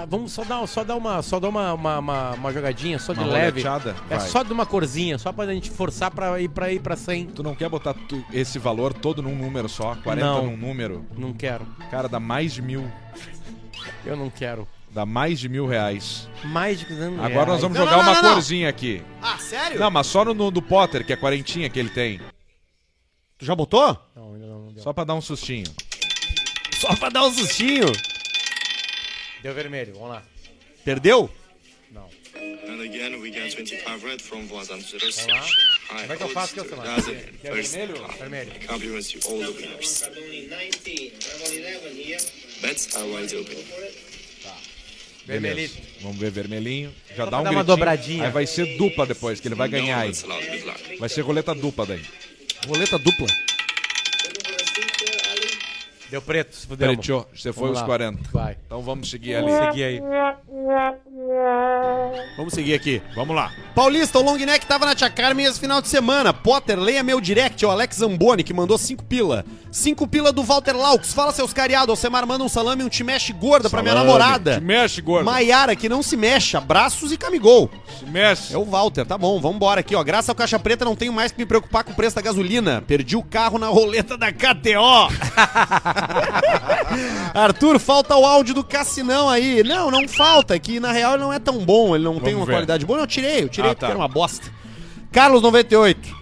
[0.00, 3.14] Tá, vamos só dar, só dar uma, só dar uma, uma, uma, uma jogadinha, só
[3.14, 3.62] de Uma leve.
[4.10, 4.20] É Vai.
[4.28, 7.26] só de uma corzinha, só pra gente forçar pra ir pra ir pra 100.
[7.28, 9.94] Tu não quer botar tu- esse valor todo num número só?
[9.96, 10.46] 40 Não.
[10.46, 11.06] num número?
[11.16, 11.66] Não quero.
[11.90, 12.86] Cara, dá mais de mil.
[14.04, 14.68] Eu não quero.
[14.90, 16.28] Dá mais de mil reais.
[16.44, 17.48] Mais de 200 Agora reais.
[17.48, 18.34] nós vamos Não, jogar não, não, uma não, não.
[18.34, 19.02] corzinha aqui.
[19.22, 19.80] Ah, sério?
[19.80, 22.20] Não, mas só no, no do Potter, que é a quarentinha que ele tem.
[23.38, 23.98] Tu já botou?
[24.14, 24.82] Não, ainda não, não deu.
[24.82, 25.66] Só pra dar um sustinho.
[26.80, 27.86] Só pra dar um sustinho.
[29.46, 30.24] Deu vermelho, vamos lá.
[30.84, 31.30] Perdeu?
[31.94, 34.44] And again, we get 25 red from.
[34.48, 34.76] Vamos lá.
[35.88, 36.96] Como é que eu faço que eu sei lá?
[37.40, 38.08] Quer vermelho?
[38.18, 38.52] Vermelho.
[38.66, 40.02] Compliments to all the winners.
[42.60, 43.56] Bets are wide open.
[45.26, 45.80] Vermelhito.
[46.00, 46.92] Vamos ver vermelhinho.
[47.10, 47.76] Já Só dá pra um dar uma gritinho.
[47.76, 48.24] dobradinha.
[48.24, 50.12] Aí vai ser dupla depois, que ele vai ganhar aí.
[50.98, 52.02] Vai ser roleta dupla daí.
[52.66, 53.28] Roleta dupla.
[56.10, 56.88] Deu preto, se fudeu.
[56.88, 57.86] Preteou, você foi Vamos os lá.
[57.86, 58.22] 40.
[58.32, 58.56] Vai.
[58.64, 59.50] Então vamos seguir ali.
[59.50, 60.02] Vamos seguir aí.
[62.36, 63.02] Vamos seguir aqui.
[63.14, 63.50] Vamos lá.
[63.74, 66.32] Paulista, o long neck tava na Tia Carmen esse final de semana.
[66.32, 69.44] Potter, leia meu direct, é o Alex Zamboni, que mandou 5 pila.
[69.70, 71.12] 5 pila do Walter Laux.
[71.12, 71.90] Fala, seus cariados.
[71.90, 74.12] Alcemar manda um salame e um te mexe gorda pra minha Salame.
[74.12, 74.54] namorada.
[74.58, 75.24] Te mexe, gordo.
[75.26, 76.56] Maiara, que não se mexe.
[76.56, 77.68] Abraços e camigol.
[77.98, 78.54] Se mexe.
[78.54, 80.02] É o Walter, tá bom, vambora aqui, ó.
[80.02, 82.82] Graças ao Caixa Preta não tenho mais que me preocupar com o preço da gasolina.
[82.86, 85.10] Perdi o carro na roleta da KTO.
[87.34, 89.62] Arthur, falta o áudio do Cassinão aí.
[89.62, 92.34] Não, não falta, é que na real ele não é tão bom, ele não tem
[92.34, 92.52] uma ver.
[92.52, 92.98] qualidade boa.
[92.98, 93.90] Não, eu tirei, eu tirei Ah, porque tá.
[93.90, 94.50] era uma bosta.
[95.12, 96.16] Carlos 98.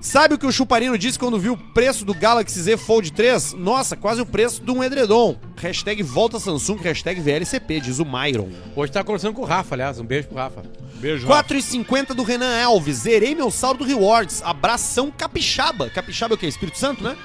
[0.00, 3.54] Sabe o que o Chuparino disse quando viu o preço do Galaxy Z Fold 3?
[3.54, 5.34] Nossa, quase o preço de um edredom.
[5.56, 8.50] Hashtag volta Samsung, hashtag VLCP, diz o Myron.
[8.76, 9.98] Hoje tá conversando com o Rafa, aliás.
[9.98, 10.62] Um beijo pro Rafa.
[10.96, 11.54] Beijo, Rafa.
[11.54, 12.98] 4,50 do Renan Alves.
[12.98, 14.42] Zerei meu saldo do Rewards.
[14.42, 15.88] Abração capixaba.
[15.88, 16.46] Capixaba é o quê?
[16.48, 17.16] Espírito Santo, né?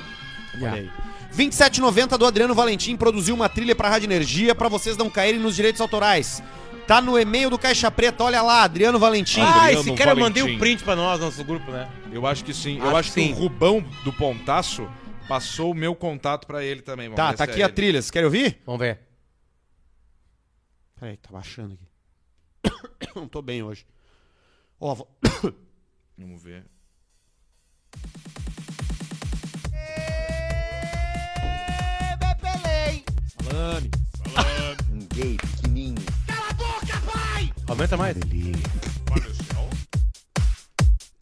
[0.55, 0.77] Yeah.
[0.77, 1.08] Olha aí.
[1.39, 5.55] 27,90 do Adriano Valentim produziu uma trilha pra Rádio Energia pra vocês não caírem nos
[5.55, 6.43] direitos autorais.
[6.85, 9.39] Tá no e-mail do Caixa Preta, olha lá, Adriano Valentim.
[9.39, 11.89] Ah, Adriano esse cara mandei um print pra nós, nosso grupo, né?
[12.11, 12.79] Eu acho que sim.
[12.79, 13.31] Eu acho que, sim.
[13.31, 14.89] o Rubão do Pontaço
[15.29, 17.07] passou o meu contato pra ele também.
[17.07, 17.73] Vamos Tá, tá aqui é a ele.
[17.73, 18.01] trilha.
[18.01, 18.61] Vocês querem ouvir?
[18.65, 18.99] Vamos ver.
[20.99, 21.75] Peraí, tá baixando
[22.65, 22.75] aqui.
[23.15, 23.85] Não tô bem hoje.
[24.77, 25.17] Ó, vou-
[26.17, 26.65] Vamos ver.
[33.49, 33.89] Salame.
[34.93, 35.95] Um gay pequenininho.
[37.67, 38.15] Aumenta mais.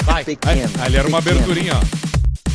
[0.04, 0.24] Vai.
[0.24, 0.70] Pequeno.
[0.80, 1.44] Ah, ali era uma pequeno.
[1.44, 1.82] aberturinha, ó.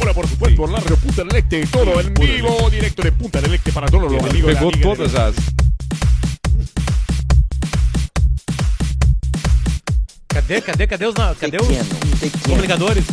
[0.02, 3.70] Hola, por supuesto, Largo Punta del Este, todo en vivo, directo de Punta del Este
[3.72, 5.34] para todos los amigos de- todas as.
[10.28, 13.04] Cadê, cadê, cadê os, cadê os, comunicadores?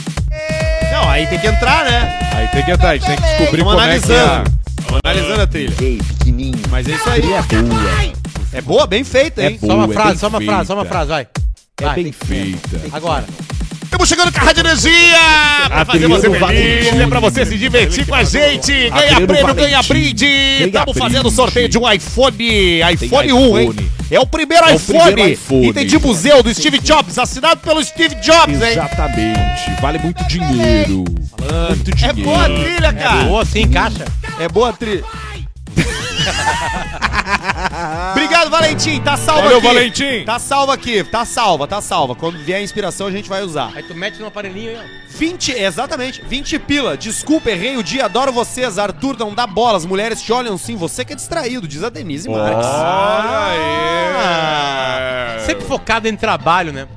[0.92, 2.20] Não, aí tem que entrar, né?
[2.34, 4.20] Aí tem que entrar, a gente tem que descobrir Vamos como é que é.
[4.20, 4.44] a-.
[5.04, 5.76] Analisando a trilha.
[6.70, 7.22] Mas é isso aí.
[7.22, 8.14] É boa.
[8.52, 9.60] É boa, bem feita, hein?
[9.60, 10.96] Só uma Boa, é frase, só uma frase, só uma feita.
[10.96, 11.28] frase, vai.
[11.82, 11.96] É Vai.
[12.04, 12.82] bem feita.
[12.92, 13.26] Agora.
[13.84, 15.18] Estamos chegando com a Rádio Energia
[15.68, 18.72] pra fazer você feliz, é pra você se divertir com a gente.
[18.90, 20.26] Ganha prêmio, ganha brinde.
[20.26, 23.76] Estamos fazendo sorteio de um iPhone, iPhone 1, hein?
[24.12, 25.02] É o primeiro É o iPhone.
[25.04, 25.70] primeiro iPhone.
[25.70, 28.72] Item de museu do Steve Jobs, assinado pelo Steve Jobs, hein?
[28.74, 29.82] Exatamente.
[29.82, 31.04] Vale muito dinheiro.
[31.06, 32.22] Muito É dinheiro.
[32.24, 33.24] boa a trilha, cara.
[33.24, 34.06] Boa, sim, caixa.
[34.40, 35.04] É boa a trilha.
[38.12, 39.00] Obrigado, Valentim.
[39.02, 39.68] Tá salvo Valeu, aqui.
[39.68, 40.24] Valentim.
[40.26, 41.04] Tá salvo aqui.
[41.04, 42.16] Tá salva, tá salva.
[42.16, 43.72] Quando vier a inspiração, a gente vai usar.
[43.76, 44.82] Aí tu mete no aparelhinho aí, ó.
[45.10, 46.22] 20, exatamente.
[46.22, 46.98] 20 pila.
[46.98, 48.06] Desculpa, errei o dia.
[48.06, 48.78] Adoro vocês.
[48.80, 49.78] Arthur, não dá bola.
[49.78, 50.76] As mulheres te olham sim.
[50.76, 52.66] Você que é distraído, diz a Denise Marques.
[52.66, 52.66] Olha
[54.22, 55.36] Ah.
[55.38, 55.46] aí.
[55.46, 56.88] Sempre focado em trabalho, né?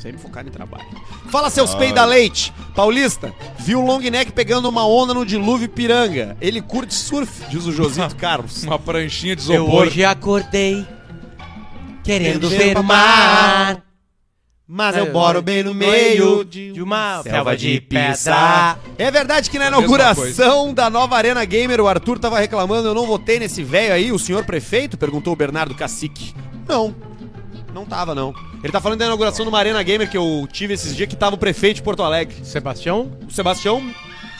[0.00, 0.86] Sempre focado em trabalho.
[1.28, 2.54] Fala seus peida leite.
[2.74, 6.36] Paulista, viu o long neck pegando uma onda no dilúvio Piranga.
[6.40, 8.64] Ele curte surf, diz o Josito Carlos.
[8.64, 9.82] Uma pranchinha de Eu isopor.
[9.82, 10.86] hoje acordei
[12.02, 13.82] querendo ver o mar.
[14.72, 18.12] Mas eu moro bem no meio de uma selva de pedra.
[18.12, 18.78] pizza.
[18.96, 23.04] É verdade que na inauguração da nova Arena Gamer, o Arthur tava reclamando, eu não
[23.04, 24.96] votei nesse velho aí, o senhor prefeito?
[24.96, 26.32] Perguntou o Bernardo Cacique.
[26.68, 26.94] Não,
[27.72, 28.34] não tava não.
[28.62, 31.16] Ele tá falando da inauguração de uma Arena Gamer que eu tive esses dias, que
[31.16, 32.44] tava o prefeito de Porto Alegre.
[32.44, 33.16] Sebastião?
[33.26, 33.80] O Sebastião...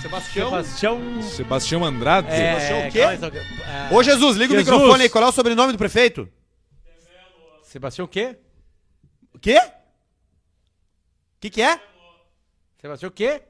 [0.00, 0.50] Sebastião...
[0.50, 1.22] Sebastião.
[1.22, 2.30] Sebastião Andrade.
[2.30, 3.02] Sebastião o quê?
[3.66, 4.68] ah, Ô Jesus, liga Jesus.
[4.68, 6.28] o microfone aí, qual é o sobrenome do prefeito?
[7.62, 8.36] Sebastião o quê?
[9.34, 9.58] O quê?
[9.58, 11.78] O que que é?
[12.80, 13.42] Sebastião o quê?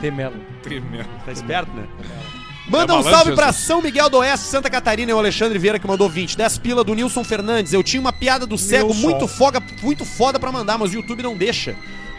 [0.00, 0.36] Temelo.
[0.62, 1.08] Tremendo.
[1.24, 1.88] Tá esperto, né?
[2.68, 3.52] Manda É um salve pra.
[3.52, 6.36] São Miguel do Oeste, Santa Catarina, é o Alexandre Vieira que mandou 20.
[6.36, 7.72] 10 pila do Nilson Fernandes.
[7.72, 9.08] Eu tinha uma piada do cego Nilson.
[9.08, 11.74] muito foda, muito foda pra mandar, mas o YouTube não deixa.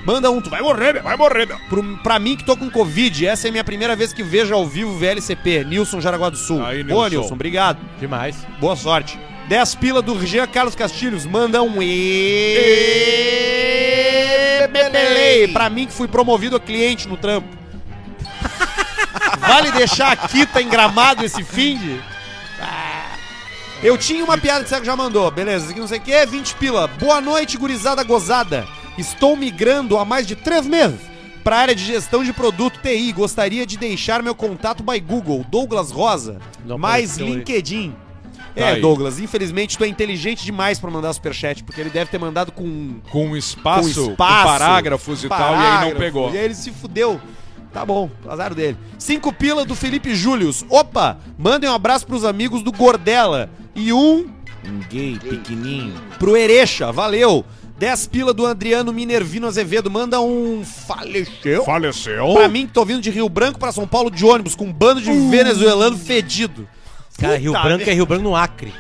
[0.06, 1.04] Manda um, tu vai morrer, meu.
[1.04, 1.58] Vai morrer, meu.
[1.70, 4.54] Pro, pra mim que tô com Covid, essa é a minha primeira vez que vejo
[4.54, 5.66] ao vivo o VLCP.
[5.66, 6.64] Nilson Jaraguá do Sul.
[6.66, 7.22] Aí, Boa, Nilson.
[7.22, 7.80] Nilson, obrigado.
[8.00, 8.36] Demais.
[8.60, 9.20] Boa sorte.
[9.50, 11.26] 10 pila do Jean Carlos Castilhos.
[11.26, 12.56] Manda um e.
[15.54, 17.59] Pra mim que fui promovido a cliente no trampo.
[19.50, 22.02] Vale deixar a Kita em gramado esse fim de...
[22.62, 23.16] Ah.
[23.82, 25.32] Eu tinha uma piada que o já mandou.
[25.32, 26.26] Beleza, isso aqui não sei o que.
[26.26, 26.88] 20 pila.
[26.88, 28.68] Boa noite, gurizada gozada.
[28.98, 31.00] Estou migrando há mais de três meses
[31.44, 33.14] para a área de gestão de produto TI.
[33.14, 37.26] Gostaria de deixar meu contato by Google, Douglas Rosa, Não mais aí.
[37.26, 37.96] LinkedIn.
[38.54, 38.82] Tá é, aí.
[38.82, 43.00] Douglas, infelizmente tu é inteligente demais pra mandar superchat, porque ele deve ter mandado com,
[43.10, 46.34] Com espaço, com com espaço, parágrafos e tal, e aí não parágrafo, pegou.
[46.34, 47.22] E aí ele se fudeu.
[47.74, 48.78] Tá bom, azar dele.
[48.98, 50.66] Cinco pila do Felipe Július.
[50.70, 53.50] Opa, mandem um abraço pros amigos do Gordela.
[53.76, 54.28] E um
[54.66, 55.94] Um gay pequenininho.
[56.18, 57.46] pro Erecha, valeu.
[57.78, 59.90] 10 pila do Adriano Minervino Azevedo.
[59.90, 61.64] Manda um faleceu.
[61.64, 62.34] Faleceu.
[62.34, 64.74] Pra mim que tô vindo de Rio Branco pra São Paulo de ônibus com um
[64.74, 66.68] bando de venezuelano fedido.
[67.18, 68.74] Cara, Rio Puta Branco é Rio Branco no Acre.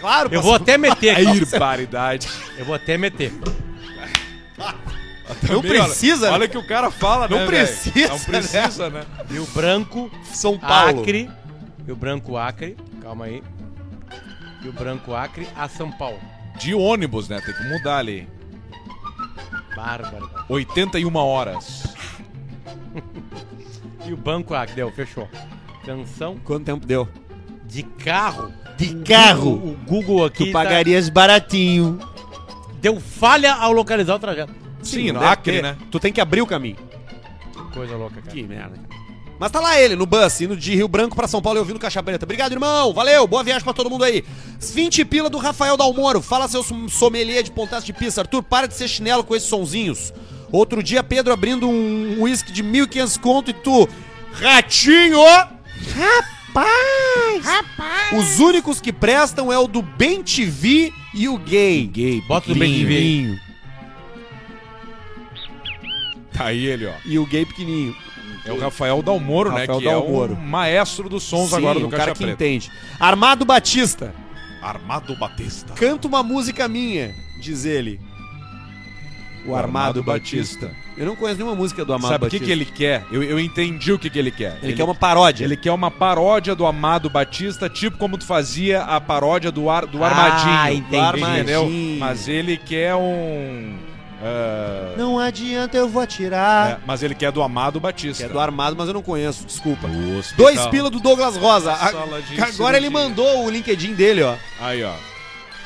[0.00, 1.44] Claro, Eu vou até meter aqui.
[1.46, 2.28] Barbaridade.
[2.56, 3.32] Eu vou até meter.
[5.28, 6.48] Não Também, olha- precisa, Olha, né?
[6.48, 9.04] que o cara fala, Não né, precisa, Não precisa, né?
[9.28, 11.00] Rio Branco, São Paulo.
[11.00, 11.30] Acre.
[11.84, 12.76] Rio Branco, Acre.
[13.02, 13.42] Calma aí.
[14.62, 16.18] Rio Branco, Acre a São Paulo.
[16.58, 17.40] De ônibus, né?
[17.44, 18.28] Tem que mudar ali.
[19.74, 20.28] Bárbaro.
[20.28, 20.44] cara.
[20.48, 21.84] 81 horas.
[24.06, 25.28] E o Banco Acre, deu, fechou.
[25.84, 27.08] Canção Quanto tempo deu?
[27.64, 28.52] de carro.
[28.76, 29.54] De carro.
[29.54, 31.98] O Google aqui Tu pagarias baratinho.
[31.98, 32.08] tá-
[32.80, 34.52] deu falha ao localizar o trajeto.
[34.90, 35.62] Sim, no deve Acre, ter.
[35.62, 35.76] né?
[35.90, 36.76] Tu tem que abrir o caminho.
[37.52, 38.32] Que coisa louca, cara.
[38.34, 38.96] Que merda, cara.
[39.38, 41.78] Mas tá lá ele, no bus, indo de Rio Branco pra São Paulo e ouvindo
[41.78, 42.24] Caixa Preta.
[42.24, 42.94] Obrigado, irmão.
[42.94, 43.26] Valeu.
[43.26, 44.24] Boa viagem pra todo mundo aí.
[44.58, 46.22] 20 pila do Rafael Dalmoro.
[46.22, 48.22] Fala seu som- sommelier de pontaço de pista.
[48.22, 50.10] Arthur, para de ser chinelo com esses sonzinhos.
[50.50, 53.86] Outro dia, Pedro abrindo um uísque de 1.500 conto e tu...
[54.32, 55.20] Ratinho!
[55.94, 57.44] Rapaz!
[57.44, 58.18] Rapaz!
[58.18, 61.86] Os únicos que prestam é o do Bem TV e o gay.
[61.86, 63.38] Gay Bota o Bem TV.
[66.36, 66.92] Tá aí ele, ó.
[67.04, 67.94] E o gay pequenininho.
[68.44, 69.78] É o Rafael Dalmoro, Rafael né?
[69.78, 70.32] Que Dalmoro.
[70.32, 72.32] é o maestro dos sons Sim, agora do Caixa cara que Preta.
[72.44, 72.70] entende.
[73.00, 74.14] Armado Batista.
[74.62, 75.72] Armado Batista.
[75.74, 78.00] Canta uma música minha, diz ele.
[79.44, 80.70] O Armado, Armado Batista.
[80.96, 82.44] Eu não conheço nenhuma música do Amado Sabe o que, Batista.
[82.46, 83.04] que ele quer?
[83.12, 84.58] Eu, eu entendi o que, que ele quer.
[84.62, 85.44] Ele quer uma paródia.
[85.44, 89.86] Ele quer uma paródia do Amado Batista, tipo como tu fazia a paródia do, ar,
[89.86, 90.78] do Ah, Armadinho.
[90.84, 91.20] entendi.
[91.24, 91.60] Entendeu?
[91.62, 92.00] Armadinho.
[92.00, 93.76] Mas ele quer um.
[94.22, 96.70] Ah, Não adianta, eu vou atirar.
[96.72, 98.24] é, mas ele quer do Amado Batista.
[98.24, 99.88] Que é do Armado, mas eu não conheço, desculpa.
[100.36, 101.72] Dois pila do Douglas Rosa.
[101.72, 101.92] A-
[102.48, 104.34] agora ele mandou o LinkedIn dele, ó.
[104.60, 104.92] Aí, ó.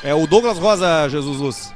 [0.03, 1.73] É o Douglas Rosa, Jesus Luz.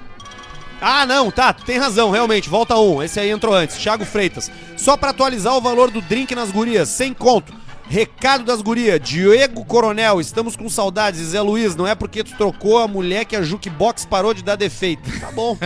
[0.81, 2.49] Ah, não, tá, tem razão, realmente.
[2.49, 3.01] Volta um.
[3.01, 3.77] Esse aí entrou antes.
[3.77, 4.51] Thiago Freitas.
[4.75, 7.53] Só pra atualizar o valor do drink nas gurias, sem conto.
[7.87, 8.99] Recado das gurias.
[8.99, 11.21] Diego Coronel, estamos com saudades.
[11.21, 14.55] Zé Luiz, não é porque tu trocou a mulher que a Jukebox parou de dar
[14.55, 15.07] defeito.
[15.19, 15.55] Tá bom.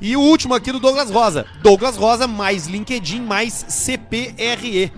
[0.00, 1.46] E o último aqui do Douglas Rosa.
[1.62, 4.92] Douglas Rosa mais LinkedIn mais CPRE.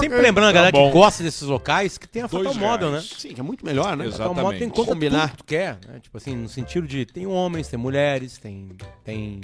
[0.00, 2.90] Sempre lembrando a galera Tá que gosta desses locais que tem a Dois Photo Model,
[2.90, 3.00] né?
[3.00, 4.06] Sim, que é muito melhor, né?
[4.06, 4.22] Exato.
[4.22, 5.20] A Photo Model tem conta Combinar.
[5.28, 6.00] tudo que tu quer, né?
[6.02, 8.68] Tipo assim, no sentido de tem homens, tem mulheres, tem
[9.04, 9.40] tem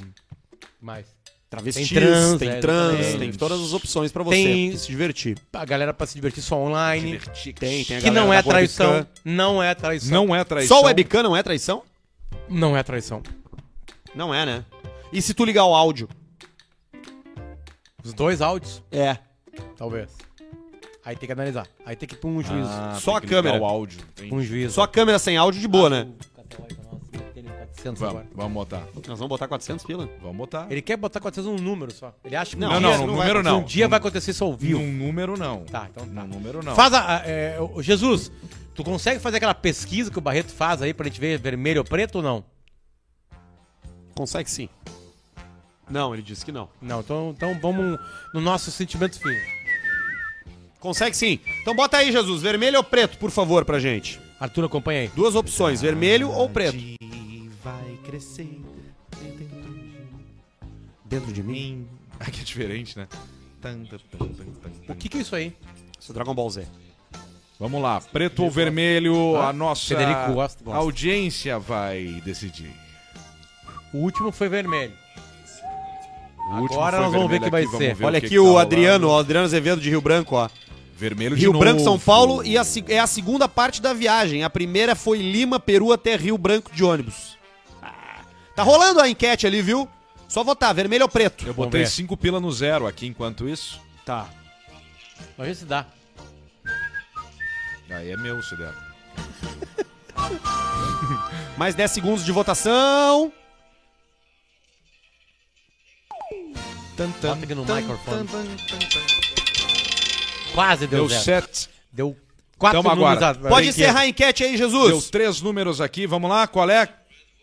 [0.80, 1.06] mais.
[1.48, 3.18] Travestis, Tem trans, tem é, trans, exatamente.
[3.18, 5.38] tem todas as opções pra você Tem- se divertir.
[5.52, 7.20] A galera pra se divertir só online.
[7.54, 9.08] Tem, tem a Que galera não é traição, webcam.
[9.24, 10.10] não é traição.
[10.26, 10.76] Não é traição.
[10.78, 11.82] Só o webcam não é traição?
[12.48, 13.22] Não é traição.
[14.16, 14.64] Não é, né?
[15.14, 16.08] E se tu ligar o áudio?
[18.04, 19.16] Os dois áudios, É.
[19.76, 20.10] talvez.
[21.04, 21.66] Aí tem que analisar.
[21.86, 22.68] Aí tem que ir pra um juízo.
[22.68, 23.62] Ah, Só tem a que ligar câmera.
[23.62, 24.00] O áudio.
[24.32, 24.74] Um juízo.
[24.74, 26.08] Só a câmera sem áudio de boa, né?
[27.96, 28.24] Vamos.
[28.34, 28.80] Vamos, botar.
[29.06, 30.08] Nós vamos botar 400 pila?
[30.22, 30.66] Vamos botar.
[30.70, 32.14] Ele quer botar 400 num número só.
[32.24, 33.60] Ele acha que Não, um Não, dia- no número não.
[33.60, 34.80] Um dia vai acontecer isso ao vivo.
[34.80, 35.64] Num número não.
[35.64, 36.22] Tá, então tá.
[36.22, 36.74] Num número não.
[36.74, 37.18] Faz a.
[37.18, 38.32] a- é, ô, Jesus,
[38.74, 41.84] tu consegue fazer aquela pesquisa que o Barreto faz aí pra gente ver vermelho ou
[41.84, 42.42] preto ou não?
[44.16, 44.68] Consegue sim.
[45.88, 46.68] Não, ele disse que não.
[46.80, 47.98] Não, então, então vamos
[48.32, 49.40] no nosso sentimento fino.
[50.80, 51.40] Consegue sim.
[51.62, 54.20] Então bota aí, Jesus, vermelho ou preto, por favor, pra gente.
[54.38, 55.08] Arthur, acompanha aí.
[55.08, 56.76] Duas opções, vermelho ou preto.
[57.62, 58.60] vai crescer
[61.04, 61.86] Dentro de mim.
[62.18, 63.06] Aqui é diferente, né?
[64.88, 65.56] O que que é isso aí?
[65.98, 66.66] Isso é Dragon Ball Z.
[67.58, 70.78] Vamos lá, preto ou vermelho, a nossa Federico gosta, gosta.
[70.78, 72.74] audiência vai decidir.
[73.92, 74.92] O último foi vermelho.
[76.50, 77.96] Agora nós vamos ver o que vai ser.
[78.02, 78.58] Olha aqui tá o.
[78.58, 80.48] Adriano, o Adriano Azevedo de Rio Branco, ó.
[80.96, 81.84] Vermelho de Rio Branco, novo.
[81.84, 84.44] São Paulo e a é a segunda parte da viagem.
[84.44, 87.36] A primeira foi Lima, Peru até Rio Branco de ônibus.
[87.82, 88.20] Ah,
[88.54, 89.88] Tá rolando a enquete ali, viu?
[90.28, 91.46] Só votar, vermelho ou preto?
[91.46, 91.84] Eu botei.
[91.86, 93.80] 5 pila no zero aqui enquanto isso.
[94.04, 94.28] Tá.
[95.36, 95.86] Vamos ver se dá.
[97.90, 98.72] Aí é meu, se der.
[101.56, 103.32] Mais 10 segundos de votação.
[106.96, 108.16] Tan, tan, Bota aqui no tan, microfone.
[108.18, 110.54] tan, tan, tan, tan.
[110.54, 111.22] Quase deu, Deu zero.
[111.24, 111.68] 7.
[111.92, 112.16] Deu
[112.56, 113.22] quatro Tamo números.
[113.22, 113.48] agora.
[113.48, 115.10] a- Pode encerrar a enquete aí, Deu Jesus.
[115.10, 116.88] três números aqui, vamos lá, qual é?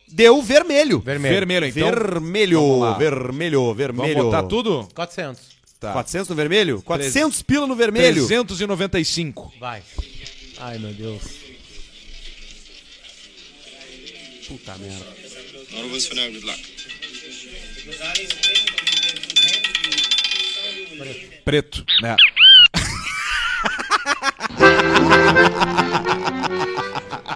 [0.08, 0.99] Deu vermelho.
[0.99, 1.36] Vermelho.
[1.36, 1.89] Vermelho, então.
[1.89, 4.14] vermelho, vermelho, vermelho.
[4.16, 4.88] Vamos botar tudo?
[4.93, 5.41] 400.
[5.80, 5.93] Tá.
[5.93, 6.82] 400 no vermelho?
[6.84, 8.26] 400 pila no vermelho.
[8.28, 9.52] 395.
[9.60, 9.82] Vai.
[10.60, 11.22] Ai, meu Deus.
[14.47, 15.06] Puta merda.
[16.02, 16.60] For now, good luck.
[21.43, 22.16] Preto, né?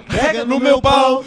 [0.09, 1.25] Pega no meu pau.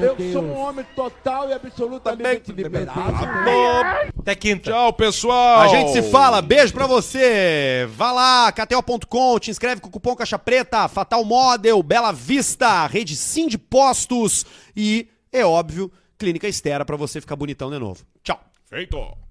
[0.00, 3.00] Eu sou um homem total e absolutamente liberado.
[4.18, 4.70] Até quinta.
[4.70, 5.60] Tchau, pessoal.
[5.60, 7.88] A gente se fala, beijo pra você.
[7.90, 13.16] Vá lá, KTO.com, te inscreve com o cupom Caixa Preta, Fatal Model, Bela Vista, Rede
[13.16, 14.44] Sim de Postos
[14.76, 18.04] e, é óbvio, Clínica Estera pra você ficar bonitão de novo.
[18.22, 18.40] Tchau.
[18.68, 19.21] Feito.